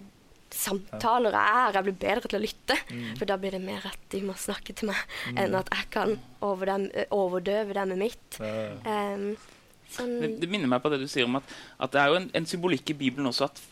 samtaler 0.53 1.33
jeg 1.33 1.63
er. 1.63 1.77
Jeg 1.77 1.87
blir 1.87 1.97
bedre 2.03 2.29
til 2.29 2.39
å 2.39 2.43
lytte, 2.43 2.77
mm. 2.89 3.09
for 3.19 3.29
da 3.29 3.37
blir 3.41 3.55
det 3.55 3.63
mer 3.63 3.87
at 3.89 4.05
de 4.13 4.21
må 4.25 4.35
snakke 4.39 4.75
til 4.77 4.91
meg, 4.91 4.99
mm. 5.31 5.41
enn 5.43 5.57
at 5.59 5.71
jeg 5.73 5.89
kan 5.93 6.15
over 6.45 6.73
dem, 6.73 6.87
overdøve 7.15 7.77
dem 7.77 7.93
med 7.93 8.03
mitt. 8.05 8.39
Ja. 8.39 9.15
Um, 9.15 9.33
sånn 9.93 10.17
det, 10.21 10.33
det, 10.41 10.49
minner 10.51 10.71
meg 10.71 10.83
på 10.83 10.91
det 10.93 11.03
du 11.03 11.07
sier 11.11 11.27
om 11.29 11.39
at, 11.41 11.55
at 11.81 11.93
det 11.93 12.01
er 12.01 12.11
jo 12.11 12.19
en, 12.21 12.29
en 12.37 12.49
symbolikk 12.49 12.93
i 12.93 12.99
Bibelen 13.05 13.29
også 13.29 13.49
at 13.49 13.63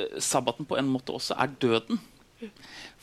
uh, 0.00 0.18
sabbaten 0.20 0.68
på 0.68 0.78
en 0.80 0.90
måte 0.92 1.14
også 1.14 1.36
er 1.40 1.54
døden. 1.62 2.00
Mm. 2.42 2.50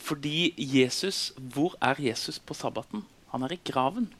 Fordi 0.00 0.52
Jesus 0.58 1.30
Hvor 1.36 1.72
er 1.80 1.96
Jesus 2.00 2.38
på 2.38 2.52
sabbaten? 2.54 3.06
Han 3.32 3.46
er 3.46 3.54
i 3.54 3.62
graven. 3.64 4.10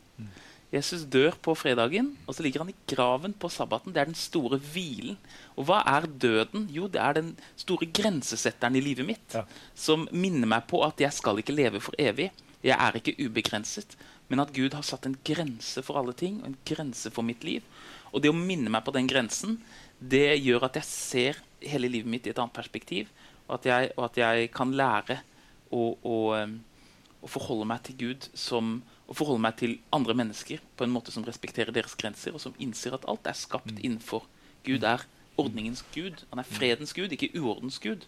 Jesus 0.70 1.02
dør 1.10 1.34
på 1.42 1.56
fredagen, 1.58 2.12
og 2.30 2.36
så 2.36 2.44
ligger 2.44 2.62
han 2.62 2.70
i 2.70 2.76
graven 2.92 3.32
på 3.34 3.48
sabbaten. 3.50 3.90
Det 3.94 3.98
er 4.02 4.10
den 4.10 4.18
store 4.18 4.60
hvilen. 4.70 5.16
Og 5.58 5.66
hva 5.66 5.80
er 5.96 6.06
døden? 6.06 6.68
Jo, 6.70 6.86
det 6.86 7.00
er 7.02 7.16
den 7.18 7.32
store 7.58 7.88
grensesetteren 7.90 8.78
i 8.78 8.84
livet 8.84 9.08
mitt. 9.08 9.34
Ja. 9.34 9.42
Som 9.74 10.06
minner 10.14 10.46
meg 10.52 10.68
på 10.70 10.84
at 10.86 11.02
jeg 11.02 11.10
skal 11.16 11.42
ikke 11.42 11.56
leve 11.56 11.82
for 11.82 11.98
evig. 11.98 12.28
Jeg 12.62 12.76
er 12.76 13.00
ikke 13.00 13.16
ubegrenset. 13.18 13.96
Men 14.30 14.44
at 14.44 14.54
Gud 14.54 14.76
har 14.78 14.86
satt 14.86 15.08
en 15.08 15.18
grense 15.26 15.82
for 15.82 15.98
alle 15.98 16.14
ting, 16.14 16.38
og 16.38 16.52
en 16.52 16.60
grense 16.70 17.10
for 17.10 17.26
mitt 17.26 17.42
liv. 17.42 17.66
Og 18.14 18.22
det 18.22 18.30
å 18.30 18.36
minne 18.36 18.70
meg 18.70 18.86
på 18.86 18.94
den 18.94 19.10
grensen, 19.10 19.58
det 19.98 20.38
gjør 20.38 20.68
at 20.68 20.78
jeg 20.78 20.86
ser 20.86 21.42
hele 21.66 21.90
livet 21.90 22.14
mitt 22.14 22.28
i 22.28 22.30
et 22.30 22.38
annet 22.38 22.54
perspektiv. 22.54 23.10
Og 23.48 23.58
at 23.58 23.66
jeg, 23.66 23.90
og 23.96 24.06
at 24.06 24.22
jeg 24.22 24.52
kan 24.54 24.70
lære 24.70 25.18
å, 25.74 25.82
å, 25.98 26.16
å 27.18 27.30
forholde 27.30 27.66
meg 27.72 27.82
til 27.88 27.98
Gud 28.04 28.30
som 28.38 28.78
å 29.10 29.16
forholde 29.16 29.42
meg 29.42 29.56
til 29.58 29.78
andre 29.94 30.14
mennesker 30.14 30.62
på 30.78 30.86
en 30.86 30.92
måte 30.94 31.12
som 31.14 31.24
respekterer 31.26 31.74
deres 31.74 31.96
grenser, 31.98 32.34
og 32.34 32.42
som 32.42 32.54
innser 32.62 32.94
at 32.94 33.06
alt 33.10 33.26
er 33.26 33.38
skapt 33.38 33.72
mm. 33.72 33.80
innenfor. 33.82 34.26
Gud 34.66 34.86
er 34.86 35.02
ordningens 35.40 35.82
gud. 35.94 36.22
Han 36.30 36.42
er 36.42 36.46
mm. 36.46 36.54
fredens 36.54 36.94
gud, 36.94 37.12
ikke 37.14 37.32
uordens 37.40 37.80
gud. 37.82 38.06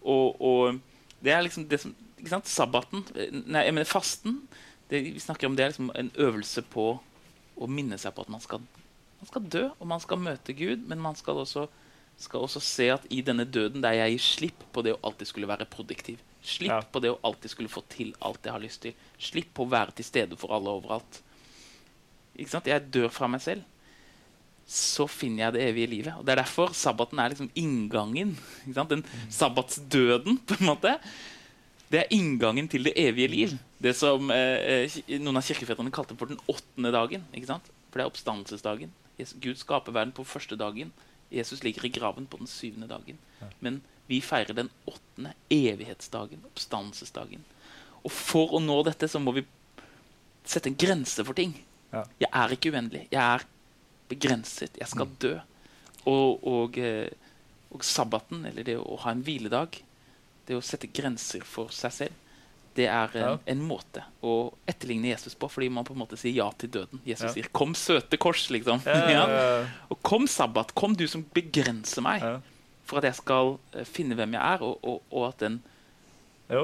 Og, 0.00 0.40
og 0.40 0.80
det 1.22 1.34
er 1.34 1.44
liksom 1.46 1.68
det 1.70 1.82
som 1.82 1.94
ikke 2.20 2.32
sant? 2.34 2.50
Sabbaten 2.52 3.04
Nei, 3.48 3.64
jeg 3.64 3.76
mener 3.76 3.88
fasten. 3.88 4.42
Det, 4.90 5.02
vi 5.14 5.22
snakker 5.22 5.48
om 5.48 5.56
det 5.56 5.64
er 5.64 5.72
liksom 5.72 5.92
en 5.96 6.10
øvelse 6.20 6.64
på 6.72 6.88
å 7.60 7.68
minne 7.70 7.98
seg 8.00 8.14
på 8.16 8.24
at 8.24 8.32
man 8.32 8.42
skal, 8.42 8.64
man 9.20 9.28
skal 9.28 9.46
dø, 9.52 9.62
og 9.78 9.88
man 9.88 10.02
skal 10.02 10.20
møte 10.20 10.56
Gud, 10.56 10.82
men 10.88 11.02
man 11.02 11.16
skal 11.18 11.42
også, 11.44 11.66
skal 12.20 12.46
også 12.46 12.62
se 12.64 12.88
at 12.92 13.04
i 13.12 13.20
denne 13.24 13.46
døden 13.46 13.84
der 13.84 13.98
jeg 13.98 14.16
gir 14.16 14.26
slipp 14.26 14.64
på 14.74 14.84
det 14.84 14.96
å 14.96 15.00
alltid 15.06 15.30
skulle 15.30 15.50
være 15.50 15.68
produktiv. 15.70 16.18
Slipp 16.42 16.72
ja. 16.72 16.80
på 16.80 17.02
det 17.04 17.10
å 17.12 17.18
alltid 17.26 17.52
skulle 17.52 17.72
få 17.72 17.82
til 17.90 18.14
alt 18.24 18.46
jeg 18.46 18.54
har 18.54 18.62
lyst 18.62 18.80
til. 18.84 18.94
Slipp 19.20 19.52
på 19.56 19.66
å 19.66 19.70
være 19.70 19.98
til 19.98 20.06
stede 20.08 20.38
for 20.40 20.54
alle 20.56 20.72
overalt. 20.72 21.20
Ikke 22.36 22.54
sant? 22.54 22.70
Jeg 22.70 22.88
dør 22.92 23.10
fra 23.12 23.28
meg 23.28 23.42
selv. 23.44 23.66
Så 24.70 25.04
finner 25.10 25.46
jeg 25.46 25.56
det 25.56 25.66
evige 25.66 25.90
livet. 25.90 26.14
Og 26.16 26.24
Det 26.24 26.32
er 26.32 26.42
derfor 26.42 26.72
sabbaten 26.76 27.18
er 27.18 27.34
liksom 27.34 27.50
inngangen. 27.58 28.32
Ikke 28.62 28.78
sant? 28.78 28.94
Den 28.94 29.04
mm. 29.04 29.28
sabbatsdøden, 29.36 30.40
på 30.48 30.56
en 30.60 30.70
måte. 30.70 30.94
Det 31.90 32.04
er 32.04 32.14
inngangen 32.14 32.70
til 32.70 32.86
det 32.86 32.94
evige 32.96 33.28
liv. 33.28 33.54
Det 33.82 33.92
som 33.98 34.30
eh, 34.30 34.86
eh 34.86 35.20
noen 35.20 35.40
av 35.40 35.44
kirkefedrene 35.44 35.92
kalte 35.92 36.16
for 36.16 36.30
den 36.30 36.40
åttende 36.48 36.92
dagen. 36.94 37.26
ikke 37.34 37.50
sant? 37.50 37.68
For 37.90 37.98
det 37.98 38.06
er 38.06 38.12
oppstandelsesdagen. 38.12 38.92
Gud 39.42 39.58
skaper 39.60 39.92
verden 39.92 40.14
på 40.16 40.24
første 40.24 40.56
dagen. 40.56 40.92
Jesus 41.30 41.62
ligger 41.62 41.84
i 41.84 41.92
graven 41.92 42.26
på 42.26 42.38
den 42.38 42.46
syvende 42.46 42.88
dagen. 42.88 43.18
Men 43.60 43.82
vi 44.10 44.18
feirer 44.24 44.56
den 44.56 44.70
åttende 44.90 45.32
evighetsdagen, 45.54 46.42
oppstandelsesdagen. 46.50 47.44
Og 48.02 48.10
for 48.10 48.56
å 48.56 48.60
nå 48.62 48.80
dette 48.88 49.06
så 49.10 49.20
må 49.22 49.34
vi 49.36 49.44
sette 50.46 50.70
en 50.72 50.78
grense 50.80 51.22
for 51.26 51.36
ting. 51.36 51.52
Ja. 51.92 52.04
Jeg 52.22 52.30
er 52.42 52.54
ikke 52.56 52.72
uendelig. 52.74 53.04
Jeg 53.12 53.22
er 53.22 53.46
begrenset. 54.10 54.78
Jeg 54.80 54.90
skal 54.90 55.06
mm. 55.06 55.14
dø. 55.22 55.34
Og, 56.10 56.42
og, 56.48 56.80
eh, 56.80 57.12
og, 57.70 57.84
sabbaten, 57.86 58.42
eller 58.48 58.66
det 58.66 58.78
å 58.80 58.98
ha 59.04 59.14
en 59.14 59.22
hviledag, 59.26 59.78
det 60.48 60.58
å 60.58 60.64
sette 60.64 60.90
grenser 60.90 61.44
for 61.46 61.70
seg 61.74 61.94
selv, 61.94 62.26
det 62.74 62.86
er 62.86 63.14
en, 63.18 63.22
Ja. 63.22 63.38
en 63.50 63.62
måte 63.66 64.02
å 64.22 64.52
etterligne 64.70 65.10
Jesus 65.10 65.34
på, 65.34 65.48
fordi 65.50 65.68
man 65.70 65.84
på 65.84 65.92
en 65.92 66.00
måte 66.00 66.16
sier 66.18 66.32
ja 66.32 66.46
til 66.56 66.70
døden. 66.70 67.02
Jesus 67.04 67.28
Ja. 67.28 67.32
sier 67.34 67.48
'kom, 67.52 67.74
søte 67.74 68.16
kors', 68.16 68.48
liksom. 68.50 68.80
Ja. 68.86 69.66
Og 69.90 70.02
kom, 70.02 70.26
sabbat. 70.26 70.74
Kom, 70.74 70.94
du 70.94 71.06
som 71.06 71.24
begrenser 71.34 72.02
meg. 72.02 72.42
For 72.90 73.00
at 73.00 73.10
jeg 73.10 73.20
skal 73.22 73.56
eh, 73.74 73.86
finne 73.86 74.18
hvem 74.18 74.34
jeg 74.36 74.42
er, 74.42 74.64
og, 74.66 74.80
og, 74.82 75.04
og 75.14 75.28
at 75.30 75.44
den, 75.46 75.60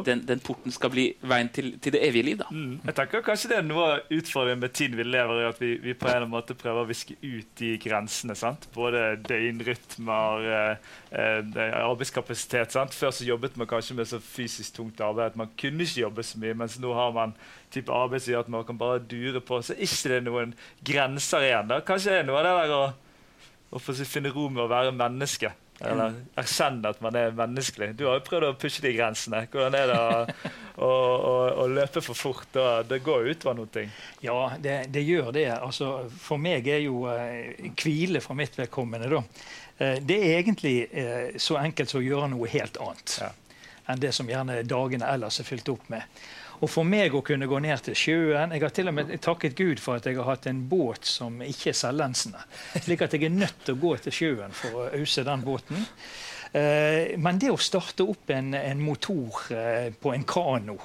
den, 0.07 0.23
den 0.27 0.41
porten 0.43 0.73
skal 0.75 0.91
bli 0.91 1.05
veien 1.23 1.49
til, 1.55 1.69
til 1.83 1.95
det 1.95 2.01
evige 2.09 2.27
liv. 2.27 2.41
Mm. 2.51 2.81
Jeg 2.89 2.95
tenker 2.99 3.23
Kanskje 3.23 3.53
det 3.53 3.59
er 3.61 3.67
noe 3.67 3.85
av 3.87 4.15
utfordringen 4.17 4.65
med 4.65 4.73
tiden 4.75 4.99
vi 4.99 5.05
lever 5.07 5.43
i, 5.43 5.45
at 5.47 5.61
vi, 5.63 5.69
vi 5.83 5.95
på 5.99 6.09
en 6.11 6.27
måte 6.31 6.57
prøver 6.59 6.83
å 6.83 6.89
viske 6.89 7.15
ut 7.23 7.53
de 7.61 7.71
grensene. 7.83 8.35
sant? 8.39 8.67
Både 8.75 9.05
døgnrytmer, 9.29 10.49
eh, 10.51 10.89
eh, 11.23 11.77
arbeidskapasitet. 11.85 12.75
sant? 12.75 12.97
Før 12.99 13.15
så 13.15 13.29
jobbet 13.29 13.59
man 13.61 13.71
kanskje 13.71 13.95
med 14.01 14.11
så 14.11 14.19
fysisk 14.23 14.81
tungt 14.81 15.01
arbeid 15.01 15.31
at 15.31 15.39
man 15.39 15.55
kunne 15.59 15.87
ikke 15.87 16.03
jobbe 16.03 16.27
så 16.27 16.43
mye, 16.43 16.57
mens 16.59 16.81
nå 16.83 16.95
har 16.97 17.15
man 17.15 17.37
type 17.71 17.93
arbeid 17.93 18.25
som 18.25 18.35
gjør 18.35 18.47
at 18.47 18.55
man 18.57 18.67
kan 18.67 18.81
bare 18.81 19.05
dure 19.07 19.41
på. 19.41 19.61
Så 19.63 19.77
er 19.77 19.87
ikke 19.87 20.17
det 20.17 20.25
noen 20.27 20.57
grenser 20.83 21.47
igjen. 21.47 21.71
da. 21.71 21.79
Kanskje 21.87 22.17
det 22.17 22.25
er 22.25 22.27
noe 22.27 22.43
av 22.43 22.49
det 22.49 22.57
der 22.59 22.75
å, 22.75 22.83
å 23.71 23.85
finne 24.03 24.35
ro 24.35 24.49
med 24.51 24.67
å 24.67 24.73
være 24.73 24.97
menneske. 24.99 25.55
Eller 25.85 26.15
erkjenne 26.41 26.89
at 26.89 27.01
man 27.05 27.17
er 27.21 27.35
menneskelig. 27.37 27.91
Du 27.99 28.07
har 28.09 28.15
jo 28.17 28.25
prøvd 28.25 28.47
å 28.49 28.55
pushe 28.57 28.81
de 28.81 28.95
grensene. 28.97 29.43
Hvordan 29.53 29.75
er 29.77 29.91
det 29.91 29.99
å, 30.01 30.23
å, 30.81 30.89
å, 30.89 31.35
å 31.63 31.67
løpe 31.69 32.01
for 32.05 32.17
fort? 32.17 32.47
Da? 32.55 32.81
Det 32.89 33.03
går 33.05 33.27
jo 33.27 33.35
utover 33.37 33.59
noen 33.59 33.73
ting. 33.75 33.91
Ja, 34.25 34.39
det, 34.63 34.79
det 34.95 35.03
gjør 35.05 35.29
det. 35.37 35.45
Altså, 35.59 35.91
for 36.23 36.41
meg 36.41 36.69
er 36.73 36.81
jo 36.87 37.05
eh, 37.13 37.69
hvile 37.77 38.23
for 38.25 38.39
mitt 38.39 38.57
vedkommende 38.57 39.11
da. 39.13 39.21
Eh, 39.77 39.99
det 40.01 40.17
er 40.23 40.39
egentlig 40.39 40.77
eh, 40.97 41.37
så 41.37 41.59
enkelt 41.61 41.93
som 41.93 42.01
å 42.01 42.07
gjøre 42.09 42.31
noe 42.33 42.49
helt 42.57 42.81
annet 42.81 43.19
Ja. 43.21 43.31
enn 43.93 44.01
det 44.03 44.15
som 44.17 44.27
gjerne 44.33 44.63
dagene 44.67 45.13
ellers 45.13 45.43
er 45.45 45.47
fylt 45.47 45.69
opp 45.77 45.85
med. 45.93 46.09
Og 46.61 46.71
for 46.73 46.89
meg 46.89 47.15
å 47.15 47.23
kunne 47.27 47.49
gå 47.51 47.59
ned 47.61 47.83
til 47.85 47.97
sjøen 47.99 48.55
Jeg 48.55 48.63
har 48.63 48.73
til 48.75 48.89
og 48.91 48.97
med 48.97 49.13
takket 49.25 49.57
Gud 49.59 49.83
for 49.83 50.01
at 50.01 50.07
jeg 50.09 50.17
har 50.17 50.31
hatt 50.31 50.49
en 50.51 50.63
båt 50.71 51.09
som 51.09 51.43
ikke 51.45 51.73
er 51.73 51.77
selvlensende. 51.77 52.41
Slik 52.81 53.05
at 53.05 53.17
jeg 53.17 53.29
er 53.29 53.35
nødt 53.35 53.67
til 53.67 53.77
å 53.77 53.83
gå 53.83 53.93
til 54.07 54.17
sjøen 54.21 54.57
for 54.57 54.81
å 54.81 54.89
ause 54.97 55.27
den 55.27 55.45
båten. 55.47 55.87
Eh, 56.57 57.17
men 57.21 57.41
det 57.43 57.51
å 57.53 57.61
starte 57.61 58.07
opp 58.07 58.31
en, 58.33 58.55
en 58.57 58.81
motor 58.83 59.43
eh, 59.53 59.91
på 59.93 60.15
en 60.15 60.25
kano 60.29 60.79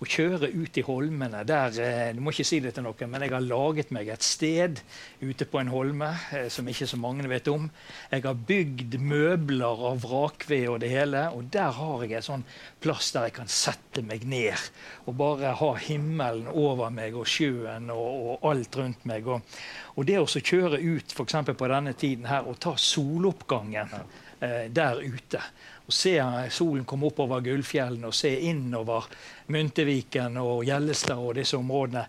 og 0.00 0.08
kjøre 0.08 0.48
ut 0.56 0.78
i 0.80 0.84
holmene 0.84 1.42
der 1.44 1.76
eh, 1.84 2.12
Du 2.16 2.22
må 2.24 2.32
ikke 2.32 2.46
si 2.48 2.60
det 2.64 2.72
til 2.76 2.86
noen, 2.86 3.10
men 3.12 3.24
jeg 3.24 3.34
har 3.34 3.44
laget 3.44 3.90
meg 3.92 4.08
et 4.08 4.24
sted 4.24 4.80
ute 5.20 5.46
på 5.48 5.60
en 5.60 5.72
holme 5.72 6.08
eh, 6.36 6.48
som 6.52 6.68
ikke 6.68 6.88
så 6.88 6.96
mange 7.00 7.28
vet 7.28 7.48
om. 7.52 7.68
Jeg 8.10 8.24
har 8.24 8.38
bygd 8.48 8.96
møbler 9.00 9.84
av 9.90 10.00
vrakved 10.04 10.68
og 10.72 10.80
det 10.80 10.92
hele, 10.92 11.26
og 11.36 11.50
der 11.52 11.76
har 11.76 12.06
jeg 12.06 12.16
en 12.16 12.28
sånn 12.30 12.46
plass 12.80 13.12
der 13.12 13.28
jeg 13.28 13.36
kan 13.42 13.52
sette 13.52 14.04
meg 14.06 14.24
ned 14.24 14.56
og 15.04 15.18
bare 15.20 15.52
ha 15.60 15.70
himmelen 15.84 16.48
over 16.48 16.92
meg 16.94 17.16
og 17.18 17.28
sjøen 17.28 17.92
og, 17.92 18.32
og 18.40 18.48
alt 18.50 18.80
rundt 18.80 19.04
meg. 19.10 19.28
Og, 19.28 19.60
og 19.96 20.08
det 20.08 20.16
å 20.20 20.28
kjøre 20.30 20.80
ut 20.80 21.12
f.eks. 21.12 21.38
på 21.52 21.70
denne 21.74 21.92
tiden 21.98 22.28
her 22.30 22.48
og 22.48 22.56
ta 22.62 22.72
soloppgangen 22.80 23.92
eh, 24.40 24.64
der 24.72 25.04
ute. 25.04 25.44
Og 25.90 25.94
se 25.94 26.12
solen 26.54 26.84
komme 26.86 27.08
oppover 27.08 27.42
Gullfjellene 27.42 28.06
og 28.06 28.14
se 28.14 28.30
innover 28.46 29.08
Mynteviken 29.50 30.36
og 30.38 30.62
Gjellestad 30.68 31.18
og 31.18 31.34
disse 31.34 31.58
områdene. 31.58 32.04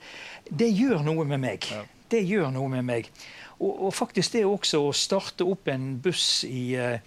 Det 0.45 0.67
gjør 0.69 1.01
noe 1.07 1.25
med 1.25 1.41
meg. 1.41 1.65
Det 2.11 2.21
gjør 2.21 2.51
noe 2.53 2.69
med 2.69 2.85
meg. 2.85 3.09
Og, 3.57 3.87
og 3.87 3.95
faktisk 3.97 4.35
det 4.35 4.43
også 4.45 4.83
å 4.85 4.93
starte 4.93 5.47
opp 5.49 5.71
en 5.73 5.95
buss 6.03 6.43
i, 6.45 6.75
eh, 6.77 7.01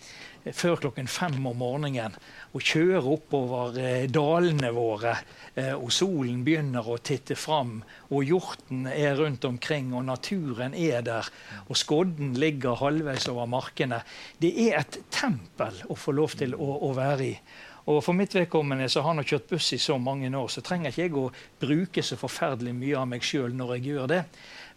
før 0.50 0.82
klokken 0.82 1.06
fem 1.06 1.38
om 1.46 1.62
morgenen 1.62 2.18
og 2.54 2.62
kjøre 2.62 3.02
oppover 3.10 3.78
eh, 3.82 4.06
dalene 4.10 4.70
våre, 4.74 5.16
eh, 5.58 5.72
og 5.74 5.90
solen 5.92 6.44
begynner 6.46 6.86
å 6.86 7.00
titte 7.02 7.34
fram, 7.38 7.80
og 8.14 8.24
hjorten 8.28 8.86
er 8.90 9.18
rundt 9.18 9.44
omkring, 9.48 9.90
og 9.94 10.06
naturen 10.06 10.76
er 10.78 11.02
der, 11.06 11.28
og 11.66 11.78
skodden 11.78 12.36
ligger 12.38 12.78
halvveis 12.78 13.26
over 13.32 13.50
markene. 13.50 14.04
Det 14.38 14.54
er 14.68 14.80
et 14.84 15.00
tempel 15.10 15.82
å 15.90 15.98
få 15.98 16.14
lov 16.14 16.38
til 16.38 16.54
å, 16.54 16.70
å 16.88 16.92
være 16.96 17.30
i. 17.30 17.36
Og 17.84 17.98
For 18.00 18.16
mitt 18.16 18.32
vedkommende 18.32 18.86
så 18.88 19.02
har 19.04 19.12
han 19.12 19.26
kjørt 19.26 19.50
buss 19.50 19.74
i 19.76 19.78
så 19.82 19.98
mange 20.00 20.30
år, 20.32 20.48
så 20.48 20.62
trenger 20.64 20.88
ikke 20.88 21.02
jeg 21.02 21.16
å 21.20 21.30
bruke 21.60 22.04
så 22.06 22.16
forferdelig 22.16 22.72
mye 22.78 22.96
av 22.96 23.10
meg 23.10 23.26
sjøl 23.26 23.52
når 23.52 23.74
jeg 23.76 23.88
gjør 23.90 24.12
det. 24.14 24.20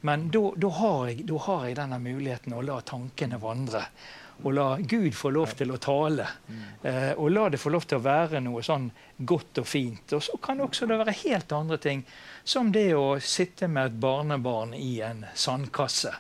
Men 0.08 0.28
da 0.34 0.72
har, 0.82 1.14
da 1.24 1.44
har 1.46 1.68
jeg 1.68 1.78
denne 1.80 2.02
muligheten 2.04 2.58
å 2.58 2.66
la 2.66 2.82
tankene 2.86 3.40
vandre. 3.40 3.86
Og 4.44 4.54
la 4.54 4.68
Gud 4.80 5.16
få 5.18 5.32
lov 5.34 5.56
til 5.58 5.72
å 5.74 5.80
tale. 5.82 6.28
Eh, 6.84 7.14
og 7.18 7.32
la 7.34 7.48
det 7.50 7.60
få 7.62 7.72
lov 7.74 7.88
til 7.90 7.98
å 7.98 8.06
være 8.06 8.42
noe 8.46 8.62
sånn 8.66 8.90
godt 9.18 9.64
og 9.64 9.68
fint. 9.68 10.14
Og 10.14 10.24
så 10.24 10.38
kan 10.42 10.62
også 10.62 10.86
det 10.90 11.00
være 11.02 11.16
helt 11.24 11.52
andre 11.58 11.80
ting, 11.82 12.06
som 12.44 12.72
det 12.72 12.92
å 12.96 13.18
sitte 13.20 13.68
med 13.68 13.92
et 13.92 14.00
barnebarn 14.00 14.76
i 14.78 15.00
en 15.06 15.26
sandkasse. 15.34 16.14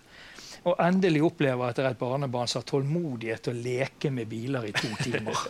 Og 0.68 0.76
endelig 0.84 1.22
oppleve 1.24 1.70
at 1.70 1.78
det 1.78 1.86
er 1.86 1.94
et 1.94 2.00
barnebarn 2.00 2.50
som 2.50 2.60
har 2.60 2.68
tålmodighet 2.68 3.46
til 3.46 3.56
å 3.56 3.62
leke 3.64 4.12
med 4.12 4.28
biler 4.28 4.66
i 4.68 4.74
to 4.76 4.90
timer. 5.00 5.46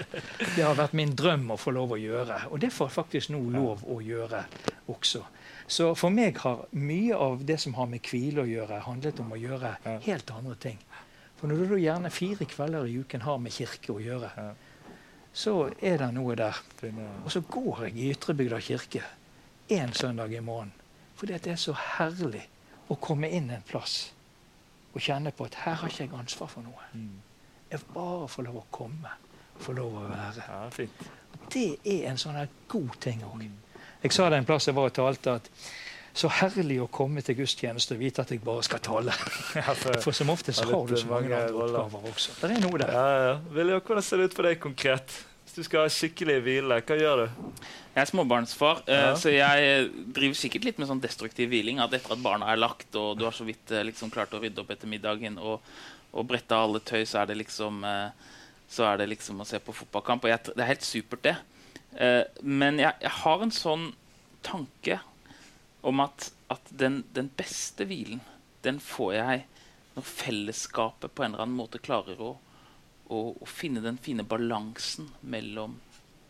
Det 0.53 0.61
har 0.61 0.77
vært 0.77 0.93
min 0.97 1.15
drøm 1.17 1.47
å 1.55 1.57
få 1.57 1.73
lov 1.73 1.95
å 1.95 2.01
gjøre, 2.01 2.43
og 2.51 2.61
det 2.61 2.69
får 2.75 2.91
faktisk 2.93 3.33
nå 3.33 3.41
lov 3.55 3.81
å 3.89 3.97
gjøre 4.03 4.43
også. 4.93 5.23
Så 5.67 5.89
for 5.99 6.13
meg 6.13 6.37
har 6.43 6.67
mye 6.79 7.17
av 7.17 7.41
det 7.47 7.57
som 7.59 7.73
har 7.79 7.89
med 7.91 8.05
hvile 8.07 8.45
å 8.45 8.47
gjøre, 8.47 8.83
handlet 8.85 9.19
om 9.23 9.33
å 9.33 9.41
gjøre 9.41 9.73
helt 10.05 10.31
andre 10.31 10.55
ting. 10.67 10.77
For 11.37 11.47
når 11.47 11.69
du 11.69 11.77
gjerne 11.77 12.09
fire 12.11 12.45
kvelder 12.49 12.87
i 12.89 12.97
uken 12.99 13.21
har 13.21 13.37
med 13.37 13.53
kirke 13.53 13.93
å 13.93 14.01
gjøre, 14.01 14.31
så 15.37 15.53
er 15.81 15.99
det 16.01 16.09
noe 16.15 16.35
der. 16.37 16.57
Og 17.23 17.31
så 17.31 17.43
går 17.45 17.87
jeg 17.87 17.97
i 17.97 18.11
Ytrebygda 18.15 18.59
kirke 18.63 19.03
én 19.69 19.93
søndag 19.93 20.33
i 20.33 20.41
måneden. 20.41 20.73
Fordi 21.17 21.37
det 21.43 21.51
er 21.53 21.61
så 21.61 21.73
herlig 21.97 22.43
å 22.89 22.97
komme 23.01 23.29
inn 23.29 23.49
en 23.53 23.65
plass 23.67 24.11
og 24.93 25.01
kjenne 25.03 25.31
på 25.35 25.45
at 25.45 25.55
her 25.61 25.79
har 25.81 25.91
ikke 25.91 26.05
jeg 26.05 26.13
ansvar 26.17 26.49
for 26.49 26.65
noe. 26.65 26.89
Mm. 26.93 27.21
Jeg 27.69 27.85
bare 27.93 28.27
får 28.31 28.47
lov 28.47 28.59
å 28.61 28.67
komme. 28.73 29.13
Få 29.61 29.73
lov 29.77 29.97
å 29.97 30.05
være. 30.09 30.45
Ja, 30.47 30.59
fint. 30.73 31.03
Det 31.53 31.67
er 31.85 32.07
en 32.11 32.21
sånn 32.21 32.39
god 32.69 32.95
ting 33.03 33.21
òg. 33.25 33.43
Jeg 34.01 34.13
sa 34.13 34.29
det 34.29 34.39
en 34.41 34.47
plass 34.47 34.69
jeg 34.69 34.77
var 34.77 34.89
og 34.89 34.95
talte, 34.95 35.37
at 35.41 35.49
så 36.17 36.29
herlig 36.39 36.79
å 36.81 36.87
komme 36.89 37.21
til 37.25 37.35
gudstjeneste 37.37 37.93
og 37.95 38.01
vite 38.01 38.23
at 38.23 38.31
jeg 38.33 38.41
bare 38.45 38.63
skal 38.65 38.81
tale. 38.83 39.13
Ja, 39.59 39.73
for, 39.77 39.97
For 40.03 40.15
som 40.17 40.31
oftest 40.33 40.63
har 40.65 40.71
du 40.89 40.95
så 40.97 41.07
mange 41.09 41.29
mange 41.29 41.41
andre 41.47 41.81
oppgaver 41.85 42.11
også. 42.11 42.35
Det 42.41 42.51
er 42.55 42.61
noe 42.63 42.79
der. 42.81 42.93
ja, 42.93 43.07
ja. 43.27 43.33
Vilja, 43.53 43.79
hvordan 43.85 44.05
ser 44.05 44.21
det 44.23 44.29
ut 44.31 44.37
for 44.37 44.49
deg 44.49 44.61
konkret? 44.63 45.17
Hvis 45.47 45.55
du 45.55 45.63
skal 45.67 45.85
ha 45.85 45.91
skikkelig 45.93 46.39
hvile, 46.45 46.79
hva 46.85 46.97
gjør 46.99 47.21
du? 47.23 47.27
Jeg 47.95 48.01
er 48.03 48.09
småbarnsfar, 48.11 48.81
eh, 48.85 49.03
Ja. 49.07 49.13
så 49.17 49.31
jeg 49.33 49.67
eh, 49.69 49.87
driver 50.13 50.37
sikkert 50.37 50.65
litt 50.67 50.81
med 50.81 50.89
sånn 50.89 51.01
destruktiv 51.01 51.49
hviling. 51.53 51.79
At 51.81 51.93
etter 51.97 52.13
at 52.17 52.21
barna 52.25 52.49
er 52.51 52.59
lagt, 52.61 52.89
og 52.99 53.17
du 53.17 53.23
har 53.25 53.33
så 53.37 53.45
vidt 53.47 53.71
eh, 53.73 53.85
liksom 53.87 54.11
klart 54.13 54.33
å 54.37 54.41
rydde 54.43 54.61
opp 54.61 54.73
etter 54.75 54.89
middagen 54.91 55.37
og, 55.39 55.61
og 56.13 56.27
brette 56.29 56.57
alle 56.57 56.81
tøy, 56.85 57.03
så 57.09 57.23
er 57.23 57.31
det 57.31 57.39
liksom 57.45 57.85
så 58.67 58.83
er 58.83 58.97
det 58.99 59.05
liksom 59.13 59.39
å 59.39 59.45
se 59.47 59.59
på 59.63 59.71
fotballkamp. 59.71 60.25
Og 60.27 60.31
jeg, 60.33 60.41
det 60.51 60.63
er 60.65 60.71
helt 60.73 60.83
supert, 60.85 61.21
det. 61.23 61.35
Eh, 62.03 62.23
men 62.43 62.81
jeg, 62.81 62.93
jeg 63.01 63.13
har 63.23 63.45
en 63.45 63.53
sånn 63.55 63.85
tanke 64.45 64.99
om 65.81 65.99
at, 66.03 66.31
at 66.53 66.71
den, 66.79 67.03
den 67.15 67.29
beste 67.37 67.85
hvilen, 67.85 68.21
den 68.63 68.79
får 68.83 69.13
jeg 69.13 69.45
når 69.97 70.05
fellesskapet 70.05 71.13
på 71.15 71.23
en 71.23 71.33
eller 71.33 71.47
annen 71.47 71.57
måte 71.57 71.81
klarer 71.81 72.19
å, 72.21 72.35
å, 73.09 73.19
å 73.33 73.47
finne 73.49 73.81
den 73.81 73.97
fine 74.01 74.25
balansen 74.27 75.09
mellom, 75.21 75.79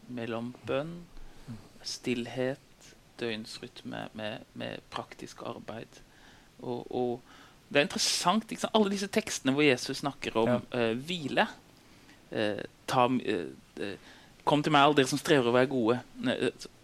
mellom 0.07 0.53
bønn, 0.67 1.01
stillhet, 1.83 2.63
døgnsrytme 3.19 4.05
med, 4.15 4.45
med 4.55 4.85
praktisk 4.93 5.43
arbeid. 5.47 5.99
Og, 6.61 6.87
og 6.87 7.67
det 7.67 7.81
er 7.81 7.87
interessant. 7.89 8.53
Alle 8.71 8.93
disse 8.93 9.09
tekstene 9.11 9.53
hvor 9.55 9.65
Jesus 9.65 9.99
snakker 10.03 10.37
om 10.39 10.53
Ja. 10.53 10.59
uh, 10.71 10.93
hvile. 10.95 11.47
Uh, 12.31 12.63
ta, 12.87 13.07
uh, 13.07 13.91
Kom 14.47 14.63
til 14.63 14.71
meg, 14.71 14.85
alle 14.87 14.95
dere 15.01 15.11
som 15.11 15.19
strever 15.19 15.49
å 15.49 15.55
være 15.57 15.67
gode, 15.67 15.97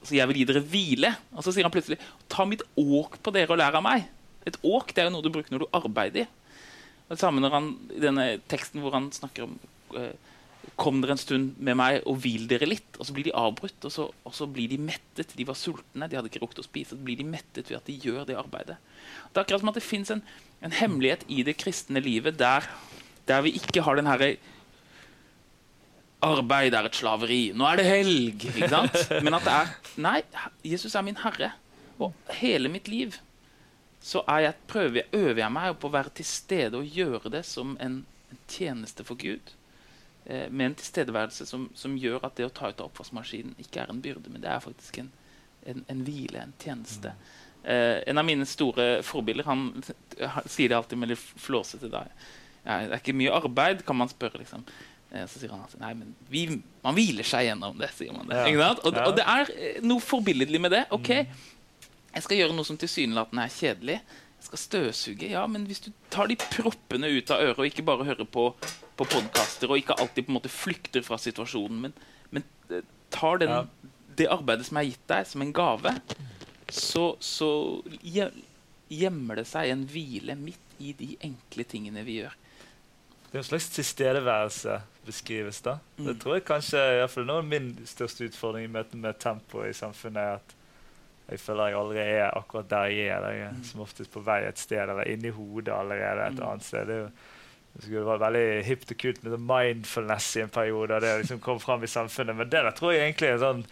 så 0.04 0.18
jeg 0.18 0.30
vil 0.30 0.42
gi 0.42 0.48
dere 0.50 0.64
hvile. 0.68 1.14
Og 1.34 1.46
så 1.46 1.54
sier 1.54 1.66
han 1.68 1.74
plutselig 1.74 2.00
Ta 2.32 2.46
mitt 2.48 2.64
åk 2.80 3.20
på 3.24 3.34
dere 3.36 3.56
og 3.56 3.60
lær 3.62 3.80
av 3.80 3.86
meg. 3.86 4.08
Et 4.48 4.58
åk 4.68 4.92
det 4.92 5.04
er 5.04 5.10
jo 5.10 5.16
noe 5.16 5.26
du 5.26 5.32
bruker 5.34 5.56
når 5.56 5.66
du 5.66 5.76
arbeider. 5.80 6.30
Det 7.10 7.20
samme 7.20 7.44
når 7.44 7.56
han, 7.58 7.74
i 7.94 8.04
denne 8.04 8.28
teksten 8.52 8.84
hvor 8.84 8.96
han 8.96 9.12
snakker 9.14 9.48
om 9.48 9.58
eh, 10.00 10.14
Kom 10.80 11.02
dere 11.04 11.12
en 11.18 11.20
stund 11.20 11.58
med 11.60 11.76
meg 11.76 12.06
og 12.08 12.22
hvil 12.24 12.46
dere 12.48 12.66
litt. 12.70 12.96
Og 12.96 13.06
så 13.06 13.14
blir 13.14 13.28
de 13.28 13.34
avbrutt, 13.36 13.84
og 13.84 13.92
så, 13.92 14.06
og 14.24 14.34
så 14.34 14.48
blir 14.50 14.72
de 14.72 14.78
mettet. 14.80 15.36
De 15.36 15.46
var 15.46 15.58
sultne, 15.60 16.08
de 16.08 16.16
hadde 16.16 16.32
ikke 16.32 16.40
rukket 16.42 16.62
å 16.64 16.66
spise. 16.66 16.96
Så 16.96 17.04
blir 17.04 17.20
de 17.20 17.28
mettet 17.28 17.68
ved 17.68 17.82
at 17.82 17.90
de 17.90 17.98
gjør 18.00 18.24
det 18.30 18.38
arbeidet. 18.40 18.78
Det 18.80 19.36
er 19.36 19.44
akkurat 19.44 19.62
som 19.62 19.74
at 19.74 19.78
det 19.78 19.84
fins 19.84 20.14
en, 20.16 20.24
en 20.64 20.76
hemmelighet 20.80 21.28
i 21.28 21.44
det 21.46 21.58
kristne 21.60 22.02
livet 22.02 22.40
der, 22.40 22.66
der 23.28 23.44
vi 23.44 23.54
ikke 23.60 23.84
har 23.84 24.00
den 24.00 24.08
herre 24.08 24.32
Arbeid 26.24 26.76
er 26.78 26.88
et 26.88 26.98
slaveri. 26.98 27.44
Nå 27.56 27.68
er 27.68 27.82
det 27.82 27.86
helg. 27.90 28.48
Ikke 28.54 28.72
sant? 28.72 28.98
Men 29.26 29.38
at 29.40 29.46
det 29.46 29.58
er 29.60 29.76
Nei, 30.04 30.20
Jesus 30.66 30.96
er 30.96 31.06
min 31.06 31.20
herre. 31.22 31.54
Og 32.02 32.16
hele 32.40 32.72
mitt 32.74 32.90
liv 32.90 33.20
så 34.04 34.20
jeg, 34.28 34.54
prøver 34.68 35.08
øver 35.16 35.40
jeg 35.40 35.56
meg 35.56 35.78
på 35.80 35.88
å 35.88 35.94
være 35.94 36.12
til 36.18 36.28
stede 36.28 36.80
og 36.80 36.96
gjøre 36.98 37.32
det 37.38 37.46
som 37.48 37.78
en, 37.80 38.02
en 38.34 38.42
tjeneste 38.52 39.06
for 39.08 39.16
Gud. 39.16 39.54
eh, 40.26 40.50
med 40.50 40.66
en 40.66 40.76
tilstedeværelse 40.76 41.46
som, 41.46 41.70
som, 41.76 41.96
gjør 41.98 42.26
at 42.28 42.36
det 42.36 42.48
å 42.48 42.52
ta 42.52 42.70
ut 42.70 42.82
av 42.82 42.90
oppvaskmaskinen 42.90 43.56
ikke 43.60 43.82
er 43.84 43.92
en 43.92 44.02
byrde, 44.04 44.32
men 44.32 44.44
det 44.44 44.52
er 44.52 44.60
faktisk 44.64 45.00
en, 45.00 45.10
en, 45.68 45.86
en 45.88 46.04
hvile, 46.04 46.44
en 46.44 46.54
tjeneste. 46.60 47.14
Eh, 47.64 48.04
en 48.08 48.20
av 48.20 48.28
mine 48.28 48.48
store 48.48 48.88
forbilder 49.08 49.48
han, 49.48 49.70
han 50.20 50.52
sier 50.52 50.72
det 50.72 50.78
alltid 50.78 51.00
med 51.00 51.14
litt 51.14 51.24
flåsete. 51.48 51.92
Da. 51.92 52.06
Ja, 52.64 52.82
det 52.84 52.92
er 52.92 53.00
ikke 53.00 53.16
mye 53.20 53.36
arbeid, 53.40 53.86
kan 53.88 54.00
man 54.00 54.12
spørre. 54.12 54.44
liksom. 54.44 54.68
Eh, 55.14 55.26
så 55.30 55.40
sier 55.40 55.54
han 55.54 55.62
at 55.62 55.76
nei, 55.82 55.94
men 55.98 56.14
vi, 56.30 56.46
man 56.84 56.98
hviler 56.98 57.28
seg 57.28 57.48
gjennom 57.48 57.78
det. 57.78 57.92
sier 57.98 58.16
man 58.16 58.30
det. 58.30 58.44
Ja. 58.50 58.72
Og, 58.74 58.90
og, 58.90 59.16
det 59.18 59.26
er 59.30 59.52
eh, 59.54 59.82
noe 59.86 60.02
forbilledlig 60.02 60.62
med 60.64 60.74
det. 60.74 60.86
ok, 60.96 61.12
Jeg 62.14 62.26
skal 62.26 62.40
gjøre 62.40 62.58
noe 62.58 62.68
som 62.68 62.80
tilsynelatende 62.82 63.46
er 63.46 63.54
kjedelig. 63.54 64.00
Jeg 64.42 64.48
skal 64.50 64.62
støvsuge. 64.64 65.30
Ja, 65.36 65.46
men 65.48 65.68
hvis 65.70 65.84
du 65.86 65.92
tar 66.14 66.30
de 66.30 66.38
proppene 66.42 67.12
ut 67.14 67.32
av 67.32 67.46
øret 67.46 67.62
og 67.62 67.70
ikke 67.70 67.86
bare 67.86 68.08
hører 68.10 68.28
på, 68.28 68.50
på 68.98 69.08
podkaster 69.08 69.72
og 69.72 69.80
ikke 69.80 69.98
alltid 70.02 70.28
på 70.28 70.34
en 70.34 70.40
måte 70.40 70.52
flykter 70.52 71.06
fra 71.06 71.20
situasjonen, 71.22 71.86
men, 71.86 71.98
men 72.34 72.46
eh, 72.74 72.86
tar 73.14 73.42
den, 73.44 73.54
ja. 73.54 73.92
det 74.18 74.30
arbeidet 74.34 74.68
som 74.70 74.82
er 74.82 74.90
gitt 74.90 75.06
deg, 75.10 75.30
som 75.30 75.46
en 75.46 75.54
gave, 75.54 75.94
så, 76.74 77.12
så 77.22 77.52
gjemmer 78.02 79.42
det 79.42 79.46
seg 79.50 79.70
en 79.70 79.86
hvile 79.90 80.36
midt 80.40 80.82
i 80.82 80.96
de 80.98 81.12
enkle 81.22 81.66
tingene 81.70 82.02
vi 82.06 82.18
gjør. 82.24 82.34
Det 83.30 83.38
er 83.38 83.44
en 83.44 83.48
slags 83.48 83.70
tilstedeværelse 83.74 84.82
beskrives. 85.06 85.62
da. 85.62 85.78
Mm. 85.98 86.06
Det 86.06 86.18
tror 86.22 86.38
jeg 86.38 86.46
kanskje 86.48 86.82
i 86.98 87.08
fall 87.12 87.28
noe 87.28 87.44
av 87.44 87.48
min 87.48 87.72
største 87.88 88.28
utfordring 88.30 88.68
i 88.68 88.74
møte 88.74 89.00
med 89.00 89.20
tempoet 89.20 89.72
i 89.72 89.78
samfunnet 89.78 90.22
er 90.24 90.36
at 90.42 90.56
jeg 91.32 91.40
føler 91.40 91.72
jeg 91.72 91.80
aldri 91.80 92.02
er 92.04 92.38
akkurat 92.38 92.70
der 92.70 92.92
jeg 92.92 93.08
er. 93.08 93.30
Jeg 93.32 93.46
er 93.48 93.56
mm. 93.56 93.64
som 93.70 93.86
oftest 93.86 94.12
på 94.12 94.24
vei 94.26 94.42
et 94.48 94.60
sted 94.60 94.84
eller 94.84 95.08
inni 95.08 95.32
hodet 95.34 95.74
allerede 95.74 96.28
et 96.28 96.40
mm. 96.40 96.46
annet 96.50 96.68
sted. 96.68 96.90
Det, 96.90 96.98
er 96.98 97.06
jo, 97.06 97.12
det 97.74 97.88
skulle 97.88 98.06
være 98.06 98.22
veldig 98.22 98.66
hipt 98.68 98.92
og 98.94 98.98
kult 99.02 99.24
med 99.26 99.40
mindfulness 99.50 100.28
i 100.38 100.44
en 100.44 100.52
periode. 100.54 101.00
Det 101.02 101.14
liksom 101.24 101.40
kom 101.42 101.58
fram 101.60 101.84
i 101.84 101.90
samfunnet, 101.90 102.36
Men 102.36 102.50
det 102.50 102.62
der 102.62 102.76
tror 102.78 102.92
jeg 102.94 103.02
egentlig 103.02 103.30
er 103.32 103.34
en 103.34 103.42
sånn 103.42 103.64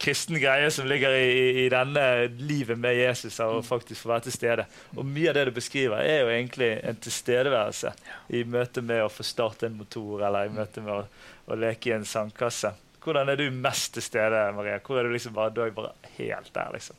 kristen 0.00 0.38
greie 0.40 0.70
som 0.72 0.88
ligger 0.88 1.12
i, 1.12 1.66
i, 1.66 1.68
denne 1.68 2.04
livet 2.40 2.80
med 2.80 2.96
Jesus. 2.96 3.36
og 3.44 3.66
faktisk 3.68 4.00
få 4.00 4.14
være 4.14 4.24
til 4.28 4.36
stede. 4.38 4.66
Og 4.96 5.04
Mye 5.04 5.28
av 5.28 5.36
det 5.36 5.44
du 5.50 5.52
beskriver, 5.58 6.00
er 6.00 6.22
jo 6.22 6.32
egentlig 6.32 6.70
en 6.88 7.02
tilstedeværelse 7.04 7.92
i 8.32 8.44
møte 8.48 8.80
med 8.80 9.04
å 9.04 9.12
få 9.12 9.28
starte 9.28 9.68
en 9.68 9.76
motor 9.76 10.24
eller 10.24 10.48
i 10.48 10.56
møte 10.56 10.80
med 10.80 10.96
å, 10.96 11.04
å 11.52 11.60
leke 11.60 11.92
i 11.92 11.98
en 11.98 12.08
sandkasse. 12.08 12.72
Hvordan 13.04 13.28
er 13.28 13.36
du 13.36 13.50
mest 13.52 13.92
til 13.92 14.08
stede, 14.08 14.40
Maria? 14.56 14.80
Hvor 14.80 15.00
er 15.00 15.04
du 15.08 15.12
liksom 15.12 15.36
bare, 15.36 15.52
du 15.52 15.60
er 15.66 15.76
bare 15.76 15.92
helt 16.16 16.48
der, 16.56 16.72
liksom? 16.72 16.96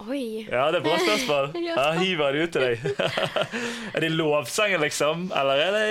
Oi. 0.00 0.46
Ja, 0.48 0.70
det 0.72 0.80
er 0.80 0.84
bra 0.86 0.96
spørsmål. 0.98 1.50
Jeg 1.68 1.98
hiver 2.00 2.32
det 2.32 2.46
ut 2.46 2.54
til 2.56 2.64
deg. 2.64 2.86
er 3.94 4.04
det 4.04 4.10
lovsangen, 4.14 4.80
liksom? 4.80 5.28
Eller 5.36 5.66
er 5.66 5.76
det 5.76 5.88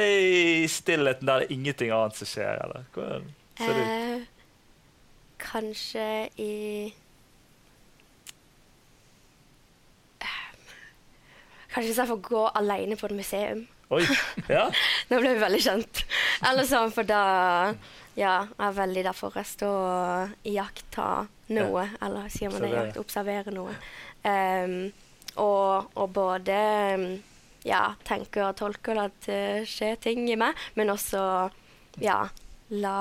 i 0.64 0.68
stillheten 0.68 1.28
der 1.30 1.44
det 1.44 1.50
er 1.50 1.56
ingenting 1.56 1.94
annet 1.96 2.18
som 2.18 2.30
skjer? 2.30 2.58
Eller? 2.66 2.88
Hvordan 2.96 3.30
ser 3.62 3.78
det 3.78 3.86
ut? 3.86 3.94
Eh, 3.94 4.26
kanskje 5.42 6.08
i 6.42 6.52
Kanskje 11.72 11.88
hvis 11.88 12.00
jeg 12.02 12.10
får 12.10 12.18
gå 12.26 12.40
alene 12.60 12.98
på 13.00 13.08
et 13.08 13.16
museum. 13.16 13.62
Oi, 13.96 14.02
ja? 14.52 14.66
Nå 15.08 15.20
ble 15.22 15.30
vi 15.36 15.40
veldig 15.40 15.62
kjent. 15.64 16.02
Eller 16.50 16.68
sånn, 16.68 16.92
for 16.92 17.08
da 17.08 17.22
ja, 18.18 18.34
jeg 18.58 18.66
er 18.68 18.76
veldig 18.76 19.04
derfor 19.08 19.36
jeg 19.40 19.48
står 19.48 19.78
og 19.88 20.48
iakttar 20.52 21.30
noe. 21.56 21.86
Ja. 21.86 22.00
Eller 22.08 22.32
sier 22.34 22.52
man 22.52 22.66
det? 22.66 22.72
Jakt, 22.76 23.00
observere 23.00 23.54
noe. 23.56 23.76
Um, 24.24 24.92
og, 25.40 25.92
og, 25.96 26.08
både 26.12 26.58
ja, 27.64 27.84
tenker 28.08 28.50
og 28.50 28.58
tolker 28.60 29.00
at 29.06 29.16
det 29.28 29.70
skjer 29.70 30.00
ting 30.04 30.26
i 30.28 30.38
meg, 30.40 30.58
men 30.76 30.92
også 30.92 31.22
ja, 32.04 32.20
la, 32.76 32.98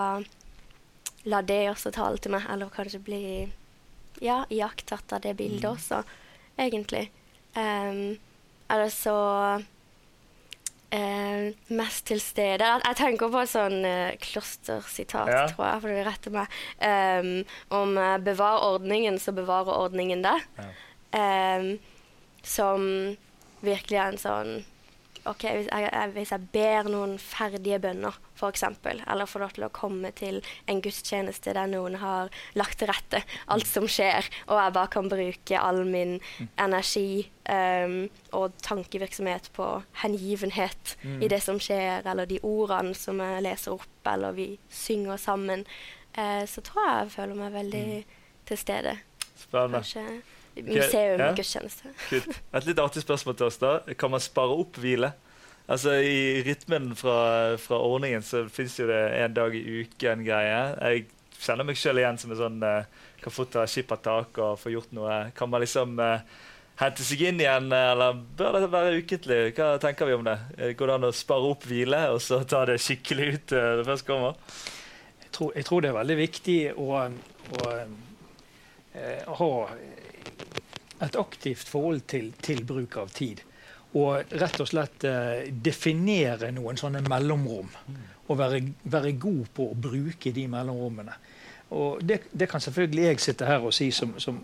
la 1.26 1.42
det 1.46 1.62
også 1.72 1.92
tale 1.96 2.22
til 2.22 2.36
meg. 2.36 2.46
Eller 2.52 2.70
kanskje 2.74 3.02
bli 3.02 3.24
ja, 4.22 4.44
iakttatt 4.46 5.16
av 5.16 5.24
det 5.26 5.34
bildet 5.40 5.66
mm. 5.66 5.74
også, 5.74 6.02
egentlig. 6.60 7.08
Um, 7.58 8.14
eller 8.70 8.94
så 8.94 9.18
eh, 10.90 11.50
mest 11.68 12.06
til 12.10 12.20
stede. 12.22 12.66
Jeg 12.84 12.98
tenker 12.98 13.30
på 13.32 13.42
et 13.42 13.52
sånn 13.52 13.84
eh, 13.86 14.16
klostersitat, 14.22 15.30
ja. 15.30 15.46
tror 15.52 15.66
jeg, 15.66 15.84
for 15.84 15.94
det 15.94 16.06
retter 16.08 16.34
meg. 16.34 16.58
Um, 16.82 17.30
om 17.80 17.96
uh, 17.98 18.16
'bevar 18.18 18.64
ordningen, 18.66 19.18
så 19.22 19.34
bevarer 19.36 19.78
ordningen 19.78 20.24
det'. 20.26 20.46
Ja. 20.58 20.70
Um, 21.10 21.72
som 22.46 22.84
virkelig 23.60 23.98
er 23.98 24.12
en 24.12 24.20
sånn 24.20 24.52
OK, 25.28 25.42
hvis 25.44 25.66
jeg, 25.68 26.12
hvis 26.14 26.30
jeg 26.32 26.46
ber 26.54 26.86
noen 26.88 27.18
ferdige 27.20 27.76
bønner, 27.82 28.14
f.eks., 28.40 28.64
eller 29.06 29.28
få 29.28 29.42
lov 29.42 29.52
til 29.56 29.66
å 29.66 29.72
komme 29.74 30.12
til 30.16 30.40
en 30.70 30.80
gudstjeneste 30.82 31.54
der 31.56 31.68
noen 31.70 31.98
har 32.00 32.30
lagt 32.58 32.80
til 32.80 32.90
rette 32.90 33.22
alt 33.52 33.68
som 33.68 33.86
skjer, 33.90 34.26
og 34.48 34.56
jeg 34.58 34.74
bare 34.76 34.92
kan 34.94 35.10
bruke 35.10 35.60
all 35.60 35.82
min 35.88 36.16
energi 36.60 37.28
um, 37.50 38.08
og 38.36 38.56
tankevirksomhet 38.64 39.50
på 39.56 39.68
hengivenhet 40.02 40.96
mm. 41.02 41.20
i 41.22 41.30
det 41.30 41.42
som 41.44 41.60
skjer, 41.62 42.06
eller 42.08 42.28
de 42.30 42.40
ordene 42.46 42.96
som 42.96 43.20
jeg 43.22 43.46
leser 43.46 43.76
opp, 43.76 44.02
eller 44.08 44.36
vi 44.36 44.50
synger 44.72 45.20
sammen, 45.20 45.66
uh, 46.18 46.44
så 46.48 46.64
tror 46.64 46.84
jeg 46.86 46.98
jeg 47.04 47.14
føler 47.16 47.40
meg 47.44 47.56
veldig 47.56 47.86
mm. 47.86 48.20
til 48.50 48.62
stede. 48.64 48.98
Spennende. 49.40 49.80
Kanskje 49.80 50.04
Museum 50.60 51.20
ja. 51.20 51.30
gudstjeneste. 51.36 51.92
Et 52.10 52.66
litt 52.66 52.80
artig 52.82 53.04
spørsmål 53.04 53.36
til 53.38 53.46
oss. 53.46 53.58
da. 53.62 53.78
Kan 53.98 54.12
man 54.12 54.22
spare 54.22 54.56
opp 54.58 54.80
hvile? 54.82 55.12
Altså 55.70 56.00
I 56.02 56.42
rytmen 56.42 56.94
fra, 56.98 57.56
fra 57.62 57.78
ordningen 57.78 58.24
så 58.26 58.42
fins 58.50 58.74
jo 58.80 58.88
det 58.90 59.00
en 59.20 59.34
dag 59.36 59.54
i 59.54 59.84
uken-greie. 59.84 60.62
Jeg 60.82 61.04
kjenner 61.38 61.66
meg 61.68 61.78
sjøl 61.78 62.00
igjen 62.02 62.18
som 62.18 62.32
en 62.34 62.40
sånn 62.40 62.64
uh, 62.66 62.88
kan 63.22 63.34
fort 63.34 63.52
ta 63.54 63.66
skippertak 63.70 64.40
og 64.42 64.58
få 64.58 64.72
gjort 64.74 64.90
noe. 64.96 65.20
Kan 65.36 65.52
man 65.52 65.62
liksom 65.62 65.94
uh, 66.02 66.24
hente 66.80 67.06
seg 67.06 67.22
inn 67.28 67.42
igjen, 67.44 67.70
eller 67.76 68.18
bør 68.38 68.58
det 68.58 68.70
være 68.72 68.98
ukentlig? 68.98 69.38
Hva 69.54 69.76
tenker 69.82 70.10
vi 70.10 70.16
om 70.18 70.26
det? 70.26 70.36
Går 70.74 70.90
det 70.90 70.96
an 70.98 71.06
å 71.06 71.14
spare 71.14 71.52
opp 71.52 71.66
hvile 71.70 72.02
og 72.16 72.18
så 72.24 72.40
ta 72.50 72.64
det 72.66 72.80
skikkelig 72.82 73.28
ut 73.36 73.54
uh, 73.54 73.70
det 73.78 73.86
først 73.92 74.08
kommer? 74.08 74.40
Jeg 75.22 75.34
tror, 75.36 75.52
jeg 75.54 75.68
tror, 75.68 75.84
det 75.84 75.92
er 75.92 76.00
veldig 76.00 76.18
viktig 76.18 76.58
å, 76.74 76.88
å, 76.98 77.68
å 79.30 79.36
ha 79.38 79.52
et 81.06 81.16
aktivt 81.16 81.70
forhold 81.70 82.02
til, 82.10 82.32
til, 82.42 82.64
bruk 82.66 82.98
av 82.98 83.14
tid. 83.14 83.44
Og 83.98 84.34
rett 84.38 84.60
og 84.62 84.68
slett 84.70 85.04
eh, 85.08 85.48
definere 85.50 86.52
noen 86.54 86.78
sånne 86.78 87.02
mellomrom. 87.10 87.70
Og 88.30 88.38
være, 88.38 88.60
være, 88.86 89.16
god 89.18 89.48
på 89.56 89.66
å 89.72 89.78
bruke 89.88 90.30
de 90.34 90.46
mellomrommene. 90.50 91.16
Og 91.74 92.02
det, 92.06 92.20
det, 92.30 92.46
kan 92.50 92.62
selvfølgelig 92.62 93.08
jeg 93.08 93.22
sitte 93.24 93.48
her 93.48 93.66
og 93.66 93.74
si 93.74 93.90
som, 93.94 94.14
som 94.22 94.38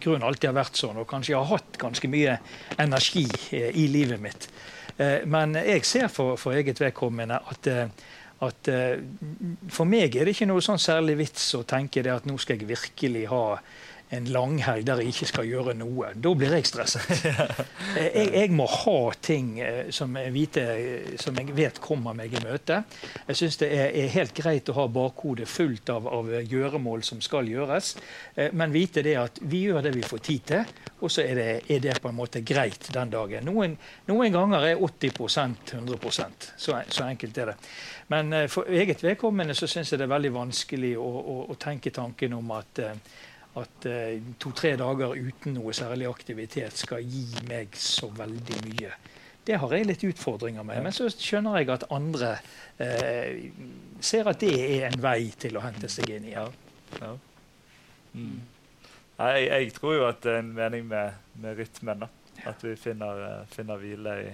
grunnen 0.00 0.26
alltid 0.26 0.50
har 0.50 0.56
vært 0.60 0.78
sånn, 0.78 1.00
og 1.02 1.08
kanskje 1.10 1.34
jeg 1.34 1.42
har 1.42 1.50
hatt 1.50 1.78
ganske 1.82 2.10
mye 2.10 2.38
energi 2.78 3.26
eh, 3.56 3.74
i 3.74 3.88
livet 3.90 4.22
mitt. 4.22 4.48
Eh, 4.96 5.26
men 5.26 5.58
jeg 5.58 5.86
ser 5.86 6.06
for, 6.12 6.38
for 6.38 6.54
eget 6.58 6.82
vedkommende 6.82 7.42
at 7.50 7.74
at 8.40 8.70
For 9.68 9.84
meg 9.84 10.14
er 10.16 10.24
det 10.24 10.32
ikke 10.32 10.46
noe 10.48 10.62
sånn 10.64 10.78
særlig 10.80 11.18
vits 11.18 11.42
å 11.58 11.60
tenke 11.68 12.00
det 12.00 12.14
at 12.14 12.24
nå 12.24 12.38
skal 12.40 12.56
jeg 12.56 12.70
virkelig 12.70 13.26
ha 13.28 13.42
en 14.10 14.26
langhelg 14.26 14.86
der 14.86 15.00
jeg 15.00 15.12
ikke 15.12 15.28
skal 15.30 15.46
gjøre 15.46 15.74
noe. 15.78 16.10
Da 16.18 16.32
blir 16.34 16.54
jeg 16.56 16.66
stresset. 16.66 17.06
jeg, 18.00 18.26
jeg, 18.34 18.50
må 18.58 18.66
ha 18.66 18.96
ting 19.22 19.52
eh, 19.62 19.92
som 19.94 20.16
jeg, 20.18 20.32
vite, 20.34 20.64
som 21.22 21.38
jeg, 21.38 21.54
vet 21.54 21.78
kommer 21.82 22.16
meg 22.18 22.34
i 22.34 22.42
møte. 22.42 22.80
Jeg 23.28 23.38
syns 23.38 23.60
det 23.62 23.70
er, 23.70 23.94
er, 23.94 24.10
helt 24.16 24.34
greit 24.34 24.70
å 24.72 24.76
ha 24.80 24.88
bakhodet 24.90 25.46
fullt 25.50 25.94
av, 25.94 26.10
av, 26.10 26.32
gjøremål 26.42 27.06
som 27.06 27.22
skal 27.22 27.50
gjøres, 27.50 27.92
eh, 28.34 28.50
men 28.50 28.74
vite 28.74 29.06
det 29.06 29.14
at 29.20 29.38
vi 29.46 29.62
gjør 29.68 29.86
det 29.86 29.94
vi 29.94 30.04
får 30.06 30.26
tid 30.26 30.46
til, 30.50 30.74
og 31.00 31.14
så 31.14 31.22
er 31.22 31.38
det, 31.38 31.48
er 31.70 31.86
det 31.86 31.96
på 32.02 32.10
en 32.10 32.18
måte 32.18 32.42
greit 32.42 32.90
den 32.90 33.14
dagen. 33.14 33.46
Noen, 33.46 33.78
noen 34.10 34.34
ganger 34.34 34.72
er 34.72 34.84
80% 34.90 35.76
100 35.78 36.00
så, 36.58 36.80
så 36.90 37.06
enkelt 37.06 37.38
er 37.38 37.54
det. 37.54 37.58
Men 38.10 38.34
eh, 38.34 38.50
for 38.50 38.66
eget 38.66 39.06
vedkommende 39.06 39.54
så 39.54 39.70
syns 39.70 39.94
jeg 39.94 40.02
det 40.02 40.10
er 40.10 40.16
veldig 40.18 40.34
vanskelig 40.34 40.96
å, 40.98 41.08
å, 41.08 41.42
å 41.54 41.60
tenke 41.62 41.94
tanken 41.94 42.34
om 42.34 42.56
at 42.58 42.88
at 43.58 43.86
uh, 43.90 44.18
to-tre 44.38 44.76
dager 44.78 45.16
uten 45.18 45.56
noe 45.56 45.72
særlig 45.74 46.06
aktivitet 46.10 46.76
skal 46.78 47.02
gi 47.02 47.26
meg 47.48 47.74
så 47.74 48.10
veldig 48.14 48.60
mye. 48.68 48.92
Det 49.46 49.56
har 49.58 49.72
jeg 49.74 49.88
litt 49.88 50.04
utfordringer 50.04 50.62
med. 50.66 50.82
Men 50.84 50.94
så 50.94 51.08
skjønner 51.10 51.58
jeg 51.58 51.70
at 51.72 51.86
andre 51.90 52.34
eh, 52.78 53.48
ser 54.04 54.28
at 54.30 54.42
det 54.42 54.52
er 54.52 54.90
en 54.90 55.00
vei 55.02 55.32
til 55.40 55.56
å 55.56 55.64
hente 55.64 55.88
seg 55.90 56.12
inn 56.12 56.28
i. 56.28 56.34
Ja. 56.34 56.44
Ja. 57.00 57.14
Mm. 58.12 58.36
Jeg, 59.20 59.46
jeg, 59.48 59.72
tror 59.76 59.96
jo 59.96 60.04
at 60.08 60.20
det 60.24 60.36
er 60.36 60.42
en 60.42 60.52
mening 60.56 60.86
med, 60.92 61.16
med 61.40 61.58
rytmen. 61.58 62.04
Da. 62.04 62.10
At 62.52 62.62
vi 62.64 62.76
finner, 62.78 63.24
uh, 63.24 63.48
finner 63.52 63.80
hvile 63.80 64.14
i, 64.20 64.28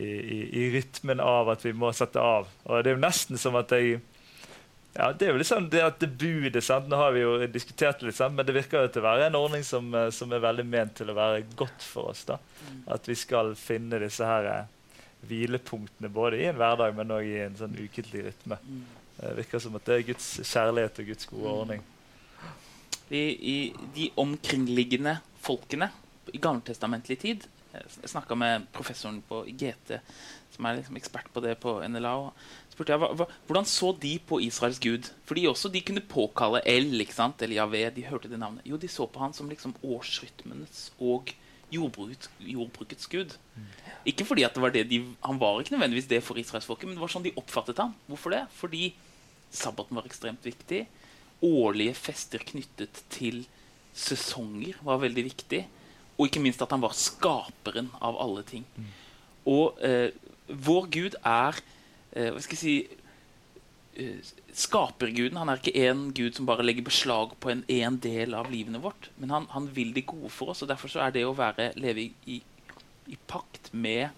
i, 0.00 0.08
i, 0.08 0.38
i, 0.62 0.64
rytmen 0.74 1.22
av 1.22 1.50
at 1.52 1.66
vi 1.66 1.74
må 1.76 1.92
sette 1.94 2.22
av. 2.22 2.48
Og 2.66 2.80
det 2.80 2.94
er 2.94 2.98
jo 2.98 3.04
nesten 3.04 3.38
som 3.38 3.58
at 3.60 3.74
jeg 3.76 4.00
ja, 4.94 5.12
Det 5.12 5.26
er 5.26 5.32
jo 5.32 5.38
liksom 5.38 5.68
det 5.70 5.82
at 5.84 6.00
det 6.02 6.10
budet 6.18 6.64
sant? 6.64 6.88
Nå 6.90 6.98
har 6.98 7.12
vi 7.14 7.22
jo 7.22 7.36
diskutert 7.46 8.00
det 8.00 8.08
litt, 8.08 8.18
sant? 8.18 8.34
men 8.34 8.46
det 8.46 8.56
virker 8.56 8.86
jo 8.86 8.90
til 8.90 9.04
å 9.04 9.06
være 9.06 9.28
en 9.28 9.38
ordning 9.38 9.62
som, 9.66 9.92
eh, 9.94 10.10
som, 10.14 10.32
er 10.32 10.42
veldig 10.42 10.66
ment 10.66 10.96
til 10.98 11.12
å 11.12 11.16
være 11.16 11.44
godt 11.58 11.84
for 11.84 12.10
oss. 12.10 12.24
da. 12.28 12.40
Mm. 12.66 12.80
At 12.96 13.06
vi 13.08 13.16
skal 13.18 13.54
finne 13.58 14.02
disse 14.02 14.26
her 14.26 14.50
eh, 14.50 14.96
hvilepunktene 15.30 16.10
både 16.10 16.40
i 16.40 16.48
en 16.50 16.58
hverdag, 16.58 16.96
men 16.96 17.14
òg 17.14 17.28
i 17.28 17.38
en 17.44 17.56
sånn 17.58 17.76
ukentlig 17.78 18.26
rytme. 18.30 18.58
Det 19.20 19.36
virker 19.36 19.62
som 19.62 19.74
at 19.76 19.86
det 19.86 19.96
er 19.98 20.06
Guds 20.08 20.28
kjærlighet 20.48 21.00
og 21.02 21.10
Guds 21.12 21.28
gode 21.28 21.54
ordning. 21.62 21.82
I, 23.10 23.20
i 23.20 23.56
de 23.94 24.06
omkringliggende 24.22 25.18
folkene 25.42 25.90
i 26.32 26.38
gammeltestamentlig 26.40 27.18
tid 27.20 27.46
Jeg 27.72 28.10
snakka 28.10 28.34
med 28.38 28.66
professoren 28.74 29.20
på 29.28 29.44
GT, 29.46 30.00
som 30.54 30.66
er 30.66 30.80
liksom 30.80 30.96
ekspert 30.98 31.28
på 31.32 31.42
det 31.44 31.54
på 31.62 31.76
NLA. 31.86 32.14
og 32.26 32.32
spurte 32.72 32.94
jeg, 32.94 33.02
hva, 33.02 33.10
hva, 33.14 33.26
Hvordan 33.46 33.68
så 33.68 33.92
de 34.02 34.14
på 34.26 34.40
Israels 34.42 34.80
gud? 34.82 35.10
Fordi 35.28 35.46
også 35.46 35.70
de 35.70 35.82
kunne 35.84 36.02
påkalle 36.02 36.62
El 36.66 37.00
ikke 37.00 37.14
sant? 37.14 37.42
eller 37.42 37.60
Javé. 37.60 37.84
De 37.94 38.06
hørte 38.08 38.28
det 38.28 38.40
navnet. 38.40 38.66
Jo, 38.66 38.76
de 38.80 38.88
så 38.88 39.06
på 39.06 39.20
han 39.22 39.36
som 39.36 39.48
liksom 39.48 39.76
årsrytmenes 39.84 40.90
og 40.98 41.34
jordbrukets, 41.70 42.30
jordbrukets 42.42 43.06
gud. 43.06 43.36
Ikke 44.08 44.26
fordi 44.26 44.44
at 44.46 44.54
det 44.56 44.62
var 44.62 44.72
det 44.74 44.88
de, 44.90 45.04
Han 45.22 45.38
var 45.38 45.60
ikke 45.60 45.76
nødvendigvis 45.76 46.08
det 46.10 46.22
for 46.24 46.38
israelsfolket, 46.40 46.88
men 46.88 46.96
det 46.96 47.04
var 47.04 47.12
sånn 47.12 47.26
de 47.26 47.36
oppfattet 47.36 47.78
ham. 47.78 47.94
Hvorfor 48.08 48.34
det? 48.34 48.46
Fordi 48.58 48.94
sabbaten 49.50 49.98
var 49.98 50.08
ekstremt 50.08 50.44
viktig. 50.46 50.86
Årlige 51.46 51.94
fester 51.94 52.42
knyttet 52.44 53.04
til 53.12 53.44
sesonger 53.96 54.78
var 54.86 55.00
veldig 55.02 55.24
viktig. 55.30 55.64
Og 56.20 56.28
ikke 56.28 56.42
minst 56.44 56.60
at 56.60 56.72
han 56.74 56.82
var 56.84 56.92
skaperen 56.96 57.88
av 58.04 58.18
alle 58.20 58.44
ting. 58.44 58.66
Og 59.48 59.78
eh, 59.80 60.10
vår 60.50 60.88
Gud 60.92 61.16
er 61.24 61.56
eh, 62.12 62.28
Hva 62.28 62.42
skal 62.44 62.58
jeg 62.58 62.60
si 62.60 62.74
eh, 63.96 64.34
Skaperguden. 64.60 65.38
Han 65.40 65.48
er 65.48 65.60
ikke 65.60 65.86
en 65.86 66.08
gud 66.12 66.36
som 66.36 66.48
bare 66.48 66.66
legger 66.66 66.84
beslag 66.84 67.32
på 67.40 67.52
en, 67.52 67.64
en 67.70 67.96
del 68.02 68.34
av 68.36 68.50
livene 68.52 68.82
vårt. 68.82 69.08
Men 69.16 69.32
han, 69.32 69.48
han, 69.54 69.68
vil 69.74 69.94
det 69.96 70.08
gode 70.10 70.30
for 70.34 70.52
oss, 70.52 70.62
og 70.64 70.70
derfor 70.72 70.92
så 70.92 71.04
er 71.06 71.14
det 71.14 71.24
å 71.24 71.36
være, 71.38 71.70
leve 71.80 72.08
i, 72.08 72.36
i, 72.36 72.40
i 73.14 73.18
pakt 73.30 73.70
med, 73.72 74.10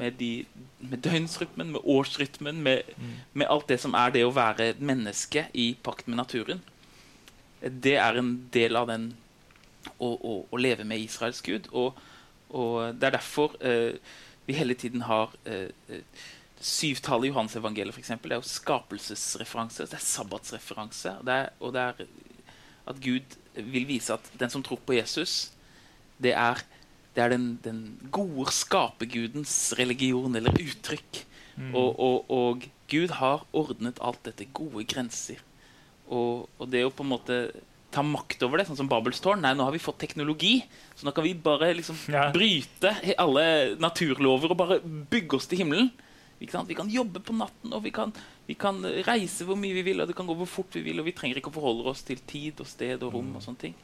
med, 0.00 0.16
de, 0.18 0.46
med 0.80 1.04
døgnsrytmen, 1.04 1.74
med 1.76 1.84
årsrytmen, 1.84 2.62
med, 2.64 2.94
med 3.32 3.50
alt 3.52 3.68
det 3.70 3.78
som 3.84 3.94
er 3.98 4.16
det 4.16 4.24
å 4.24 4.32
være 4.34 4.72
menneske 4.80 5.46
i 5.52 5.74
pakt 5.84 6.08
med 6.08 6.22
naturen. 6.22 6.64
Det 7.60 7.98
er 8.00 8.18
en 8.20 8.34
del 8.52 8.80
av 8.80 8.88
den 8.88 9.12
å, 9.98 10.10
å, 10.14 10.34
å 10.50 10.60
leve 10.60 10.86
med 10.88 11.02
Israels 11.04 11.42
gud. 11.44 11.68
Og, 11.72 11.98
og 12.54 12.94
det 12.98 13.08
er 13.10 13.18
derfor 13.18 13.56
eh, 13.64 13.96
vi 14.46 14.56
hele 14.56 14.76
tiden 14.78 15.06
har 15.08 15.32
eh, 15.48 15.70
syvtallet 16.60 17.28
i 17.28 17.32
Johannes-evangeliet, 17.32 17.96
f.eks. 17.96 18.12
Det 18.22 18.32
er 18.32 18.38
jo 18.38 18.48
skapelsesreferanse, 18.48 19.88
det 19.88 19.98
er 19.98 20.06
sabbatsreferanse. 20.06 21.18
Det 21.24 21.40
er, 21.42 21.50
og 21.60 21.74
det 21.76 21.82
er 21.84 22.06
at 22.90 23.00
Gud 23.00 23.36
vil 23.54 23.86
vise 23.88 24.14
at 24.16 24.32
den 24.40 24.52
som 24.52 24.62
tror 24.64 24.80
på 24.84 24.96
Jesus, 24.96 25.52
det 26.22 26.34
er, 26.36 26.60
det 27.16 27.24
er 27.24 27.32
den, 27.32 27.46
den, 27.64 27.80
gode 28.12 28.52
skapergudens 28.52 29.74
religion 29.78 30.36
eller 30.36 30.56
uttrykk. 30.60 31.24
Mm. 31.56 31.74
Og, 31.74 32.00
og, 32.00 32.30
og, 32.30 32.70
Gud 32.90 33.14
har 33.16 33.46
ordnet 33.56 33.98
alt 34.04 34.20
dette 34.26 34.44
gode 34.54 34.84
grenser. 34.84 35.38
Og, 36.12 36.50
og 36.60 36.68
det 36.68 36.82
å 36.84 36.92
på 36.92 37.02
en 37.02 37.14
måte 37.14 37.38
ta 37.94 38.02
makt 38.04 38.42
over 38.46 38.58
det, 38.60 38.66
sånn 38.68 38.78
som 38.82 38.90
Babels 38.90 39.22
tårn. 39.22 39.42
Nei, 39.44 39.54
nå 39.56 39.66
har 39.66 39.74
vi 39.74 39.82
fått 39.82 40.00
teknologi, 40.02 40.56
så 40.98 41.06
nå 41.06 41.14
kan 41.14 41.26
vi 41.26 41.34
bare 41.38 41.70
liksom 41.78 41.98
ja. 42.12 42.26
bryte 42.34 42.90
alle 43.20 43.46
naturlover 43.80 44.54
og 44.54 44.58
bare 44.58 44.80
bygge 44.82 45.38
oss 45.38 45.48
til 45.50 45.62
himmelen. 45.62 45.92
Vi 46.40 46.48
kan, 46.50 46.66
vi 46.66 46.74
kan 46.76 46.90
jobbe 46.90 47.22
på 47.24 47.36
natten, 47.38 47.72
og 47.72 47.84
vi 47.84 47.92
kan, 47.94 48.10
vi 48.48 48.56
kan, 48.58 48.82
reise 49.06 49.46
hvor 49.46 49.58
mye 49.58 49.76
vi 49.76 49.84
vil, 49.86 50.02
og 50.02 50.10
det 50.10 50.16
kan 50.18 50.26
gå 50.28 50.34
hvor 50.36 50.50
fort 50.50 50.74
vi 50.74 50.82
vil, 50.88 50.98
og 51.00 51.06
vi 51.06 51.14
trenger 51.16 51.38
ikke 51.40 51.52
å 51.52 51.54
forholde 51.54 51.86
oss 51.92 52.02
til 52.06 52.18
tid 52.26 52.58
og 52.60 52.68
sted 52.68 53.04
og 53.06 53.14
rom. 53.14 53.36
og 53.38 53.44
sånne 53.44 53.62
ting. 53.68 53.76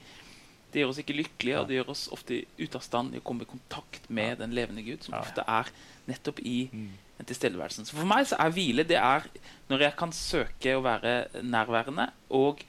Det 0.70 0.82
gjør 0.82 0.92
oss 0.92 1.00
ikke 1.02 1.16
lykkelige, 1.18 1.60
og 1.60 1.70
det 1.70 1.78
gjør 1.78 1.92
oss 1.94 2.02
ofte 2.14 2.42
ute 2.58 2.78
av 2.78 2.84
stand 2.84 3.14
i 3.14 3.22
å 3.22 3.24
komme 3.26 3.46
i 3.46 3.50
kontakt 3.50 4.10
med 4.10 4.38
den 4.42 4.52
levende 4.54 4.84
Gud, 4.86 5.06
som 5.06 5.16
ofte 5.18 5.42
er 5.46 5.70
nettopp 6.10 6.42
i 6.46 6.58
mm. 6.70 6.90
den 7.18 7.30
tilstedeværelsen. 7.30 7.88
Så 7.88 7.96
for 7.98 8.10
meg 8.10 8.28
så 8.30 8.38
er 8.42 8.54
hvile 8.54 8.86
det 8.86 8.98
er 8.98 9.26
når 9.70 9.86
jeg 9.86 9.98
kan 9.98 10.14
søke 10.14 10.76
å 10.76 10.84
være 10.84 11.42
nærværende, 11.42 12.10
og 12.38 12.62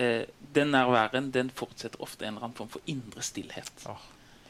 eh, 0.00 0.24
den 0.56 0.72
nærværen 0.74 1.28
den 1.34 1.52
fortsetter 1.52 2.00
ofte 2.02 2.24
en 2.24 2.34
eller 2.34 2.48
annen 2.48 2.56
form 2.56 2.72
for 2.72 2.90
indre 2.90 3.22
stillhet. 3.26 3.84
Oh. 3.90 4.00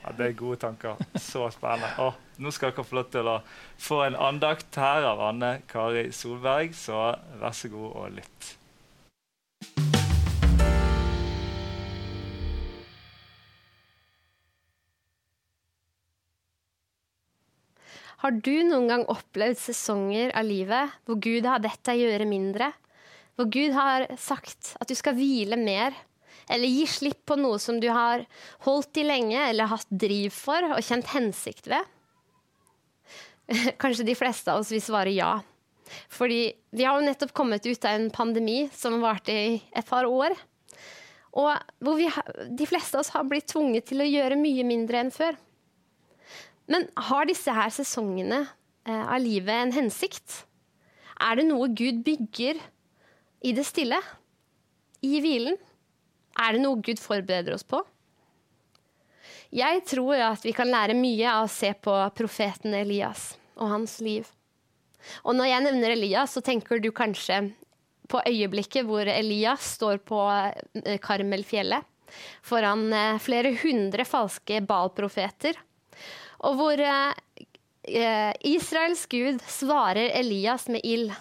Ja, 0.00 0.12
Det 0.16 0.26
er 0.26 0.32
gode 0.32 0.56
tanker. 0.56 0.96
Så 1.20 1.50
spennende. 1.52 1.90
Oh, 2.00 2.16
nå 2.40 2.52
skal 2.54 2.72
dere 2.72 2.86
få 2.88 3.00
lov 3.00 3.10
til 3.12 3.28
å 3.28 3.40
få 3.76 4.00
en 4.06 4.16
andakt 4.16 4.78
her 4.80 5.04
av 5.10 5.20
Anne 5.28 5.58
Kari 5.68 6.08
Solberg, 6.16 6.72
så 6.76 7.10
vær 7.42 7.52
så 7.56 7.68
god 7.72 7.90
og 7.90 8.16
lytt. 8.16 8.54
Har 18.20 18.34
du 18.36 18.52
noen 18.68 18.88
gang 18.90 19.06
opplevd 19.08 19.56
sesonger 19.56 20.32
av 20.36 20.44
livet 20.44 20.96
hvor 21.08 21.16
Gud 21.24 21.46
har 21.48 21.62
bedt 21.64 21.80
deg 21.88 22.02
gjøre 22.02 22.26
mindre? 22.28 22.68
Hvor 23.40 23.48
Gud 23.48 23.72
har 23.72 24.02
sagt 24.20 24.74
at 24.76 24.90
du 24.90 24.92
skal 24.92 25.16
hvile 25.16 25.56
mer? 25.56 25.94
Eller 26.52 26.68
gi 26.68 26.82
slipp 26.84 27.22
på 27.24 27.38
noe 27.40 27.56
som 27.62 27.78
du 27.80 27.86
har 27.88 28.26
holdt 28.66 28.98
i 29.00 29.04
lenge 29.06 29.38
eller 29.46 29.70
hatt 29.70 29.88
driv 29.88 30.34
for 30.34 30.74
og 30.74 30.82
kjent 30.84 31.08
hensikt 31.14 31.70
ved? 31.72 31.86
Kanskje 33.80 34.04
de 34.10 34.16
fleste 34.18 34.52
av 34.52 34.60
oss 34.60 34.72
vil 34.74 34.82
svare 34.84 35.14
ja. 35.14 35.38
Fordi 36.12 36.50
vi 36.76 36.84
har 36.84 36.98
jo 36.98 37.06
nettopp 37.06 37.32
kommet 37.32 37.64
ut 37.64 37.86
av 37.88 37.96
en 37.96 38.10
pandemi 38.12 38.66
som 38.76 38.98
varte 39.00 39.32
i 39.32 39.54
et 39.56 39.88
par 39.88 40.04
år. 40.04 40.34
Og 41.40 41.54
hvor 41.80 41.96
vi, 41.96 42.10
de 42.44 42.66
fleste 42.68 42.98
av 42.98 43.06
oss 43.06 43.14
har 43.14 43.24
blitt 43.30 43.48
tvunget 43.54 43.88
til 43.88 44.04
å 44.04 44.08
gjøre 44.10 44.36
mye 44.36 44.66
mindre 44.68 45.00
enn 45.00 45.14
før. 45.14 45.38
Men 46.68 46.84
har 47.08 47.24
disse 47.30 47.56
her 47.56 47.72
sesongene 47.72 48.42
eh, 48.44 49.00
av 49.00 49.16
livet 49.24 49.64
en 49.64 49.74
hensikt? 49.78 50.42
Er 51.24 51.40
det 51.40 51.48
noe 51.48 51.70
Gud 51.72 52.04
bygger 52.04 52.60
i 53.40 53.52
det 53.56 53.64
stille? 53.68 54.00
I 55.00 55.20
hvilen? 55.22 55.56
Er 56.40 56.54
det 56.54 56.62
noe 56.62 56.80
Gud 56.84 57.00
forbereder 57.00 57.56
oss 57.56 57.64
på? 57.66 57.80
Jeg 59.50 59.82
tror 59.88 60.20
at 60.22 60.44
vi 60.46 60.52
kan 60.54 60.70
lære 60.70 60.94
mye 60.94 61.26
av 61.26 61.48
å 61.48 61.50
se 61.50 61.72
på 61.74 61.94
profeten 62.14 62.76
Elias 62.76 63.32
og 63.58 63.72
hans 63.72 63.96
liv. 64.04 64.28
Og 65.24 65.34
når 65.34 65.50
jeg 65.50 65.64
nevner 65.66 65.94
Elias, 65.96 66.36
så 66.36 66.42
tenker 66.44 66.78
du 66.78 66.92
kanskje 66.94 67.48
på 68.10 68.20
øyeblikket 68.26 68.86
hvor 68.86 69.08
Elias 69.08 69.74
står 69.76 70.02
på 70.06 70.20
eh, 70.84 70.98
Karmelfjellet 71.02 71.86
foran 72.46 72.88
eh, 72.92 73.18
flere 73.22 73.54
hundre 73.62 74.06
falske 74.06 74.60
Baal-profeter 74.66 75.58
og 76.46 76.56
hvor 76.58 76.80
eh, 76.80 78.32
Israels 78.48 79.04
gud 79.10 79.42
svarer 79.48 80.12
Elias 80.18 80.68
med 80.72 80.84
ild. 80.84 81.12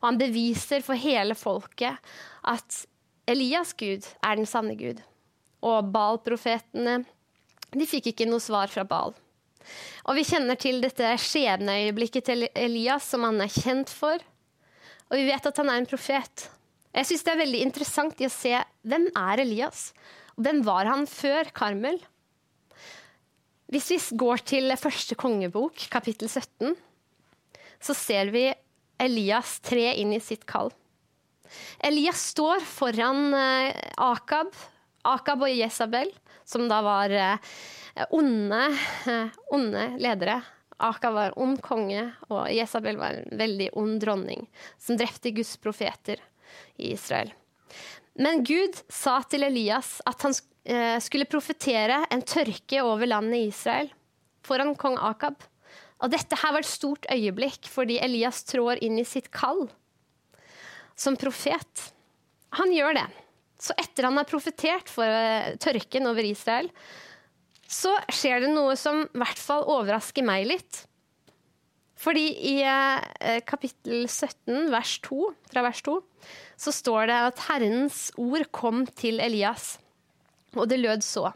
Og 0.00 0.10
han 0.10 0.20
beviser 0.20 0.84
for 0.84 0.98
hele 0.98 1.36
folket 1.38 1.98
at 2.48 2.84
Elias' 3.30 3.74
gud 3.78 4.06
er 4.22 4.38
den 4.38 4.48
sanne 4.48 4.76
gud. 4.78 5.00
Og 5.62 5.90
Baal-profetene 5.94 7.02
de 7.72 7.88
fikk 7.88 8.10
ikke 8.12 8.28
noe 8.28 8.42
svar 8.42 8.68
fra 8.68 8.84
Baal. 8.84 9.14
Og 10.08 10.18
vi 10.18 10.26
kjenner 10.26 10.58
til 10.60 10.82
dette 10.82 11.14
skjebneøyeblikket 11.22 12.26
til 12.26 12.48
Elias, 12.58 13.06
som 13.08 13.24
han 13.24 13.38
er 13.40 13.52
kjent 13.52 13.92
for. 13.94 14.18
Og 15.08 15.20
vi 15.20 15.28
vet 15.28 15.46
at 15.46 15.60
han 15.60 15.70
er 15.70 15.80
en 15.80 15.88
profet. 15.88 16.48
Jeg 16.92 17.08
syns 17.08 17.24
det 17.24 17.32
er 17.32 17.42
veldig 17.44 17.60
interessant 17.64 18.20
i 18.20 18.28
å 18.28 18.32
se 18.32 18.56
hvem 18.88 19.06
er 19.16 19.44
Elias? 19.44 19.92
Og 20.36 20.44
hvem 20.44 20.60
var 20.66 20.90
han 20.90 21.06
før 21.08 21.48
Karmel? 21.56 22.00
Hvis 23.72 23.88
vi 23.94 24.00
går 24.20 24.42
til 24.44 24.74
første 24.76 25.16
kongebok, 25.16 25.86
kapittel 25.92 26.28
17, 26.28 26.74
så 27.82 27.96
ser 27.96 28.32
vi 28.34 28.50
Elias 29.02 29.58
tre 29.64 29.90
inn 29.98 30.12
i 30.14 30.20
sitt 30.22 30.46
kall. 30.46 30.70
Elias 31.78 32.20
står 32.32 32.62
foran 32.64 33.34
eh, 33.34 33.74
Akab, 33.96 34.54
Akab 35.02 35.44
og 35.44 35.52
Jesabel, 35.52 36.12
som 36.44 36.68
da 36.70 36.80
var 36.84 37.12
eh, 37.12 37.52
onde, 38.14 38.64
eh, 39.10 39.38
onde 39.52 39.86
ledere. 40.02 40.40
Akab 40.82 41.14
var 41.14 41.36
ond 41.38 41.60
konge, 41.62 42.08
og 42.30 42.48
Jesabel 42.50 42.98
var 42.98 43.20
en 43.20 43.38
veldig 43.38 43.68
ond 43.78 44.00
dronning 44.02 44.46
som 44.80 44.98
drepte 44.98 45.34
Guds 45.34 45.54
profeter 45.62 46.22
i 46.78 46.94
Israel. 46.96 47.30
Men 48.18 48.42
Gud 48.44 48.80
sa 48.92 49.20
til 49.30 49.46
Elias 49.46 50.00
at 50.08 50.26
han 50.26 50.34
skulle 51.02 51.26
profetere 51.30 52.02
en 52.12 52.20
tørke 52.22 52.82
over 52.84 53.08
landet 53.08 53.48
Israel 53.48 53.88
foran 54.46 54.74
kong 54.78 54.98
Akab. 55.00 55.40
Og 56.02 56.10
dette 56.10 56.38
her 56.38 56.54
var 56.54 56.64
et 56.64 56.68
stort 56.68 57.06
øyeblikk 57.12 57.68
fordi 57.70 58.00
Elias 58.02 58.42
trår 58.48 58.82
inn 58.82 58.98
i 58.98 59.06
sitt 59.06 59.30
kall 59.34 59.68
som 60.98 61.16
profet. 61.18 61.88
Han 62.58 62.72
gjør 62.74 62.98
det. 62.98 63.08
Så 63.62 63.74
etter 63.78 64.08
han 64.08 64.18
har 64.18 64.28
profetert 64.28 64.90
for 64.90 65.06
eh, 65.06 65.54
tørken 65.62 66.08
over 66.10 66.26
Israel, 66.26 66.68
så 67.62 67.94
skjer 68.12 68.42
det 68.44 68.50
noe 68.52 68.74
som 68.76 69.04
i 69.06 69.20
hvert 69.22 69.38
fall 69.40 69.64
overrasker 69.70 70.26
meg 70.26 70.48
litt. 70.50 70.82
Fordi 72.02 72.24
i 72.50 72.56
eh, 72.66 73.38
kapittel 73.46 74.08
17, 74.08 74.72
vers 74.74 74.96
2, 75.06 75.20
fra 75.52 75.62
vers 75.64 75.84
2, 75.86 75.94
så 76.58 76.74
står 76.74 77.06
det 77.12 77.20
at 77.28 77.44
Herrens 77.46 78.00
ord 78.18 78.48
kom 78.54 78.82
til 78.98 79.22
Elias. 79.22 79.76
Og 80.58 80.66
det 80.68 80.82
lød 80.82 81.06
så. 81.06 81.30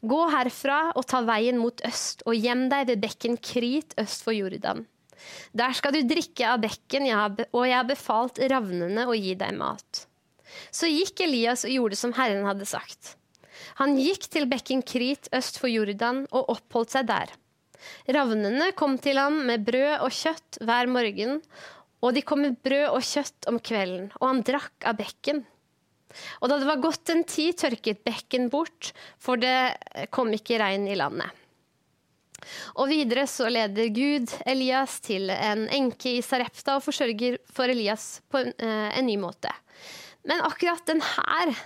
Gå 0.00 0.20
herfra 0.32 0.80
og 0.96 1.06
ta 1.08 1.22
veien 1.26 1.58
mot 1.60 1.80
øst, 1.86 2.24
og 2.26 2.36
gjem 2.36 2.66
deg 2.72 2.90
ved 2.90 3.02
bekken 3.04 3.38
Krit 3.40 3.96
øst 4.00 4.24
for 4.26 4.36
Jordan. 4.36 4.84
Der 5.56 5.72
skal 5.76 5.94
du 5.94 6.02
drikke 6.06 6.48
av 6.52 6.60
bekken, 6.62 7.08
og 7.50 7.62
jeg 7.66 7.76
har 7.76 7.88
befalt 7.88 8.40
ravnene 8.52 9.06
å 9.08 9.16
gi 9.16 9.34
deg 9.38 9.56
mat. 9.58 10.06
Så 10.70 10.88
gikk 10.90 11.24
Elias 11.24 11.64
og 11.66 11.74
gjorde 11.74 11.98
som 11.98 12.14
Herren 12.16 12.46
hadde 12.46 12.68
sagt. 12.68 13.16
Han 13.80 13.96
gikk 14.00 14.28
til 14.32 14.46
bekken 14.48 14.84
Krit 14.86 15.28
øst 15.36 15.58
for 15.60 15.72
Jordan 15.72 16.24
og 16.30 16.52
oppholdt 16.56 16.94
seg 16.94 17.08
der. 17.10 17.32
Ravnene 18.10 18.70
kom 18.78 18.96
til 19.02 19.18
ham 19.20 19.42
med 19.48 19.66
brød 19.66 20.04
og 20.04 20.14
kjøtt 20.14 20.60
hver 20.64 20.88
morgen, 20.90 21.40
og 22.04 22.14
de 22.16 22.22
kom 22.24 22.42
med 22.44 22.56
brød 22.64 22.88
og 22.92 23.04
kjøtt 23.04 23.48
om 23.50 23.60
kvelden, 23.62 24.10
og 24.20 24.26
han 24.28 24.42
drakk 24.46 24.88
av 24.88 24.98
bekken. 25.00 25.44
Og 26.40 26.50
da 26.50 26.58
det 26.60 26.68
var 26.68 26.82
gått 26.82 27.10
en 27.12 27.24
tid, 27.28 27.56
tørket 27.60 28.04
bekken 28.06 28.48
bort, 28.52 28.92
for 29.18 29.40
det 29.40 30.06
kom 30.14 30.32
ikke 30.34 30.60
regn 30.62 30.86
i 30.88 30.98
landet. 30.98 31.30
Og 32.76 32.90
videre 32.90 33.24
så 33.30 33.48
leder 33.50 33.90
Gud 33.94 34.30
Elias 34.46 34.98
til 35.04 35.30
en 35.32 35.66
enke 35.72 36.18
i 36.18 36.24
Sarepta 36.24 36.76
og 36.76 36.84
forsørger 36.84 37.40
for 37.52 37.72
Elias 37.72 38.20
på 38.30 38.44
en, 38.44 38.52
eh, 38.60 38.98
en 38.98 39.06
ny 39.08 39.16
måte. 39.20 39.50
Men 40.26 40.44
akkurat 40.44 40.84
denne, 40.86 41.56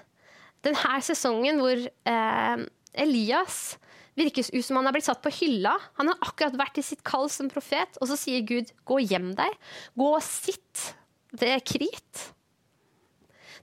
denne 0.65 0.97
sesongen 1.05 1.61
hvor 1.61 1.77
eh, 1.77 2.65
Elias 2.95 3.77
virkes 4.19 4.51
ut 4.53 4.65
som 4.65 4.79
han 4.79 4.89
har 4.89 4.95
blitt 4.95 5.09
satt 5.09 5.23
på 5.25 5.33
hylla. 5.33 5.77
Han 5.99 6.11
har 6.11 6.19
akkurat 6.27 6.59
vært 6.59 6.81
i 6.81 6.85
sitt 6.85 7.03
kall 7.07 7.31
som 7.33 7.51
profet, 7.51 7.97
og 8.01 8.11
så 8.11 8.19
sier 8.19 8.45
Gud 8.47 8.73
'gå 8.85 9.01
hjem 9.07 9.33
deg'. 9.39 9.57
Gå 9.97 10.09
og 10.17 10.23
sitt 10.23 10.95
ved 11.33 11.65
Krit. 11.65 12.35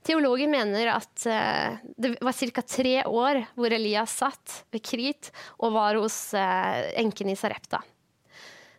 Teologer 0.06 0.50
mener 0.50 0.90
at 0.94 1.26
uh, 1.26 1.78
det 1.98 2.14
var 2.24 2.36
ca. 2.36 2.62
tre 2.62 2.96
år 3.04 3.42
hvor 3.58 3.74
Elias 3.74 4.14
satt 4.20 4.62
ved 4.72 4.84
Krit 4.84 5.30
og 5.58 5.74
var 5.76 5.98
hos 6.00 6.16
uh, 6.36 6.82
enken 6.98 7.32
i 7.32 7.36
Sarepta. 7.38 7.82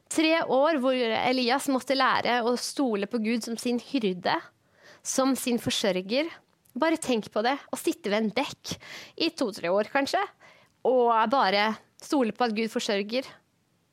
Tre 0.10 0.40
år 0.50 0.80
hvor 0.82 0.96
Elias 0.98 1.68
måtte 1.70 1.98
lære 1.98 2.40
å 2.42 2.56
stole 2.58 3.06
på 3.10 3.22
Gud 3.22 3.46
som 3.46 3.60
sin 3.62 3.78
hyrde, 3.92 4.34
som 5.06 5.36
sin 5.38 5.62
forsørger. 5.62 6.32
Bare 6.80 6.98
tenk 7.02 7.30
på 7.34 7.44
det, 7.46 7.56
å 7.70 7.78
sitte 7.78 8.10
ved 8.10 8.24
en 8.24 8.34
bekk 8.34 8.74
i 9.22 9.30
to-tre 9.38 9.70
år, 9.70 9.90
kanskje, 9.94 10.22
og 10.88 11.14
bare 11.30 11.76
stole 12.02 12.34
på 12.34 12.48
at 12.48 12.56
Gud 12.58 12.72
forsørger 12.74 13.28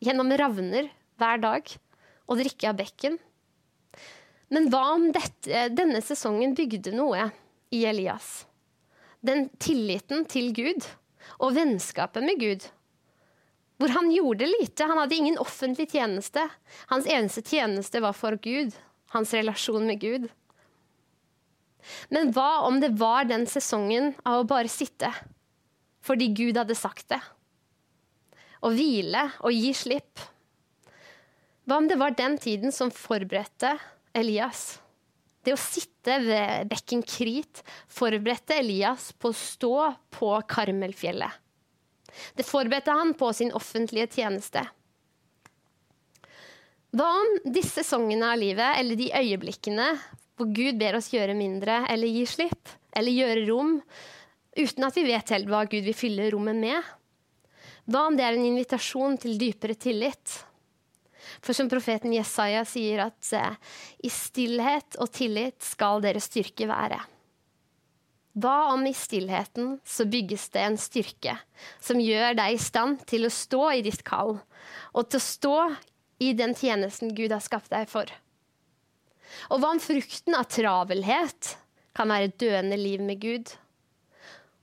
gjennom 0.04 0.32
ravner 0.40 0.88
hver 1.20 1.40
dag 1.42 1.68
og 2.26 2.40
drikke 2.40 2.70
av 2.70 2.80
bekken. 2.80 3.20
Men 4.52 4.68
hva 4.70 4.82
om 4.94 5.08
dette, 5.14 5.66
denne 5.74 6.02
sesongen 6.04 6.54
bygde 6.54 6.92
noe 6.94 7.30
i 7.74 7.82
Elias? 7.88 8.46
Den 9.26 9.48
tilliten 9.58 10.26
til 10.30 10.52
Gud 10.54 10.86
og 11.42 11.56
vennskapet 11.56 12.22
med 12.22 12.38
Gud. 12.38 12.66
Hvor 13.76 13.92
han 13.92 14.08
gjorde 14.12 14.48
lite. 14.48 14.86
Han 14.88 15.00
hadde 15.02 15.18
ingen 15.18 15.38
offentlig 15.42 15.88
tjeneste. 15.92 16.46
Hans 16.92 17.08
eneste 17.10 17.42
tjeneste 17.44 18.00
var 18.00 18.14
for 18.16 18.38
Gud. 18.40 18.72
Hans 19.12 19.34
relasjon 19.36 19.86
med 19.88 20.00
Gud. 20.00 20.28
Men 22.10 22.32
hva 22.34 22.66
om 22.66 22.80
det 22.82 22.94
var 22.98 23.26
den 23.28 23.44
sesongen 23.50 24.14
av 24.26 24.42
å 24.42 24.48
bare 24.48 24.70
sitte 24.70 25.12
fordi 26.06 26.28
Gud 26.38 26.54
hadde 26.54 26.74
sagt 26.78 27.08
det. 27.10 27.18
Å 28.62 28.70
hvile 28.70 29.24
og 29.42 29.50
gi 29.50 29.72
slipp. 29.74 30.22
Hva 31.66 31.80
om 31.82 31.88
det 31.90 31.98
var 31.98 32.14
den 32.14 32.36
tiden 32.38 32.70
som 32.74 32.92
forberedte 32.94 33.72
Elias? 34.16 34.78
Det 35.46 35.54
å 35.54 35.60
sitte 35.60 36.16
ved 36.24 36.70
bekken 36.70 37.04
Krit 37.06 37.62
forberedte 37.92 38.56
Elias 38.58 39.12
på 39.14 39.30
å 39.30 39.36
stå 39.36 39.76
på 40.16 40.32
Karmelfjellet. 40.50 41.42
Det 42.34 42.46
forberedte 42.46 42.96
han 42.96 43.12
på 43.18 43.28
sin 43.36 43.52
offentlige 43.54 44.08
tjeneste. 44.16 44.64
Hva 46.96 47.08
om 47.20 47.32
disse 47.52 47.82
sesongene 47.82 48.30
av 48.32 48.40
livet, 48.40 48.78
eller 48.80 48.96
de 48.96 49.10
øyeblikkene 49.12 49.90
hvor 50.36 50.48
Gud 50.52 50.78
ber 50.80 50.96
oss 50.98 51.12
gjøre 51.12 51.36
mindre 51.36 51.82
eller 51.92 52.12
gi 52.12 52.24
slipp, 52.28 52.72
eller 52.96 53.12
gjøre 53.12 53.46
rom, 53.48 53.74
uten 54.56 54.88
at 54.88 54.96
vi 54.96 55.04
vet 55.08 55.32
helt 55.34 55.48
hva 55.50 55.64
Gud 55.68 55.84
vil 55.84 55.96
fylle 55.96 56.30
rommet 56.32 56.56
med? 56.56 56.92
Hva 57.86 58.06
om 58.08 58.16
det 58.16 58.24
er 58.26 58.36
en 58.36 58.48
invitasjon 58.48 59.18
til 59.20 59.36
dypere 59.40 59.76
tillit? 59.78 60.40
For 61.44 61.56
som 61.56 61.68
profeten 61.70 62.14
Jesaja 62.14 62.64
sier 62.68 63.06
at 63.08 63.32
eh, 63.36 63.58
i 64.06 64.10
stillhet 64.12 64.98
og 65.02 65.12
tillit 65.14 65.60
skal 65.64 66.02
deres 66.04 66.28
styrke 66.30 66.68
være. 66.70 67.00
Hva 68.36 68.74
om 68.74 68.82
i 68.84 68.92
stillheten 68.92 69.78
så 69.86 70.04
bygges 70.04 70.50
det 70.52 70.60
en 70.66 70.76
styrke 70.76 71.38
som 71.80 72.00
gjør 72.02 72.36
deg 72.36 72.56
i 72.56 72.60
stand 72.60 73.00
til 73.08 73.24
å 73.24 73.32
stå 73.32 73.62
i 73.78 73.84
ditt 73.86 74.02
kall, 74.04 74.36
og 74.92 75.08
til 75.08 75.20
å 75.20 75.24
stå 75.24 75.56
i 76.20 76.34
den 76.36 76.52
tjenesten 76.56 77.14
Gud 77.16 77.32
har 77.32 77.44
skapt 77.44 77.72
deg 77.72 77.88
for? 77.88 78.10
Og 79.48 79.62
hva 79.62 79.72
om 79.72 79.80
frukten 79.80 80.36
av 80.36 80.50
travelhet 80.52 81.56
kan 81.96 82.12
være 82.12 82.28
et 82.28 82.38
døende 82.42 82.76
liv 82.76 83.00
med 83.04 83.22
Gud? 83.24 83.48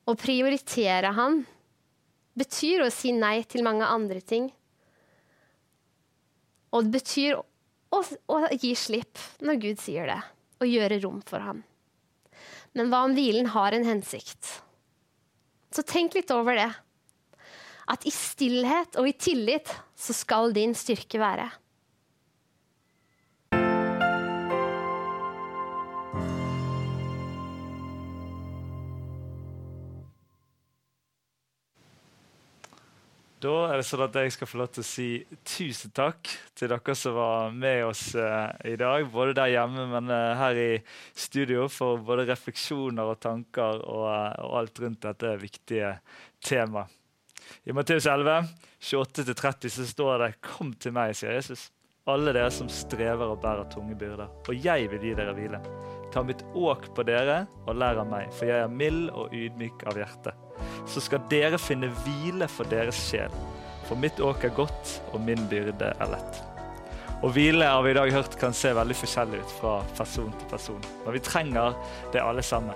Å 0.05 0.13
prioritere 0.19 1.13
han 1.17 1.41
betyr 2.38 2.86
å 2.86 2.91
si 2.93 3.13
nei 3.15 3.39
til 3.49 3.65
mange 3.65 3.88
andre 3.89 4.21
ting. 4.21 4.49
Og 6.74 6.88
det 6.88 6.99
betyr 6.99 7.38
å, 7.38 8.01
å 8.01 8.38
gi 8.57 8.74
slipp 8.78 9.21
når 9.45 9.61
Gud 9.61 9.82
sier 9.84 10.09
det, 10.09 10.19
og 10.61 10.69
gjøre 10.69 11.01
rom 11.03 11.21
for 11.28 11.45
ham. 11.45 11.61
Men 12.74 12.89
hva 12.89 13.03
om 13.05 13.13
hvilen 13.13 13.51
har 13.53 13.76
en 13.76 13.86
hensikt? 13.86 14.49
Så 15.74 15.86
tenk 15.86 16.17
litt 16.17 16.32
over 16.34 16.57
det. 16.57 16.69
At 17.89 18.05
i 18.07 18.13
stillhet 18.13 18.97
og 18.97 19.09
i 19.09 19.13
tillit 19.17 19.69
så 19.99 20.15
skal 20.15 20.53
din 20.55 20.74
styrke 20.78 21.21
være. 21.21 21.49
Da 33.44 33.52
er 33.68 33.82
det 33.82 33.84
sånn 33.84 34.06
at 34.06 34.16
jeg 34.16 34.32
skal 34.32 34.48
få 34.48 34.60
lov 34.62 34.70
til 34.72 34.84
å 34.84 34.88
si 34.88 35.08
tusen 35.44 35.91
takk 35.96 36.30
til 36.56 36.70
dere 36.72 36.94
som 36.96 37.16
var 37.18 37.52
med 37.52 37.82
oss 37.89 38.04
uh, 38.16 38.54
i 38.64 38.78
dag. 38.80 39.04
Både 39.12 39.36
der 39.36 39.52
hjemme, 39.52 39.84
men 39.91 40.12
uh, 40.14 40.32
her 40.39 40.60
i 40.60 40.70
studio 41.12 41.66
for 41.72 42.00
både 42.08 42.30
refleksjoner 42.30 43.12
og 43.12 43.20
tanker 43.24 43.82
og, 43.82 44.06
uh, 44.08 44.46
og 44.46 44.60
alt 44.62 44.80
rundt 44.86 45.04
dette 45.04 45.34
viktige 45.41 45.98
temaet. 46.44 46.94
I 47.68 47.76
Matteus 47.76 48.08
11, 48.08 48.48
28-30 48.80 49.74
så 49.76 49.89
står 49.89 50.24
det 50.24 50.30
'Kom 50.39 50.72
til 50.80 50.96
meg', 50.96 51.12
sier 51.12 51.36
Jesus. 51.36 51.68
Alle 52.08 52.32
dere 52.36 52.52
som 52.52 52.72
strever 52.72 53.28
og 53.28 53.41
bærer 53.44 53.68
tunge 53.72 53.96
byrder, 53.96 54.32
og 54.48 54.56
jeg 54.56 54.88
vil 54.91 55.04
gi 55.04 55.14
dere 55.20 55.36
hvile. 55.36 55.60
Ta 56.16 56.24
mitt 56.24 56.44
åk 56.56 56.96
på 56.96 57.04
dere 57.04 57.44
og 57.68 57.76
lær 57.76 58.00
av 58.00 58.08
meg, 58.08 58.32
for 58.32 58.48
jeg 58.48 58.64
er 58.64 58.72
mild 58.72 59.10
og 59.12 59.36
ydmyk 59.36 59.84
av 59.88 60.00
hjerte 60.00 60.36
så 60.88 61.03
skal 61.03 61.23
dere 61.31 61.59
finne 61.61 61.91
hvile 62.03 62.47
for 62.51 62.67
deres 62.69 62.99
sjel. 63.09 63.34
For 63.88 63.99
mitt 63.99 64.19
åk 64.23 64.43
er 64.47 64.55
godt, 64.55 64.97
og 65.11 65.21
min 65.23 65.47
byrde 65.51 65.93
er 65.93 66.11
lett. 66.11 66.41
Og 67.23 67.31
hvile 67.36 67.67
har 67.69 67.84
vi 67.86 67.93
i 67.93 67.95
dag 67.95 68.11
hørt 68.11 68.36
kan 68.39 68.55
se 68.55 68.73
veldig 68.75 68.95
forskjellig 68.99 69.39
ut 69.43 69.53
fra 69.59 69.77
person 69.97 70.34
til 70.39 70.49
person. 70.51 70.81
Men 71.05 71.15
vi 71.15 71.23
trenger 71.23 71.77
det 72.11 72.23
alle 72.23 72.43
sammen. 72.43 72.75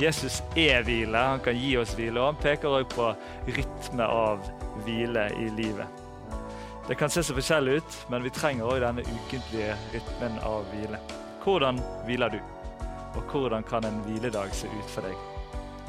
Jesus 0.00 0.40
er 0.58 0.82
hvile, 0.82 1.18
han 1.18 1.42
kan 1.44 1.58
gi 1.58 1.76
oss 1.78 1.92
hvile, 1.94 2.18
og 2.20 2.32
han 2.32 2.40
peker 2.40 2.72
også 2.72 2.96
på 2.96 3.10
rytme 3.58 4.08
av 4.08 4.48
hvile 4.86 5.28
i 5.38 5.50
livet. 5.54 6.00
Det 6.88 6.96
kan 7.00 7.12
se 7.12 7.22
så 7.24 7.36
forskjellig 7.36 7.78
ut, 7.80 8.00
men 8.12 8.24
vi 8.24 8.32
trenger 8.34 8.68
òg 8.68 8.82
denne 8.84 9.04
ukentlige 9.04 9.76
rytmen 9.92 10.40
av 10.44 10.66
hvile. 10.72 11.00
Hvordan 11.44 11.80
hviler 12.08 12.34
du? 12.34 12.40
Og 13.14 13.22
hvordan 13.30 13.64
kan 13.68 13.84
en 13.84 14.02
hviledag 14.08 14.52
se 14.56 14.68
ut 14.68 14.90
for 14.90 15.06
deg? 15.06 15.33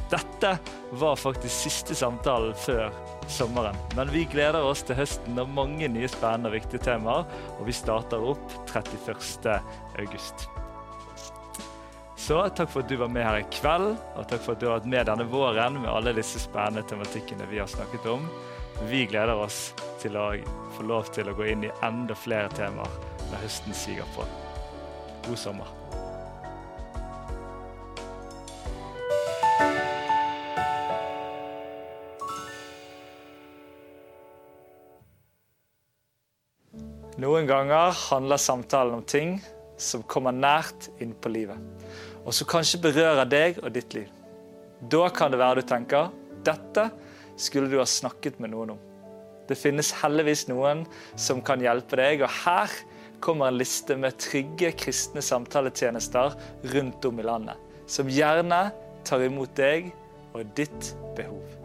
Dette 0.10 0.58
var 0.92 1.16
faktisk 1.18 1.66
siste 1.66 1.96
samtalen 1.98 2.54
før 2.58 2.92
sommeren. 3.28 3.78
Men 3.98 4.12
vi 4.14 4.26
gleder 4.30 4.62
oss 4.62 4.84
til 4.86 5.00
høsten 5.00 5.40
og 5.42 5.50
mange 5.50 5.90
nye 5.90 6.10
spennende 6.12 6.52
og 6.52 6.58
viktige 6.60 6.84
temaer. 6.92 7.26
Og 7.58 7.66
vi 7.66 7.74
starter 7.74 8.22
opp 8.34 8.60
31. 8.70 9.58
august. 9.98 10.46
Så 12.26 12.40
takk 12.58 12.72
for 12.72 12.82
at 12.82 12.90
du 12.90 12.96
var 12.98 13.12
med 13.14 13.26
her 13.26 13.42
i 13.42 13.48
kveld, 13.54 13.92
og 14.18 14.28
takk 14.30 14.42
for 14.42 14.56
at 14.56 14.62
du 14.62 14.66
har 14.70 14.80
vært 14.80 14.90
med 14.90 15.10
denne 15.10 15.28
våren 15.30 15.78
med 15.82 15.92
alle 15.92 16.16
disse 16.18 16.42
spennende 16.42 16.86
tematikkene 16.90 17.46
vi 17.52 17.60
har 17.62 17.70
snakket 17.70 18.08
om. 18.10 18.26
Vi 18.90 19.04
gleder 19.10 19.38
oss 19.38 19.76
til 20.02 20.18
å 20.18 20.32
få 20.76 20.88
lov 20.90 21.12
til 21.14 21.30
å 21.30 21.38
gå 21.38 21.52
inn 21.54 21.68
i 21.68 21.74
enda 21.86 22.18
flere 22.18 22.50
temaer 22.58 22.98
når 23.30 23.46
høsten 23.46 23.78
siger 23.78 24.10
på. 24.18 24.26
God 25.30 25.42
sommer. 25.42 25.85
Noen 37.16 37.48
ganger 37.48 37.94
handler 38.10 38.38
samtalen 38.38 38.98
om 38.98 39.04
ting 39.08 39.38
som 39.80 40.04
kommer 40.04 40.36
nært 40.36 40.90
inn 41.00 41.14
på 41.16 41.32
livet, 41.32 41.60
og 42.28 42.36
som 42.36 42.50
kanskje 42.52 42.82
berører 42.84 43.28
deg 43.30 43.62
og 43.64 43.72
ditt 43.76 43.96
liv. 43.96 44.10
Da 44.92 45.08
kan 45.16 45.32
det 45.32 45.40
være 45.40 45.62
du 45.62 45.70
tenker 45.70 46.12
dette 46.46 46.90
skulle 47.40 47.72
du 47.72 47.80
ha 47.80 47.88
snakket 47.88 48.42
med 48.44 48.52
noen 48.52 48.76
om. 48.76 48.84
Det 49.48 49.56
finnes 49.56 49.94
heldigvis 50.02 50.48
noen 50.50 50.84
som 51.16 51.40
kan 51.46 51.64
hjelpe 51.64 52.00
deg, 52.02 52.26
og 52.26 52.36
her 52.44 52.72
kommer 53.24 53.48
en 53.48 53.60
liste 53.62 53.96
med 53.96 54.20
trygge 54.20 54.74
kristne 54.76 55.24
samtaletjenester 55.24 56.36
rundt 56.76 57.08
om 57.08 57.22
i 57.22 57.28
landet, 57.32 57.56
som 57.88 58.12
gjerne 58.12 58.66
tar 59.08 59.24
imot 59.24 59.56
deg 59.56 59.94
og 60.36 60.44
ditt 60.58 60.92
behov. 61.16 61.65